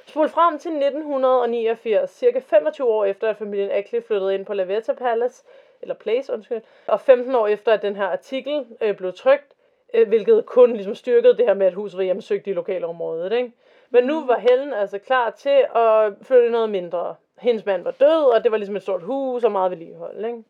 Spol 0.05 0.29
frem 0.29 0.59
til 0.59 0.71
1989, 0.71 2.09
cirka 2.09 2.39
25 2.39 2.87
år 2.87 3.05
efter, 3.05 3.29
at 3.29 3.37
familien 3.37 3.71
Ackley 3.71 4.03
flyttede 4.07 4.35
ind 4.35 4.45
på 4.45 4.53
Lavetta 4.53 4.93
Palace, 4.93 5.43
eller 5.81 5.95
Place, 5.95 6.33
undskyld, 6.33 6.61
og 6.87 7.01
15 7.01 7.35
år 7.35 7.47
efter, 7.47 7.71
at 7.71 7.81
den 7.81 7.95
her 7.95 8.05
artikel 8.05 8.65
øh, 8.81 8.95
blev 8.95 9.13
trykt, 9.13 9.53
øh, 9.93 10.07
hvilket 10.07 10.45
kun 10.45 10.73
ligesom 10.73 10.95
styrkede 10.95 11.37
det 11.37 11.45
her 11.45 11.53
med, 11.53 11.67
at 11.67 11.73
huset 11.73 11.97
var 11.97 12.03
hjemsøgt 12.03 12.47
i 12.47 12.53
lokalområdet, 12.53 13.31
ikke? 13.31 13.51
Men 13.89 14.03
nu 14.03 14.25
var 14.25 14.37
Helen 14.37 14.73
altså 14.73 14.99
klar 14.99 15.29
til 15.29 15.65
at 15.75 16.13
flytte 16.21 16.49
noget 16.49 16.69
mindre. 16.69 17.15
Hendes 17.37 17.65
mand 17.65 17.83
var 17.83 17.91
død, 17.91 18.23
og 18.35 18.43
det 18.43 18.51
var 18.51 18.57
ligesom 18.57 18.75
et 18.75 18.81
stort 18.81 19.01
hus 19.01 19.43
og 19.43 19.51
meget 19.51 19.71
vedligehold, 19.71 20.25
ikke? 20.25 20.43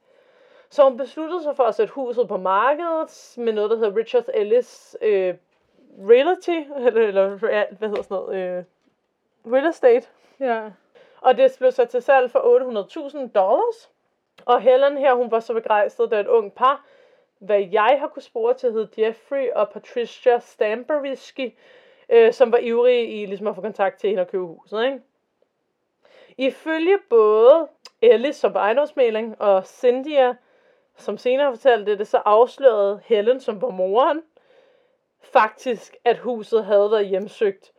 Så 0.70 0.84
hun 0.84 0.98
besluttede 0.98 1.44
sig 1.44 1.56
for 1.56 1.64
at 1.64 1.76
sætte 1.76 1.94
huset 1.94 2.28
på 2.28 2.38
markedet 2.38 3.34
med 3.38 3.54
noget, 3.54 3.70
der 3.70 3.78
hedder 3.78 3.98
Richard 3.98 4.26
Ellis 4.34 4.98
øh, 5.02 5.34
Realty, 6.10 6.60
eller, 6.88 7.08
eller 7.08 7.28
hvad 7.78 7.88
hedder 7.88 8.04
sådan 8.04 8.18
noget, 8.18 8.36
øh, 8.36 8.64
real 9.54 9.66
estate. 9.66 10.08
ja. 10.40 10.70
Og 11.22 11.38
det 11.38 11.56
blev 11.60 11.72
sat 11.72 11.90
til 11.90 12.02
salg 12.02 12.32
for 12.32 12.40
800.000 12.40 13.32
dollars. 13.32 13.90
Og 14.46 14.62
Helen 14.62 14.98
her, 14.98 15.14
hun 15.14 15.32
var 15.32 15.40
så 15.40 15.54
begejstret, 15.54 16.12
da 16.12 16.20
et 16.20 16.28
ung 16.28 16.54
par, 16.54 16.86
hvad 17.40 17.68
jeg 17.72 17.98
har 18.00 18.08
kunne 18.08 18.22
spore 18.22 18.54
til, 18.54 18.72
hed 18.72 18.88
Jeffrey 18.98 19.50
og 19.56 19.70
Patricia 19.70 20.40
Stamberisky, 20.40 21.54
øh, 22.10 22.34
som 22.34 22.52
var 22.52 22.58
ivrige 22.58 23.22
i 23.22 23.26
ligesom 23.26 23.48
at 23.48 23.56
få 23.56 23.62
kontakt 23.62 24.00
til 24.00 24.10
hende 24.10 24.22
og 24.22 24.28
købe 24.28 24.46
huset. 24.46 24.86
Ikke? 24.86 25.00
Ifølge 26.38 26.98
både 27.10 27.68
Ellis 28.02 28.36
som 28.36 28.56
ejendomsmæling 28.56 29.42
og 29.42 29.66
Cynthia, 29.66 30.36
som 30.98 31.18
senere 31.18 31.52
fortalte 31.52 31.98
det, 31.98 32.08
så 32.08 32.18
afslørede 32.18 33.02
Helen, 33.06 33.40
som 33.40 33.62
var 33.62 33.70
moren, 33.70 34.22
faktisk, 35.22 35.96
at 36.06 36.18
huset 36.18 36.66
havde 36.66 36.92
været 36.92 37.08
hjemsøgt 37.08 37.72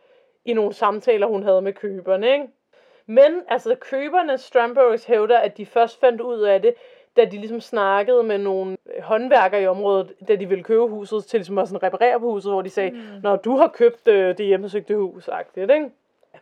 i 0.45 0.53
nogle 0.53 0.73
samtaler, 0.73 1.27
hun 1.27 1.43
havde 1.43 1.63
med 1.63 1.73
køberne. 1.73 2.33
Ikke? 2.33 2.49
Men 3.07 3.43
altså 3.49 3.75
køberne, 3.75 4.39
Strambergs 4.39 5.05
hævder, 5.05 5.39
at 5.39 5.57
de 5.57 5.67
først 5.67 6.01
fandt 6.01 6.21
ud 6.21 6.41
af 6.41 6.63
det, 6.63 6.75
da 7.17 7.25
de 7.25 7.37
ligesom 7.37 7.61
snakkede 7.61 8.23
med 8.23 8.39
nogle 8.39 8.77
øh, 8.97 9.03
håndværkere 9.03 9.63
i 9.63 9.67
området, 9.67 10.13
da 10.29 10.37
de 10.37 10.49
ville 10.49 10.65
købe 10.65 10.87
huset 10.87 11.25
til 11.25 11.39
ligesom 11.39 11.59
at 11.59 11.69
sådan 11.69 11.83
reparere 11.83 12.21
på 12.21 12.33
huset, 12.33 12.53
hvor 12.53 12.63
de 12.63 12.71
sagde, 12.71 12.91
mm. 12.91 12.99
når 13.23 13.37
du 13.37 13.57
har 13.57 13.69
købt 13.69 14.09
øh, 14.09 14.39
det 14.39 14.47
hjemmesøgte 14.47 14.97
hus, 14.97 15.29
agtigt, 15.29 15.71
ikke? 15.71 15.91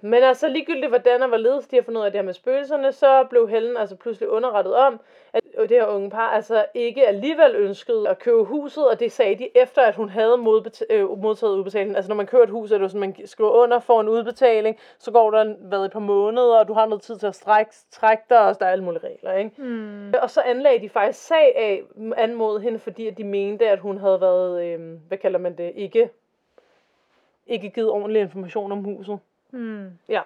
Men 0.01 0.23
altså 0.23 0.49
ligegyldigt 0.49 0.89
hvordan 0.89 1.23
og 1.23 1.29
hvorledes 1.29 1.67
de 1.67 1.77
har 1.77 1.83
fundet 1.83 2.01
ud 2.01 2.07
af 2.07 2.13
det 2.13 2.19
her 2.19 2.25
med 2.25 2.33
spøgelserne, 2.33 2.93
så 2.93 3.27
blev 3.31 3.49
Helen 3.49 3.77
altså 3.77 3.97
pludselig 3.97 4.29
underrettet 4.29 4.75
om, 4.75 5.01
at 5.33 5.43
det 5.69 5.71
her 5.71 5.87
unge 5.87 6.11
par 6.11 6.29
altså 6.29 6.67
ikke 6.75 7.07
alligevel 7.07 7.57
ønskede 7.57 8.09
at 8.09 8.19
købe 8.19 8.45
huset, 8.45 8.89
og 8.89 9.01
det 9.01 9.13
sagde 9.13 9.39
de 9.39 9.49
efter, 9.55 9.83
at 9.83 9.95
hun 9.95 10.09
havde 10.09 10.33
øh, 10.91 11.19
modtaget 11.19 11.57
udbetalingen. 11.57 11.97
Altså 11.97 12.09
når 12.09 12.17
man 12.17 12.27
køber 12.27 12.45
et 12.45 12.51
hus, 12.51 12.73
er 12.73 12.77
det 12.79 12.83
jo 12.83 12.89
sådan, 12.89 13.01
man 13.01 13.27
skriver 13.27 13.51
under 13.51 13.79
for 13.79 14.01
en 14.01 14.09
udbetaling, 14.09 14.79
så 14.99 15.11
går 15.11 15.31
der 15.31 15.55
været 15.61 15.85
et 15.85 15.93
par 15.93 16.01
måneder, 16.01 16.59
og 16.59 16.69
du 16.69 16.73
har 16.73 16.87
noget 16.87 17.03
tid 17.03 17.17
til 17.17 17.27
at 17.27 17.35
strække, 17.35 17.73
trække 17.91 18.23
dig, 18.31 18.41
og 18.41 18.61
der 18.61 18.67
er 18.67 18.71
alle 18.71 18.85
mulige 18.85 19.03
regler, 19.07 19.33
ikke? 19.33 19.63
Mm. 19.63 20.15
Og 20.23 20.31
så 20.31 20.41
anlagde 20.41 20.81
de 20.81 20.89
faktisk 20.89 21.27
sag 21.27 21.57
af 21.57 21.83
anmod 22.17 22.61
hende, 22.61 22.79
fordi 22.79 23.07
at 23.07 23.19
de 23.19 23.25
mente, 23.25 23.69
at 23.69 23.79
hun 23.79 23.99
havde 23.99 24.21
været, 24.21 24.65
øh, 24.65 24.81
hvad 25.09 25.19
kalder 25.19 25.39
man 25.39 25.59
det, 25.59 25.73
ikke, 25.75 26.11
ikke 27.47 27.71
givet 27.71 27.91
ordentlig 27.91 28.23
information 28.23 28.73
om 28.73 28.85
huset. 28.85 29.19
Mm. 29.51 29.99
Ja. 30.09 30.23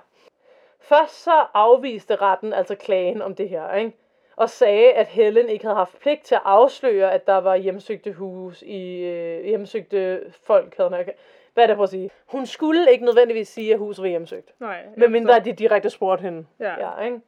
Først 0.81 1.23
så 1.23 1.47
afviste 1.55 2.17
retten 2.17 2.53
altså 2.53 2.75
klagen 2.75 3.23
om 3.23 3.35
det 3.35 3.49
her, 3.49 3.75
ikke? 3.75 3.93
Og 4.37 4.51
sagde, 4.51 4.93
at 4.93 5.07
Helen 5.07 5.49
ikke 5.49 5.65
havde 5.65 5.77
haft 5.77 6.01
pligt 6.01 6.23
til 6.25 6.35
at 6.35 6.41
afsløre, 6.45 7.13
at 7.13 7.27
der 7.27 7.37
var 7.37 7.57
hjemsøgte 7.57 8.13
hus 8.13 8.63
i 8.63 8.99
øh, 9.05 9.45
hjemsøgte 9.45 10.33
folk, 10.43 10.77
havde 10.77 10.91
nok. 10.91 11.07
Hvad 11.55 11.65
er 11.65 11.67
det 11.67 11.77
på 11.77 11.83
at 11.83 11.89
sige? 11.89 12.11
Hun 12.27 12.47
skulle 12.47 12.91
ikke 12.91 13.05
nødvendigvis 13.05 13.49
sige, 13.49 13.73
at 13.73 13.79
huset 13.79 14.03
var 14.03 14.09
hjemsøgt. 14.09 14.55
Nej. 14.61 14.71
jeg 14.71 14.85
Med 14.97 15.09
mindre, 15.09 15.35
forstår. 15.35 15.41
at 15.41 15.45
de 15.45 15.53
direkte 15.63 15.91
spurgte 15.91 16.23
hende. 16.23 16.47
Ja. 16.61 16.89
ja 16.89 17.05
ikke? 17.05 17.21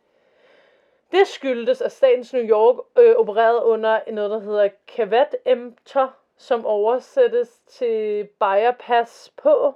Det 1.12 1.26
skyldtes, 1.26 1.80
at 1.80 1.92
statens 1.92 2.32
New 2.32 2.42
York 2.42 2.76
øh, 2.98 3.16
opererede 3.16 3.64
under 3.64 4.00
noget, 4.12 4.30
der 4.30 4.38
hedder 4.38 4.68
Cavat 4.96 5.36
Emter, 5.46 6.08
som 6.36 6.66
oversættes 6.66 7.60
til 7.66 8.28
Bayer 8.40 8.72
Pass 8.72 9.32
på, 9.36 9.74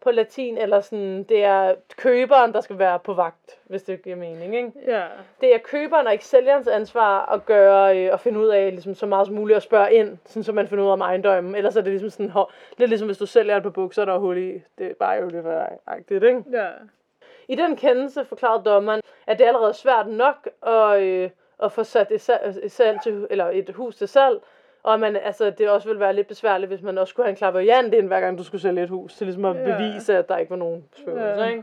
på 0.00 0.10
latin, 0.10 0.58
eller 0.58 0.80
sådan, 0.80 1.22
det 1.22 1.44
er 1.44 1.74
køberen, 1.96 2.52
der 2.52 2.60
skal 2.60 2.78
være 2.78 2.98
på 2.98 3.14
vagt, 3.14 3.58
hvis 3.64 3.82
det 3.82 4.02
giver 4.02 4.16
mening, 4.16 4.56
ikke? 4.56 4.72
Ja. 4.86 5.04
Det 5.40 5.54
er 5.54 5.58
køberen 5.58 6.06
og 6.06 6.12
ikke 6.12 6.24
sælgerens 6.24 6.68
ansvar 6.68 7.32
at 7.32 7.46
gøre 7.46 7.98
øh, 7.98 8.12
og 8.12 8.20
finde 8.20 8.40
ud 8.40 8.46
af 8.46 8.70
ligesom, 8.70 8.94
så 8.94 9.06
meget 9.06 9.26
som 9.26 9.36
muligt 9.36 9.56
at 9.56 9.62
spørge 9.62 9.92
ind, 9.92 10.18
sådan, 10.24 10.42
så 10.42 10.52
man 10.52 10.68
finder 10.68 10.84
ud 10.84 10.88
af 10.88 10.92
om 10.92 11.00
ejendommen. 11.00 11.54
Ellers 11.54 11.76
er 11.76 11.80
det 11.80 11.92
ligesom 11.92 12.10
sådan, 12.10 12.30
hår, 12.30 12.52
lidt 12.78 12.88
ligesom 12.88 13.08
hvis 13.08 13.18
du 13.18 13.26
sælger 13.26 13.56
et 13.56 13.62
par 13.62 13.70
bukser, 13.70 14.04
der 14.04 14.14
er 14.14 14.18
hul 14.18 14.38
i. 14.38 14.62
Det 14.78 14.86
er 14.86 14.94
bare 14.94 15.14
jo 15.14 15.28
det 15.28 15.42
for 15.42 15.80
agtigt, 15.86 16.24
ikke? 16.24 16.44
Ja. 16.52 16.68
I 17.48 17.54
den 17.54 17.76
kendelse 17.76 18.24
forklarede 18.24 18.64
dommeren, 18.64 19.00
at 19.26 19.38
det 19.38 19.44
er 19.44 19.48
allerede 19.48 19.74
svært 19.74 20.06
nok 20.06 20.48
at, 20.66 21.02
øh, 21.02 21.30
at 21.62 21.72
få 21.72 21.84
sat 21.84 22.06
et, 22.10 22.20
salg, 22.20 22.58
et, 22.62 22.72
salg 22.72 23.02
til, 23.02 23.26
eller 23.30 23.50
et 23.52 23.70
hus 23.74 23.96
til 23.96 24.08
salg, 24.08 24.40
og 24.82 25.00
man, 25.00 25.16
altså, 25.16 25.50
det 25.50 25.70
også 25.70 25.88
ville 25.88 26.00
være 26.00 26.12
lidt 26.14 26.26
besværligt, 26.28 26.68
hvis 26.70 26.82
man 26.82 26.98
også 26.98 27.10
skulle 27.10 27.26
have 27.26 27.30
en 27.30 27.36
klaverjant 27.36 27.94
ind, 27.94 28.06
hver 28.06 28.20
gang 28.20 28.38
du 28.38 28.44
skulle 28.44 28.60
sælge 28.60 28.82
et 28.82 28.88
hus, 28.88 29.14
til 29.14 29.26
ligesom 29.26 29.44
at 29.44 29.56
Ja. 29.56 29.62
bevise, 29.76 30.16
at 30.16 30.28
der 30.28 30.36
ikke 30.36 30.50
var 30.50 30.56
nogen 30.56 30.84
spøgelser, 30.96 31.44
Ja. 31.44 31.48
ikke? 31.50 31.62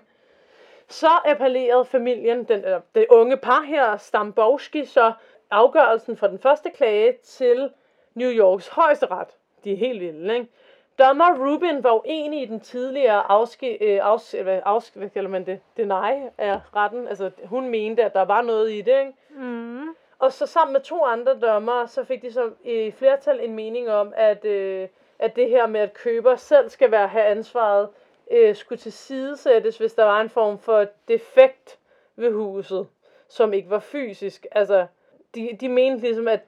Så 0.87 1.07
appellerede 1.25 1.85
familien, 1.85 2.43
den, 2.43 2.63
eller 2.63 2.81
det 2.95 3.05
unge 3.09 3.37
par 3.37 3.61
her, 3.61 3.97
Stambowski, 3.97 4.85
så 4.85 5.13
afgørelsen 5.51 6.17
for 6.17 6.27
den 6.27 6.39
første 6.39 6.69
klage 6.69 7.13
til 7.23 7.69
New 8.13 8.29
Yorks 8.29 8.67
højesteret. 8.67 9.27
De 9.63 9.73
er 9.73 9.77
helt 9.77 10.01
vilde, 10.01 10.33
ikke? 10.35 10.47
Dommer 10.99 11.25
Rubin 11.39 11.83
var 11.83 11.93
uenig 12.07 12.41
i 12.41 12.45
den 12.45 12.59
tidligere 12.59 13.31
afske, 13.31 13.77
øh, 13.95 13.99
afs, 14.03 14.31
hvad, 14.43 14.59
afs, 14.65 14.89
hvad 14.89 15.09
kalder 15.09 15.29
man 15.29 15.45
det, 15.45 15.59
deny 15.77 16.23
af 16.37 16.59
retten. 16.75 17.07
Altså, 17.07 17.31
hun 17.45 17.69
mente, 17.69 18.03
at 18.03 18.13
der 18.13 18.25
var 18.25 18.41
noget 18.41 18.71
i 18.71 18.81
det, 18.81 18.99
ikke? 18.99 19.13
Mm. 19.29 19.87
Og 20.19 20.33
så 20.33 20.45
sammen 20.45 20.73
med 20.73 20.81
to 20.81 21.03
andre 21.03 21.39
dommer, 21.39 21.85
så 21.85 22.03
fik 22.03 22.21
de 22.21 22.31
så 22.31 22.51
i 22.63 22.91
flertal 22.91 23.39
en 23.39 23.55
mening 23.55 23.89
om, 23.89 24.13
at, 24.15 24.45
øh, 24.45 24.87
at 25.19 25.35
det 25.35 25.49
her 25.49 25.67
med, 25.67 25.81
at 25.81 25.93
køber 25.93 26.35
selv 26.35 26.69
skal 26.69 26.91
være 26.91 27.07
have 27.07 27.25
ansvaret, 27.25 27.89
øh, 28.31 28.55
skulle 28.55 28.79
tilsidesættes, 28.79 29.77
hvis 29.77 29.93
der 29.93 30.03
var 30.03 30.21
en 30.21 30.29
form 30.29 30.59
for 30.59 30.85
defekt 31.07 31.79
ved 32.15 32.31
huset, 32.31 32.87
som 33.27 33.53
ikke 33.53 33.69
var 33.69 33.79
fysisk. 33.79 34.45
Altså, 34.51 34.87
de, 35.35 35.57
de 35.61 35.69
mente 35.69 36.01
ligesom, 36.01 36.27
at, 36.27 36.41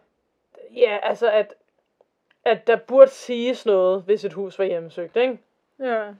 ja, 0.75 0.99
altså, 1.03 1.31
at, 1.31 1.53
at 2.45 2.67
der 2.67 2.75
burde 2.75 3.11
siges 3.11 3.65
noget, 3.65 4.01
hvis 4.01 4.25
et 4.25 4.33
hus 4.33 4.59
var 4.59 4.65
hjemmesøgt, 4.65 5.15
ikke? 5.15 5.39
Ja. 5.79 6.13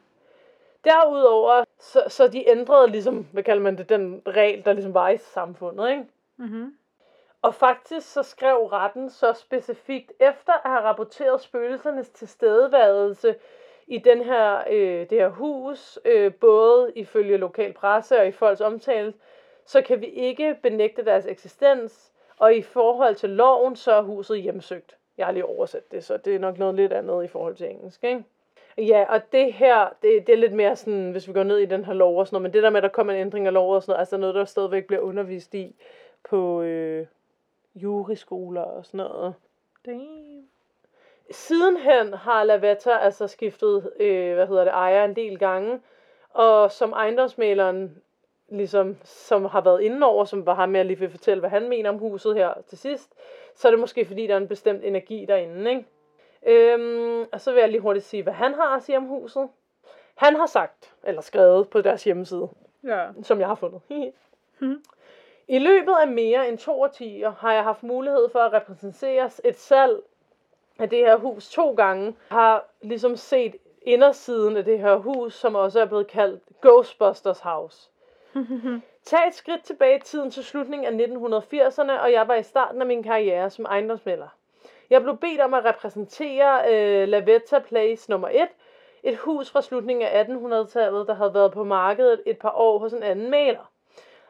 Derudover, 0.83 1.63
så, 1.79 2.03
så 2.07 2.27
de 2.27 2.49
ændrede 2.49 2.87
ligesom, 2.87 3.27
hvad 3.31 3.43
kalder 3.43 3.63
man 3.63 3.77
det, 3.77 3.89
den 3.89 4.21
regel, 4.27 4.65
der 4.65 4.73
ligesom 4.73 4.93
var 4.93 5.09
i 5.09 5.17
samfundet, 5.17 5.89
ikke? 5.89 6.03
Mm-hmm. 6.37 6.77
Og 7.41 7.53
faktisk 7.53 8.13
så 8.13 8.23
skrev 8.23 8.57
retten 8.57 9.09
så 9.09 9.33
specifikt, 9.33 10.11
efter 10.19 10.53
at 10.53 10.71
have 10.71 10.81
rapporteret 10.81 11.41
spøgelsernes 11.41 12.09
tilstedeværelse 12.09 13.35
i 13.87 13.97
den 13.97 14.23
her, 14.23 14.63
øh, 14.69 15.09
det 15.09 15.11
her 15.11 15.29
hus, 15.29 15.99
øh, 16.05 16.33
både 16.33 16.91
ifølge 16.95 17.37
lokal 17.37 17.73
presse 17.73 18.19
og 18.19 18.27
i 18.27 18.31
folks 18.31 18.61
omtale, 18.61 19.13
så 19.65 19.81
kan 19.81 20.01
vi 20.01 20.05
ikke 20.05 20.55
benægte 20.63 21.05
deres 21.05 21.25
eksistens, 21.25 22.11
og 22.39 22.55
i 22.55 22.61
forhold 22.61 23.15
til 23.15 23.29
loven, 23.29 23.75
så 23.75 23.91
er 23.91 24.01
huset 24.01 24.41
hjemsøgt. 24.41 24.97
Jeg 25.17 25.25
har 25.25 25.33
lige 25.33 25.45
oversat 25.45 25.91
det, 25.91 26.03
så 26.03 26.17
det 26.17 26.35
er 26.35 26.39
nok 26.39 26.57
noget 26.57 26.75
lidt 26.75 26.93
andet 26.93 27.23
i 27.23 27.27
forhold 27.27 27.55
til 27.55 27.69
engelsk, 27.69 28.03
ikke? 28.03 28.23
Ja, 28.77 29.05
og 29.09 29.21
det 29.31 29.53
her, 29.53 29.89
det, 30.01 30.27
det 30.27 30.33
er 30.33 30.37
lidt 30.37 30.53
mere 30.53 30.75
sådan, 30.75 31.11
hvis 31.11 31.27
vi 31.27 31.33
går 31.33 31.43
ned 31.43 31.57
i 31.57 31.65
den 31.65 31.85
her 31.85 31.93
lov 31.93 32.19
og 32.19 32.27
sådan 32.27 32.35
noget, 32.35 32.43
men 32.43 32.53
det 32.53 32.63
der 32.63 32.69
med, 32.69 32.77
at 32.77 32.83
der 32.83 32.89
kommer 32.89 33.13
en 33.13 33.19
ændring 33.19 33.47
af 33.47 33.53
lov 33.53 33.75
og 33.75 33.83
sådan 33.83 33.91
noget, 33.91 33.99
altså 33.99 34.17
noget, 34.17 34.35
der 34.35 34.45
stadigvæk 34.45 34.87
bliver 34.87 35.01
undervist 35.01 35.53
i 35.53 35.75
på 36.29 36.61
øh, 36.61 37.05
juriskoler 37.77 38.61
og 38.61 38.85
sådan 38.85 38.97
noget. 38.97 39.33
Damn. 39.85 40.47
Sidenhen 41.31 42.13
har 42.13 42.43
Lavetta 42.43 42.91
altså 42.97 43.27
skiftet, 43.27 43.91
øh, 43.99 44.33
hvad 44.35 44.47
hedder 44.47 44.63
det, 44.63 44.71
ejer 44.73 45.05
en 45.05 45.15
del 45.15 45.39
gange, 45.39 45.79
og 46.29 46.71
som 46.71 46.91
ejendomsmaleren, 46.91 48.01
ligesom, 48.49 48.97
som 49.03 49.45
har 49.45 49.61
været 49.61 49.81
inde 49.81 50.07
over, 50.07 50.25
som 50.25 50.45
var 50.45 50.53
ham 50.53 50.75
at 50.75 50.85
lige 50.85 50.99
vil 50.99 51.09
fortælle, 51.09 51.39
hvad 51.39 51.49
han 51.49 51.69
mener 51.69 51.89
om 51.89 51.97
huset 51.97 52.35
her 52.35 52.53
til 52.67 52.77
sidst, 52.77 53.13
så 53.55 53.67
er 53.67 53.71
det 53.71 53.79
måske 53.79 54.05
fordi, 54.05 54.27
der 54.27 54.33
er 54.33 54.37
en 54.37 54.47
bestemt 54.47 54.83
energi 54.83 55.25
derinde, 55.27 55.69
ikke? 55.71 55.85
Øhm, 56.47 57.25
og 57.31 57.41
så 57.41 57.51
vil 57.51 57.59
jeg 57.59 57.69
lige 57.69 57.81
hurtigt 57.81 58.05
sige, 58.05 58.23
hvad 58.23 58.33
han 58.33 58.53
har 58.53 58.75
at 58.75 58.83
sige 58.83 58.97
om 58.97 59.03
huset. 59.05 59.49
Han 60.15 60.35
har 60.35 60.45
sagt, 60.45 60.93
eller 61.03 61.21
skrevet 61.21 61.69
på 61.69 61.81
deres 61.81 62.03
hjemmeside, 62.03 62.49
Ja. 62.83 63.07
som 63.23 63.39
jeg 63.39 63.47
har 63.47 63.55
fundet. 63.55 63.81
Mhm. 64.59 64.83
I 65.49 65.59
løbet 65.59 65.93
af 66.01 66.07
mere 66.07 66.49
end 66.49 66.57
to 66.57 66.81
årtier 66.81 67.31
har 67.31 67.53
jeg 67.53 67.63
haft 67.63 67.83
mulighed 67.83 68.29
for 68.29 68.39
at 68.39 68.53
repræsentere 68.53 69.29
et 69.43 69.59
salg 69.59 69.99
af 70.79 70.89
det 70.89 70.99
her 70.99 71.15
hus 71.15 71.49
to 71.49 71.73
gange. 71.73 72.15
Har 72.29 72.65
ligesom 72.81 73.15
set 73.15 73.55
indersiden 73.81 74.57
af 74.57 74.65
det 74.65 74.79
her 74.79 74.95
hus, 74.95 75.33
som 75.33 75.55
også 75.55 75.81
er 75.81 75.85
blevet 75.85 76.07
kaldt 76.07 76.43
Ghostbusters 76.61 77.39
House. 77.39 77.89
Tag 79.03 79.27
et 79.27 79.35
skridt 79.35 79.63
tilbage 79.63 79.97
i 79.97 80.01
tiden 80.01 80.31
til 80.31 80.43
slutningen 80.43 80.99
af 80.99 81.05
1980'erne, 81.05 81.91
og 81.91 82.11
jeg 82.11 82.27
var 82.27 82.35
i 82.35 82.43
starten 82.43 82.81
af 82.81 82.87
min 82.87 83.03
karriere 83.03 83.49
som 83.49 83.65
ejendomsmælder. 83.65 84.27
Jeg 84.89 85.01
blev 85.01 85.17
bedt 85.17 85.41
om 85.41 85.53
at 85.53 85.65
repræsentere 85.65 86.73
øh, 86.73 87.07
Lavetta 87.07 87.59
Place 87.59 88.11
nummer 88.11 88.29
1, 88.29 88.47
et 89.03 89.17
hus 89.17 89.51
fra 89.51 89.61
slutningen 89.61 90.07
af 90.07 90.23
1800-tallet, 90.23 91.07
der 91.07 91.13
havde 91.13 91.33
været 91.33 91.51
på 91.51 91.63
markedet 91.63 92.21
et 92.25 92.37
par 92.37 92.51
år 92.55 92.79
hos 92.79 92.93
en 92.93 93.03
anden 93.03 93.29
maler. 93.31 93.71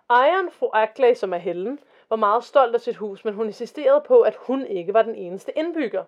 Ejeren, 0.10 0.52
fru 0.52 0.70
Ackley, 0.74 1.14
som 1.14 1.34
er 1.34 1.38
Helen, 1.38 1.80
var 2.10 2.16
meget 2.16 2.44
stolt 2.44 2.76
af 2.76 2.82
sit 2.82 2.96
hus, 2.96 3.26
men 3.26 3.34
hun 3.34 3.46
insisterede 3.46 4.04
på, 4.08 4.22
at 4.22 4.36
hun 4.40 4.66
ikke 4.66 4.94
var 4.94 5.02
den 5.02 5.16
eneste 5.16 5.52
indbygger. 5.58 6.04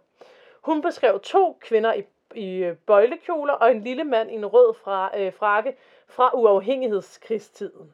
Hun 0.61 0.81
beskrev 0.81 1.19
to 1.19 1.57
kvinder 1.61 1.93
i, 1.93 2.03
i 2.35 2.55
øh, 2.55 2.75
bøjlekjoler 2.75 3.53
og 3.53 3.71
en 3.71 3.83
lille 3.83 4.03
mand 4.03 4.31
i 4.31 4.33
en 4.33 4.45
rød 4.45 4.73
fra, 4.73 5.19
øh, 5.19 5.33
frakke 5.33 5.75
fra 6.07 6.31
uafhængighedskrigstiden, 6.33 7.93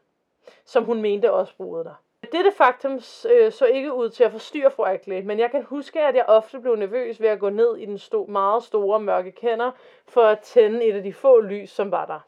som 0.66 0.84
hun 0.84 1.02
mente 1.02 1.34
også 1.34 1.54
boede 1.58 1.84
der. 1.84 2.02
Dette 2.32 2.52
faktum 2.52 2.94
øh, 3.32 3.52
så 3.52 3.66
ikke 3.66 3.94
ud 3.94 4.10
til 4.10 4.24
at 4.24 4.32
forstyrre 4.32 4.72
fru 4.72 4.84
Ackley, 4.84 5.22
men 5.22 5.40
jeg 5.40 5.52
kan 5.52 5.64
huske, 5.64 6.02
at 6.02 6.16
jeg 6.16 6.26
ofte 6.28 6.60
blev 6.60 6.76
nervøs 6.76 7.22
ved 7.22 7.30
at 7.30 7.40
gå 7.40 7.50
ned 7.50 7.78
i 7.78 7.86
den 7.86 7.98
sto- 7.98 8.32
meget 8.32 8.64
store 8.64 9.00
mørke 9.00 9.32
kender 9.32 9.72
for 10.08 10.22
at 10.22 10.40
tænde 10.40 10.84
et 10.84 10.96
af 10.96 11.04
de 11.04 11.14
få 11.14 11.40
lys, 11.40 11.70
som 11.70 11.92
var 11.92 12.06
der. 12.06 12.20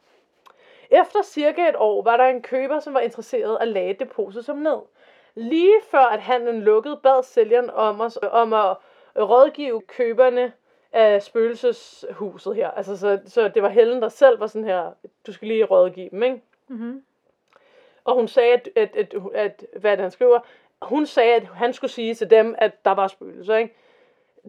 Efter 0.90 1.22
cirka 1.22 1.68
et 1.68 1.76
år 1.76 2.02
var 2.02 2.16
der 2.16 2.24
en 2.24 2.42
køber, 2.42 2.80
som 2.80 2.94
var 2.94 3.00
interesseret 3.00 3.58
at 3.60 3.68
lade 3.68 3.90
et 3.90 4.00
depositum 4.00 4.56
ned. 4.56 4.78
Lige 5.34 5.80
før 5.90 6.04
at 6.04 6.20
handlen 6.20 6.60
lukkede, 6.60 7.00
bad 7.02 7.22
sælgeren 7.22 7.70
om, 7.70 8.00
os, 8.00 8.18
om 8.22 8.52
at 8.52 8.76
rådgive 9.16 9.80
køberne 9.80 10.52
af 10.92 11.22
spøgelseshuset 11.22 12.54
her. 12.54 12.70
Altså, 12.70 12.96
så, 12.96 13.20
så 13.26 13.48
det 13.48 13.62
var 13.62 13.68
Helen, 13.68 14.02
der 14.02 14.08
selv 14.08 14.40
var 14.40 14.46
sådan 14.46 14.64
her, 14.64 14.92
du 15.26 15.32
skal 15.32 15.48
lige 15.48 15.64
rådgive 15.64 16.10
dem, 16.10 16.22
ikke? 16.22 16.42
Mm-hmm. 16.68 17.04
Og 18.04 18.14
hun 18.14 18.28
sagde, 18.28 18.52
at, 18.52 18.68
at, 18.76 18.96
at, 18.96 19.14
at 19.34 19.66
hvad 19.80 19.90
det, 19.90 20.00
han 20.00 20.10
skriver, 20.10 20.40
hun 20.82 21.06
sagde, 21.06 21.34
at 21.34 21.44
han 21.44 21.72
skulle 21.72 21.90
sige 21.90 22.14
til 22.14 22.30
dem, 22.30 22.54
at 22.58 22.84
der 22.84 22.90
var 22.90 23.08
spøgelser, 23.08 23.56
ikke? 23.56 23.74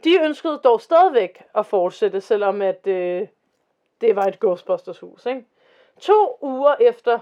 De 0.04 0.20
ønskede 0.24 0.62
dog 0.64 0.82
stadigvæk 0.82 1.44
at 1.56 1.66
fortsætte, 1.66 2.22
selvom 2.22 2.62
at 2.62 2.88
øh, 2.88 3.28
det 4.02 4.16
var 4.16 4.24
et 4.24 4.40
Ghostbusters 4.40 5.00
hus, 5.00 5.26
ikke? 5.26 5.46
To 6.00 6.38
uger 6.42 6.76
efter, 6.80 7.20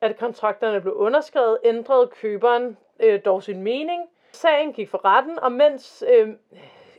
at 0.00 0.18
kontrakterne 0.18 0.80
blev 0.80 0.94
underskrevet, 0.94 1.58
ændrede 1.64 2.06
køberen 2.06 2.78
øh, 3.00 3.20
dog 3.24 3.42
sin 3.42 3.62
mening. 3.62 4.02
Sagen 4.32 4.72
gik 4.72 4.88
for 4.88 5.04
retten, 5.04 5.38
og 5.38 5.52
mens 5.52 6.04
øh, 6.12 6.28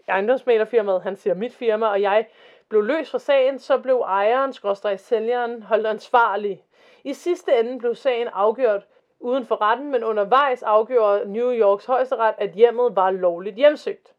ejendomsmalerfirmaet, 0.07 1.01
han 1.01 1.15
siger 1.15 1.33
mit 1.33 1.53
firma, 1.53 1.87
og 1.87 2.01
jeg 2.01 2.27
blev 2.69 2.83
løs 2.83 3.11
fra 3.11 3.19
sagen, 3.19 3.59
så 3.59 3.77
blev 3.77 3.97
ejeren, 3.97 4.53
skråstrej 4.53 4.95
sælgeren, 4.95 5.63
holdt 5.63 5.87
ansvarlig. 5.87 6.63
I 7.03 7.13
sidste 7.13 7.59
ende 7.59 7.79
blev 7.79 7.95
sagen 7.95 8.27
afgjort 8.33 8.87
uden 9.19 9.45
for 9.45 9.61
retten, 9.61 9.91
men 9.91 10.03
undervejs 10.03 10.63
afgjorde 10.63 11.31
New 11.31 11.51
Yorks 11.51 11.85
højesteret, 11.85 12.35
at 12.37 12.51
hjemmet 12.51 12.95
var 12.95 13.11
lovligt 13.11 13.55
hjemsøgt. 13.55 14.13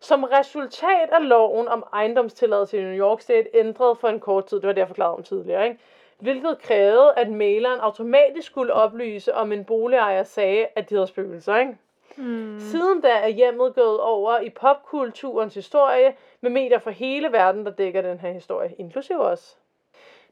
Som 0.00 0.24
resultat 0.24 1.10
af 1.12 1.28
loven 1.28 1.68
om 1.68 1.84
ejendomstilladelse 1.92 2.78
i 2.78 2.82
New 2.82 2.98
York 2.98 3.20
State 3.20 3.48
ændrede 3.54 3.96
for 3.96 4.08
en 4.08 4.20
kort 4.20 4.46
tid, 4.46 4.56
det 4.56 4.66
var 4.66 4.72
det, 4.72 4.80
jeg 4.80 4.88
forklarede 4.88 5.14
om 5.14 5.22
tidligere, 5.22 5.64
ikke? 5.68 5.80
Hvilket 6.18 6.58
krævede, 6.62 7.12
at 7.16 7.30
maleren 7.30 7.80
automatisk 7.80 8.46
skulle 8.46 8.72
oplyse, 8.72 9.34
om 9.34 9.52
en 9.52 9.64
boligejer 9.64 10.22
sagde, 10.22 10.66
at 10.76 10.90
de 10.90 10.94
havde 10.94 11.06
spøgelser. 11.06 11.56
Ikke? 11.56 11.76
Mm. 12.16 12.60
Siden 12.60 13.00
da 13.00 13.08
er 13.08 13.28
hjemmet 13.28 13.74
gået 13.74 14.00
over 14.00 14.38
i 14.38 14.50
popkulturens 14.50 15.54
historie, 15.54 16.14
med 16.40 16.50
medier 16.50 16.78
fra 16.78 16.90
hele 16.90 17.32
verden, 17.32 17.66
der 17.66 17.72
dækker 17.72 18.02
den 18.02 18.18
her 18.18 18.32
historie, 18.32 18.74
inklusive 18.78 19.20
os. 19.20 19.56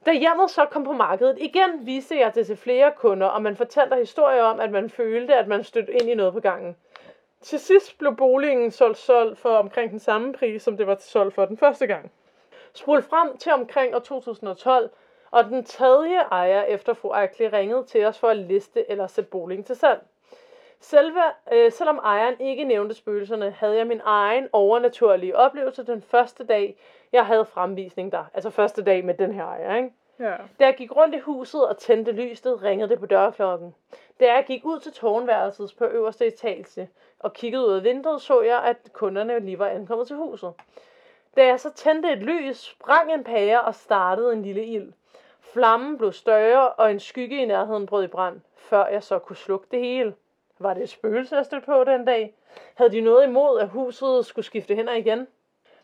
Da 0.07 0.13
hjemmet 0.13 0.51
så 0.51 0.65
kom 0.65 0.85
på 0.85 0.93
markedet, 0.93 1.39
igen 1.41 1.87
viste 1.87 2.19
jeg 2.19 2.35
det 2.35 2.47
til 2.47 2.57
flere 2.57 2.93
kunder, 2.97 3.27
og 3.27 3.43
man 3.43 3.57
fortalte 3.57 3.97
historier 3.97 4.43
om, 4.43 4.61
at 4.61 4.71
man 4.71 4.91
følte, 4.91 5.35
at 5.35 5.49
man 5.49 5.65
stødte 5.65 5.93
ind 5.93 6.11
i 6.11 6.15
noget 6.15 6.33
på 6.33 6.41
gangen. 6.41 6.77
Til 7.41 7.61
sidst 7.61 7.99
blev 7.99 8.17
boligen 8.17 8.71
solgt, 8.71 8.99
solgt 8.99 9.39
for 9.39 9.57
omkring 9.57 9.91
den 9.91 9.99
samme 9.99 10.33
pris, 10.33 10.63
som 10.63 10.77
det 10.77 10.87
var 10.87 10.97
solgt 11.01 11.35
for 11.35 11.45
den 11.45 11.57
første 11.57 11.87
gang. 11.87 12.11
Spol 12.73 13.03
frem 13.03 13.37
til 13.37 13.53
omkring 13.53 13.95
år 13.95 13.99
2012, 13.99 14.91
og 15.31 15.45
den 15.45 15.65
tredje 15.65 16.19
ejer 16.19 16.63
efter 16.63 16.95
fru 16.95 17.13
Ackley 17.13 17.49
ringede 17.53 17.85
til 17.85 18.05
os 18.05 18.19
for 18.19 18.29
at 18.29 18.37
liste 18.37 18.91
eller 18.91 19.07
sætte 19.07 19.31
boligen 19.31 19.65
til 19.65 19.77
salg. 19.77 20.01
Selve, 20.81 21.23
øh, 21.53 21.73
selvom 21.73 21.99
ejeren 21.99 22.41
ikke 22.41 22.65
nævnte 22.65 22.95
spøgelserne, 22.95 23.51
havde 23.51 23.77
jeg 23.77 23.87
min 23.87 24.01
egen 24.05 24.49
overnaturlige 24.53 25.37
oplevelse 25.37 25.87
den 25.87 26.03
første 26.03 26.47
dag, 26.47 26.77
jeg 27.13 27.27
havde 27.27 27.45
fremvisning 27.45 28.13
der. 28.13 28.25
Altså 28.35 28.51
første 28.51 28.85
dag 28.85 29.05
med 29.05 29.15
den 29.15 29.33
her 29.33 29.45
ejer, 29.45 29.77
ikke? 29.77 29.91
Ja. 30.19 30.35
Da 30.59 30.65
jeg 30.65 30.75
gik 30.77 30.97
rundt 30.97 31.15
i 31.15 31.19
huset 31.19 31.67
og 31.67 31.79
tændte 31.79 32.13
lyset, 32.13 32.63
ringede 32.63 32.89
det 32.89 33.01
på 33.01 33.07
dørklokken. 33.07 33.75
Da 34.21 34.33
jeg 34.33 34.45
gik 34.47 34.65
ud 34.65 34.81
til 34.81 34.93
tårnværelset 34.93 35.75
på 35.79 35.85
øverste 35.85 36.27
etage 36.27 36.89
og 37.19 37.33
kiggede 37.33 37.67
ud 37.67 37.73
af 37.73 37.85
vinduet, 37.85 38.23
så 38.23 38.43
jeg, 38.43 38.63
at 38.63 38.77
kunderne 38.93 39.41
lige 39.41 39.59
var 39.59 39.69
ankommet 39.69 40.07
til 40.07 40.17
huset. 40.17 40.53
Da 41.37 41.47
jeg 41.47 41.61
så 41.61 41.73
tændte 41.73 42.13
et 42.13 42.19
lys, 42.19 42.57
sprang 42.57 43.13
en 43.13 43.25
pære 43.25 43.61
og 43.61 43.75
startede 43.75 44.33
en 44.33 44.43
lille 44.43 44.65
ild. 44.65 44.93
Flammen 45.53 45.99
blev 45.99 46.13
større, 46.13 46.73
og 46.73 46.91
en 46.91 47.01
skygge 47.01 47.43
i 47.43 47.45
nærheden 47.45 47.87
brød 47.87 48.05
i 48.05 48.07
brand, 48.07 48.41
før 48.57 48.87
jeg 48.87 49.03
så 49.03 49.19
kunne 49.19 49.37
slukke 49.37 49.67
det 49.71 49.81
hele. 49.81 50.15
Var 50.59 50.75
det 50.75 50.83
et 50.83 50.89
spøgelse, 50.89 51.37
jeg 51.37 51.45
stødte 51.45 51.67
på 51.67 51.85
den 51.85 52.05
dag? 52.05 52.35
Havde 52.75 52.93
de 52.93 53.01
noget 53.01 53.27
imod, 53.27 53.61
at 53.61 53.69
huset 53.69 54.27
skulle 54.27 54.45
skifte 54.45 54.75
hænder 54.75 54.93
igen? 54.93 55.27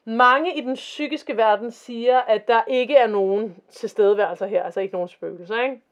Mange 0.04 0.56
i 0.56 0.60
den 0.60 0.74
psykiske 0.74 1.36
verden 1.36 1.70
siger, 1.70 2.18
at 2.18 2.48
der 2.48 2.62
ikke 2.68 2.96
er 2.96 3.06
nogen 3.06 3.62
tilstedeværelser 3.70 4.46
her, 4.46 4.62
altså 4.62 4.80
ikke 4.80 4.94
nogen 4.94 5.08
spøgelser, 5.08 5.62
ikke? 5.62 5.82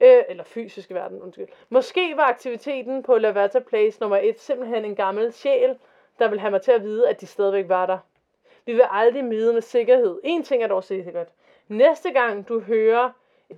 Øh, 0.00 0.22
eller 0.28 0.44
fysiske 0.44 0.94
verden, 0.94 1.22
undskyld. 1.22 1.46
Måske 1.68 2.16
var 2.16 2.22
aktiviteten 2.22 3.02
på 3.02 3.18
Lavata 3.18 3.58
Place 3.58 4.00
nummer 4.00 4.16
1 4.16 4.40
simpelthen 4.40 4.84
en 4.84 4.96
gammel 4.96 5.32
sjæl, 5.32 5.76
der 6.18 6.28
vil 6.28 6.40
have 6.40 6.50
mig 6.50 6.62
til 6.62 6.72
at 6.72 6.82
vide, 6.82 7.08
at 7.08 7.20
de 7.20 7.26
stadigvæk 7.26 7.68
var 7.68 7.86
der. 7.86 7.98
Vi 8.66 8.72
vil 8.72 8.84
aldrig 8.90 9.30
vide 9.30 9.52
med 9.52 9.62
sikkerhed. 9.62 10.20
En 10.24 10.42
ting 10.42 10.62
er 10.62 10.66
dog 10.66 10.84
sikkert. 10.84 11.28
Næste 11.68 12.12
gang 12.12 12.48
du 12.48 12.60
hører 12.60 13.10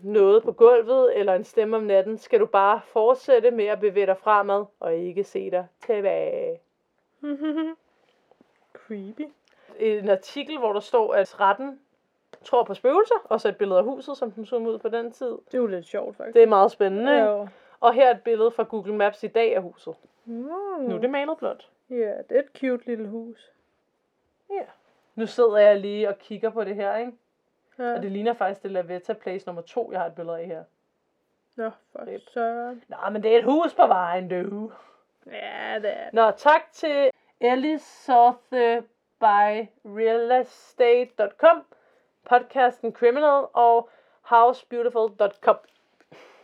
noget 0.02 0.42
på 0.42 0.52
gulvet 0.52 1.18
eller 1.18 1.34
en 1.34 1.44
stemme 1.44 1.76
om 1.76 1.82
natten, 1.82 2.18
skal 2.18 2.40
du 2.40 2.46
bare 2.46 2.80
fortsætte 2.84 3.50
med 3.50 3.66
at 3.66 3.80
bevæge 3.80 4.06
dig 4.06 4.16
fremad 4.18 4.64
og 4.80 4.94
ikke 4.94 5.24
se 5.24 5.50
dig 5.50 5.66
tilbage. 5.86 6.60
Creepy. 8.86 9.28
En 9.78 10.08
artikel, 10.08 10.58
hvor 10.58 10.72
der 10.72 10.80
står, 10.80 11.14
at 11.14 11.40
retten 11.40 11.80
tror 12.44 12.62
på 12.64 12.74
spøgelser, 12.74 13.14
og 13.24 13.40
så 13.40 13.48
et 13.48 13.56
billede 13.56 13.78
af 13.78 13.84
huset, 13.84 14.16
som 14.16 14.30
den 14.30 14.46
så 14.46 14.56
ud 14.56 14.78
på 14.78 14.88
den 14.88 15.12
tid. 15.12 15.30
Det 15.30 15.54
er 15.54 15.58
jo 15.58 15.66
lidt 15.66 15.86
sjovt, 15.86 16.16
faktisk. 16.16 16.34
Det 16.34 16.42
er 16.42 16.46
meget 16.46 16.70
spændende. 16.70 17.12
ikke? 17.12 17.24
Ja. 17.26 17.46
Og 17.80 17.94
her 17.94 18.06
er 18.06 18.14
et 18.14 18.22
billede 18.22 18.50
fra 18.50 18.62
Google 18.62 18.94
Maps 18.94 19.24
i 19.24 19.26
dag 19.26 19.56
af 19.56 19.62
huset. 19.62 19.94
Mm. 20.24 20.34
Nu 20.78 20.94
er 20.94 20.98
det 20.98 21.10
malet 21.10 21.38
blåt. 21.38 21.70
Ja, 21.90 21.94
det 22.28 22.36
er 22.36 22.38
et 22.38 22.60
cute 22.60 22.86
lille 22.86 23.08
hus. 23.08 23.52
Ja. 24.50 24.64
Nu 25.14 25.26
sidder 25.26 25.56
jeg 25.56 25.80
lige 25.80 26.08
og 26.08 26.18
kigger 26.18 26.50
på 26.50 26.64
det 26.64 26.74
her, 26.74 26.96
ikke? 26.96 27.12
Ja. 27.80 27.94
Og 27.94 28.02
det 28.02 28.12
ligner 28.12 28.32
faktisk 28.34 28.62
det 28.62 28.70
Lavetta 28.70 29.12
Place 29.12 29.46
nummer 29.46 29.62
2, 29.62 29.92
jeg 29.92 30.00
har 30.00 30.06
et 30.06 30.14
billede 30.14 30.38
af 30.38 30.46
her. 30.46 30.64
Nå, 31.56 31.70
for 31.92 32.06
Rip. 32.06 32.20
søren. 32.28 32.82
Nå, 32.88 32.96
men 33.12 33.22
det 33.22 33.34
er 33.34 33.38
et 33.38 33.44
hus 33.44 33.74
på 33.74 33.86
vejen, 33.86 34.28
du. 34.28 34.72
Ja, 35.26 35.78
det 35.82 35.90
er 35.90 36.04
det. 36.04 36.12
Nå, 36.12 36.30
tak 36.30 36.72
til 36.72 37.10
Elisothe 37.40 38.82
by 39.20 39.66
realestate.com, 39.84 41.64
podcasten 42.30 42.92
Criminal 42.92 43.44
og 43.52 43.88
housebeautiful.com. 44.22 45.56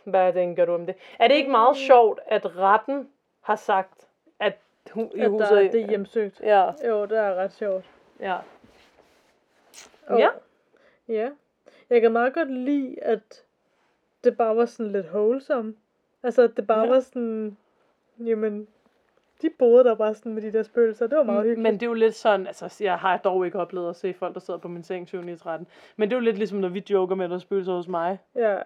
Hvad 0.03 0.33
tænker 0.33 0.65
du 0.65 0.73
om 0.73 0.85
det? 0.85 0.95
Er 1.19 1.27
det 1.27 1.35
ikke 1.35 1.51
meget 1.51 1.77
sjovt, 1.77 2.19
at 2.27 2.57
retten 2.57 3.09
har 3.41 3.55
sagt, 3.55 4.07
at 4.39 4.57
hun, 4.91 5.11
i 5.15 5.19
At 5.21 5.29
huset... 5.29 5.49
der, 5.49 5.71
det 5.71 5.81
er 5.81 5.87
hjemsøgt. 5.87 6.39
Ja, 6.41 6.71
Jo, 6.87 7.05
det 7.05 7.17
er 7.17 7.35
ret 7.35 7.53
sjovt. 7.53 7.85
ja. 8.19 8.37
Og, 10.07 10.19
Ja. 10.19 10.29
Ja. 11.07 11.29
Jeg 11.89 12.01
kan 12.01 12.11
meget 12.11 12.33
godt 12.33 12.51
lide, 12.51 13.03
at 13.03 13.43
det 14.23 14.37
bare 14.37 14.55
var 14.55 14.65
sådan 14.65 14.91
lidt 14.91 15.05
wholesome. 15.05 15.73
Altså, 16.23 16.41
at 16.41 16.57
det 16.57 16.67
bare 16.67 16.83
Ja. 16.85 16.89
var 16.89 16.99
sådan... 16.99 17.57
Jamen, 18.19 18.67
de 19.41 19.49
boede 19.59 19.83
der 19.83 19.95
bare 19.95 20.13
sådan 20.15 20.33
med 20.33 20.41
de 20.41 20.51
der 20.53 20.63
spøgelser. 20.63 21.07
Det 21.07 21.17
var 21.17 21.23
meget 21.23 21.43
hyggeligt. 21.43 21.61
Men 21.61 21.73
det 21.73 21.83
er 21.83 21.87
jo 21.87 21.93
lidt 21.93 22.15
sådan, 22.15 22.47
altså 22.47 22.77
jeg 22.83 22.97
har 22.99 23.17
dog 23.17 23.45
ikke 23.45 23.59
oplevet 23.59 23.89
at 23.89 23.95
se 23.95 24.13
folk, 24.13 24.33
der 24.33 24.39
sidder 24.39 24.59
på 24.59 24.67
min 24.67 24.83
seng 24.83 25.07
7 25.07 25.27
i 25.27 25.35
13. 25.35 25.67
Men 25.95 26.09
det 26.09 26.15
er 26.15 26.19
jo 26.19 26.23
lidt 26.23 26.37
ligesom, 26.37 26.57
når 26.59 26.69
vi 26.69 26.83
joker 26.89 27.15
med, 27.15 27.25
at 27.25 27.29
der 27.29 27.35
er 27.35 27.39
spøgelser 27.39 27.73
hos 27.73 27.87
mig. 27.87 28.19
Ja, 28.35 28.57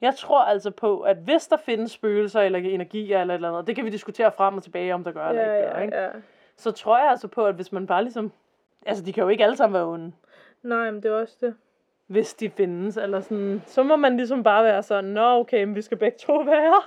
Jeg 0.00 0.14
tror 0.14 0.42
altså 0.42 0.70
på, 0.70 1.00
at 1.00 1.16
hvis 1.16 1.46
der 1.46 1.56
findes 1.56 1.92
spøgelser 1.92 2.40
eller 2.40 2.58
energier 2.58 3.20
eller 3.20 3.34
et 3.34 3.38
eller 3.38 3.48
andet, 3.52 3.66
det 3.66 3.76
kan 3.76 3.84
vi 3.84 3.90
diskutere 3.90 4.32
frem 4.32 4.56
og 4.56 4.62
tilbage, 4.62 4.94
om 4.94 5.04
der 5.04 5.12
gør 5.12 5.28
eller 5.28 5.42
ja, 5.42 5.52
ikke 5.54 5.68
gør, 5.70 5.76
ja, 5.78 5.82
ikke? 5.84 5.96
ja. 5.96 6.08
Så 6.56 6.72
tror 6.72 6.98
jeg 6.98 7.10
altså 7.10 7.28
på, 7.28 7.46
at 7.46 7.54
hvis 7.54 7.72
man 7.72 7.86
bare 7.86 8.02
ligesom... 8.02 8.32
Altså, 8.86 9.04
de 9.04 9.12
kan 9.12 9.22
jo 9.22 9.28
ikke 9.28 9.44
alle 9.44 9.56
sammen 9.56 9.74
være 9.74 9.86
onde, 9.86 10.12
Nej, 10.62 10.90
men 10.90 11.02
det 11.02 11.10
er 11.10 11.14
også 11.20 11.36
det 11.40 11.54
hvis 12.10 12.34
de 12.34 12.50
findes, 12.50 12.96
eller 12.96 13.20
sådan... 13.20 13.62
Så 13.66 13.82
må 13.82 13.96
man 13.96 14.16
ligesom 14.16 14.42
bare 14.42 14.64
være 14.64 14.82
sådan, 14.82 15.10
nå 15.10 15.38
okay, 15.38 15.64
men 15.64 15.74
vi 15.74 15.82
skal 15.82 15.98
begge 15.98 16.18
to 16.18 16.36
være. 16.36 16.82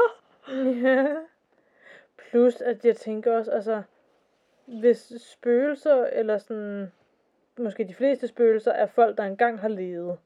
Ja. 0.83 1.15
Plus, 2.29 2.61
at 2.61 2.85
jeg 2.85 2.95
tænker 2.95 3.37
også, 3.37 3.51
altså, 3.51 3.81
hvis 4.65 5.13
spøgelser, 5.19 6.05
eller 6.05 6.37
sådan, 6.37 6.91
måske 7.57 7.83
de 7.83 7.93
fleste 7.93 8.27
spøgelser, 8.27 8.71
er 8.71 8.85
folk, 8.85 9.17
der 9.17 9.23
engang 9.23 9.59
har 9.59 9.67
levet, 9.67 10.17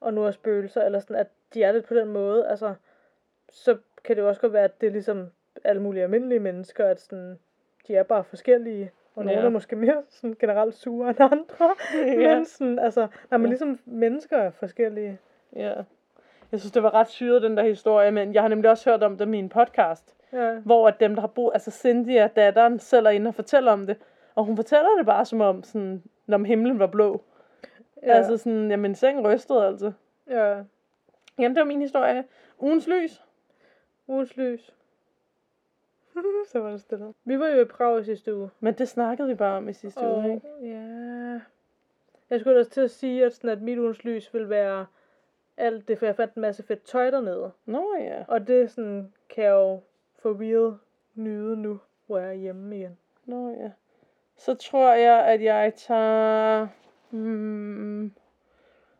og 0.00 0.14
nu 0.14 0.24
er 0.24 0.30
spøgelser, 0.30 0.82
eller 0.82 1.00
sådan, 1.00 1.16
at 1.16 1.28
de 1.54 1.62
er 1.62 1.72
lidt 1.72 1.86
på 1.86 1.94
den 1.94 2.08
måde, 2.08 2.48
altså, 2.48 2.74
så 3.48 3.78
kan 4.04 4.16
det 4.16 4.22
jo 4.22 4.28
også 4.28 4.40
godt 4.40 4.52
være, 4.52 4.64
at 4.64 4.80
det 4.80 4.86
er 4.86 4.92
ligesom 4.92 5.30
alle 5.64 5.82
mulige 5.82 6.02
almindelige 6.02 6.40
mennesker, 6.40 6.86
at 6.86 7.00
sådan, 7.00 7.38
de 7.88 7.96
er 7.96 8.02
bare 8.02 8.24
forskellige, 8.24 8.92
og 9.14 9.24
nogle 9.24 9.40
Ja. 9.40 9.46
er 9.46 9.50
måske 9.50 9.76
mere 9.76 10.02
sådan 10.08 10.36
generelt 10.40 10.74
sure 10.74 11.08
end 11.10 11.20
andre, 11.20 11.74
Ja. 12.22 12.34
men 12.36 12.44
sådan, 12.44 12.78
altså, 12.78 13.06
når 13.30 13.38
man 13.38 13.46
Ja. 13.46 13.48
ligesom 13.50 13.78
mennesker 13.84 14.36
er 14.36 14.50
forskellige. 14.50 15.18
Ja. 15.56 15.72
Jeg 16.52 16.60
synes, 16.60 16.72
det 16.72 16.82
var 16.82 16.94
ret 16.94 17.08
syret, 17.08 17.42
den 17.42 17.56
der 17.56 17.62
historie, 17.62 18.10
men 18.10 18.34
jeg 18.34 18.42
har 18.42 18.48
nemlig 18.48 18.70
også 18.70 18.90
hørt 18.90 19.02
om 19.02 19.16
det 19.18 19.24
i 19.24 19.28
min 19.28 19.48
podcast, 19.48 20.14
Ja, 20.32 20.54
hvor 20.54 20.88
at 20.88 21.00
dem, 21.00 21.14
der 21.14 21.20
har 21.20 21.28
boet, 21.28 21.50
altså 21.54 21.70
Cindy, 21.70 22.20
datteren, 22.36 22.78
selv 22.78 23.06
er 23.06 23.10
inde 23.10 23.28
og 23.28 23.34
fortæller 23.34 23.72
om 23.72 23.86
det, 23.86 23.96
og 24.34 24.44
hun 24.44 24.56
fortæller 24.56 24.88
det 24.96 25.06
bare 25.06 25.24
som 25.24 25.40
om, 25.40 25.62
sådan, 25.62 26.02
når 26.26 26.38
himlen 26.38 26.78
var 26.78 26.86
blå. 26.86 27.22
Ja, 28.02 28.12
Altså 28.12 28.36
sådan, 28.36 28.70
jamen 28.70 28.94
sengen 28.94 29.26
rystede 29.26 29.66
altså. 29.66 29.92
ja. 30.30 30.54
Jamen, 31.38 31.54
det 31.54 31.60
var 31.60 31.64
min 31.66 31.80
historie. 31.80 32.24
Ugens 32.58 32.86
lys. 32.88 33.22
Ugens 34.08 34.36
lys. 34.36 34.74
så 36.52 36.60
var 36.60 36.70
det 36.70 36.80
stille. 36.80 37.14
Vi 37.24 37.38
var 37.38 37.48
jo 37.48 37.60
i 37.60 37.64
Prag 37.64 38.00
i 38.00 38.04
sidste 38.04 38.36
uge. 38.36 38.50
Men 38.60 38.74
det 38.74 38.88
snakkede 38.88 39.28
vi 39.28 39.34
bare 39.34 39.56
om 39.56 39.68
i 39.68 39.72
sidste 39.72 40.00
uge, 40.00 40.10
Og 40.10 40.34
ikke? 40.34 40.48
ja... 40.62 41.40
Jeg 42.30 42.40
skulle 42.40 42.58
også 42.58 42.70
til 42.70 42.80
at 42.80 42.90
sige, 42.90 43.24
at, 43.24 43.32
sådan, 43.32 43.50
at 43.50 43.62
mit 43.62 43.78
ugens 43.78 44.04
lys 44.04 44.34
vil 44.34 44.48
være 44.48 44.86
alt 45.56 45.88
det, 45.88 45.98
for 45.98 46.06
jeg 46.06 46.16
fandt 46.16 46.34
en 46.34 46.42
masse 46.42 46.62
fedt 46.62 46.84
tøj 46.84 47.10
dernede. 47.10 47.52
Nå 47.66 47.96
ja. 48.00 48.24
Og 48.28 48.46
det 48.46 48.70
sådan, 48.70 49.12
kan 49.28 49.44
jeg 49.44 49.50
jo 49.50 49.80
for 50.18 50.40
real 50.40 50.78
nyde 51.14 51.56
nu, 51.56 51.80
hvor 52.06 52.18
jeg 52.18 52.28
er 52.28 52.32
hjemme 52.32 52.76
igen. 52.76 52.98
Nå 53.24 53.50
ja. 53.50 53.70
Så 54.36 54.54
tror 54.54 54.92
jeg, 54.92 55.26
at 55.26 55.42
jeg 55.42 55.72
tager... 55.76 56.66
Hmm, 57.10 58.14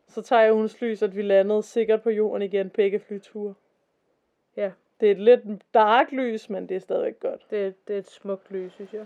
så 0.07 0.21
tager 0.21 0.41
jeg 0.41 0.53
ugens 0.53 0.81
lys, 0.81 1.01
at 1.01 1.15
vi 1.15 1.21
landede 1.21 1.63
sikkert 1.63 2.01
på 2.01 2.09
jorden 2.09 2.41
igen, 2.41 2.69
begge 2.69 2.99
flyture. 2.99 3.53
Ja. 4.57 4.71
Det 4.99 5.07
er 5.07 5.11
et 5.11 5.19
lidt 5.21 5.41
dark 5.73 6.11
lys, 6.11 6.49
men 6.49 6.69
det 6.69 6.75
er 6.75 6.79
stadigvæk 6.79 7.19
godt. 7.19 7.41
Det, 7.49 7.87
det 7.87 7.93
er 7.93 7.97
et 7.99 8.09
smukt 8.09 8.51
lys, 8.51 8.73
synes 8.73 8.93
jeg. 8.93 9.05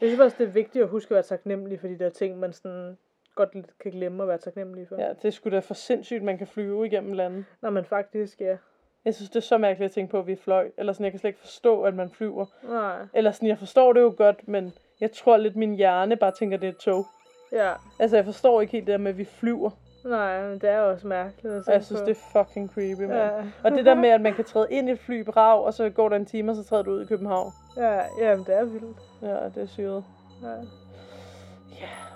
Jeg 0.00 0.08
synes 0.08 0.20
også, 0.20 0.36
det 0.38 0.46
er 0.48 0.52
vigtigt 0.52 0.82
at 0.82 0.88
huske 0.88 1.10
at 1.10 1.14
være 1.14 1.22
taknemmelig 1.22 1.80
for 1.80 1.88
de 1.88 1.98
der 1.98 2.10
ting, 2.10 2.38
man 2.38 2.52
sådan 2.52 2.98
godt 3.34 3.54
lidt 3.54 3.78
kan 3.78 3.90
glemme 3.92 4.22
at 4.22 4.28
være 4.28 4.38
taknemmelig 4.38 4.88
for. 4.88 4.96
Ja, 5.00 5.08
det 5.08 5.24
er 5.24 5.30
sgu 5.30 5.50
da 5.50 5.58
for 5.58 5.74
sindssygt, 5.74 6.22
man 6.22 6.38
kan 6.38 6.46
flyve 6.46 6.86
igennem 6.86 7.12
landet. 7.12 7.44
Nå, 7.60 7.70
men 7.70 7.84
faktisk, 7.84 8.40
ja. 8.40 8.56
Jeg 9.04 9.14
synes, 9.14 9.30
det 9.30 9.36
er 9.36 9.40
så 9.40 9.58
mærkeligt 9.58 9.88
at 9.88 9.92
tænke 9.94 10.10
på, 10.10 10.18
at 10.18 10.26
vi 10.26 10.36
fløj. 10.36 10.70
Eller 10.78 10.92
sådan, 10.92 11.04
jeg 11.04 11.12
kan 11.12 11.18
slet 11.20 11.28
ikke 11.28 11.40
forstå, 11.40 11.82
at 11.82 11.94
man 11.94 12.10
flyver. 12.10 12.46
Nej, 12.62 13.06
Eller 13.14 13.30
sådan, 13.30 13.48
jeg 13.48 13.58
forstår 13.58 13.92
det 13.92 14.00
jo 14.00 14.14
godt, 14.16 14.48
men 14.48 14.72
jeg 15.00 15.12
tror 15.12 15.36
lidt, 15.36 15.56
min 15.56 15.74
hjerne 15.74 16.16
bare 16.16 16.32
tænker, 16.32 16.56
det 16.56 16.66
er 16.66 16.72
et 16.72 16.78
tog. 16.78 17.04
ja. 17.52 17.72
Altså, 17.98 18.16
jeg 18.16 18.24
forstår 18.24 18.60
ikke 18.60 18.72
helt 18.72 18.86
det 18.86 18.92
der 18.92 18.98
med, 18.98 19.10
at 19.10 19.18
vi 19.18 19.24
flyver. 19.24 19.70
Nej, 20.04 20.48
men 20.48 20.58
det 20.58 20.70
er 20.70 20.80
også 20.80 21.06
mærkeligt 21.06 21.54
at 21.54 21.68
Og 21.68 21.72
jeg 21.74 21.84
synes, 21.84 22.00
på. 22.00 22.06
det 22.06 22.16
er 22.16 22.44
fucking 22.44 22.70
creepy, 22.70 23.00
mand. 23.00 23.12
Ja. 23.12 23.30
Og 23.64 23.70
det 23.70 23.84
der 23.84 23.94
med, 23.94 24.08
at 24.08 24.20
man 24.20 24.34
kan 24.34 24.44
træde 24.44 24.66
ind 24.70 24.88
i 24.88 24.92
et 24.92 24.98
fly 25.00 25.24
Prag, 25.24 25.64
og 25.64 25.74
så 25.74 25.90
går 25.90 26.08
der 26.08 26.16
en 26.16 26.26
time, 26.26 26.52
og 26.52 26.56
så 26.56 26.64
træder 26.64 26.82
du 26.82 26.90
ud 26.90 27.02
i 27.02 27.06
København. 27.06 27.52
Ja, 27.76 28.00
jamen, 28.20 28.44
det 28.46 28.54
er 28.54 28.64
vildt. 28.64 28.98
Ja, 29.22 29.34
det 29.54 29.62
er 29.62 29.66
syret. 29.66 30.04
Ja. 30.42 30.48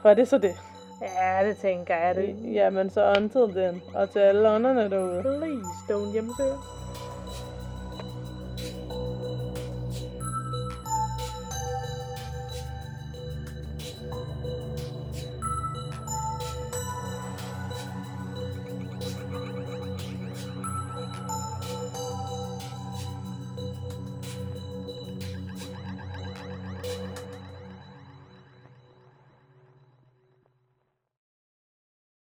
Var 0.02 0.14
det 0.14 0.28
så 0.28 0.38
det? 0.38 0.52
Ja, 1.02 1.48
det 1.48 1.56
tænker 1.56 1.96
jeg 1.96 2.14
det. 2.14 2.52
Jamen, 2.52 2.90
så 2.90 3.14
until 3.16 3.62
then. 3.62 3.82
Og 3.94 4.10
til 4.10 4.18
alle 4.18 4.48
ånderne 4.50 4.90
derude. 4.90 5.22
Please 5.22 5.64
don't 5.90 6.12
hjemmesøge. 6.12 6.54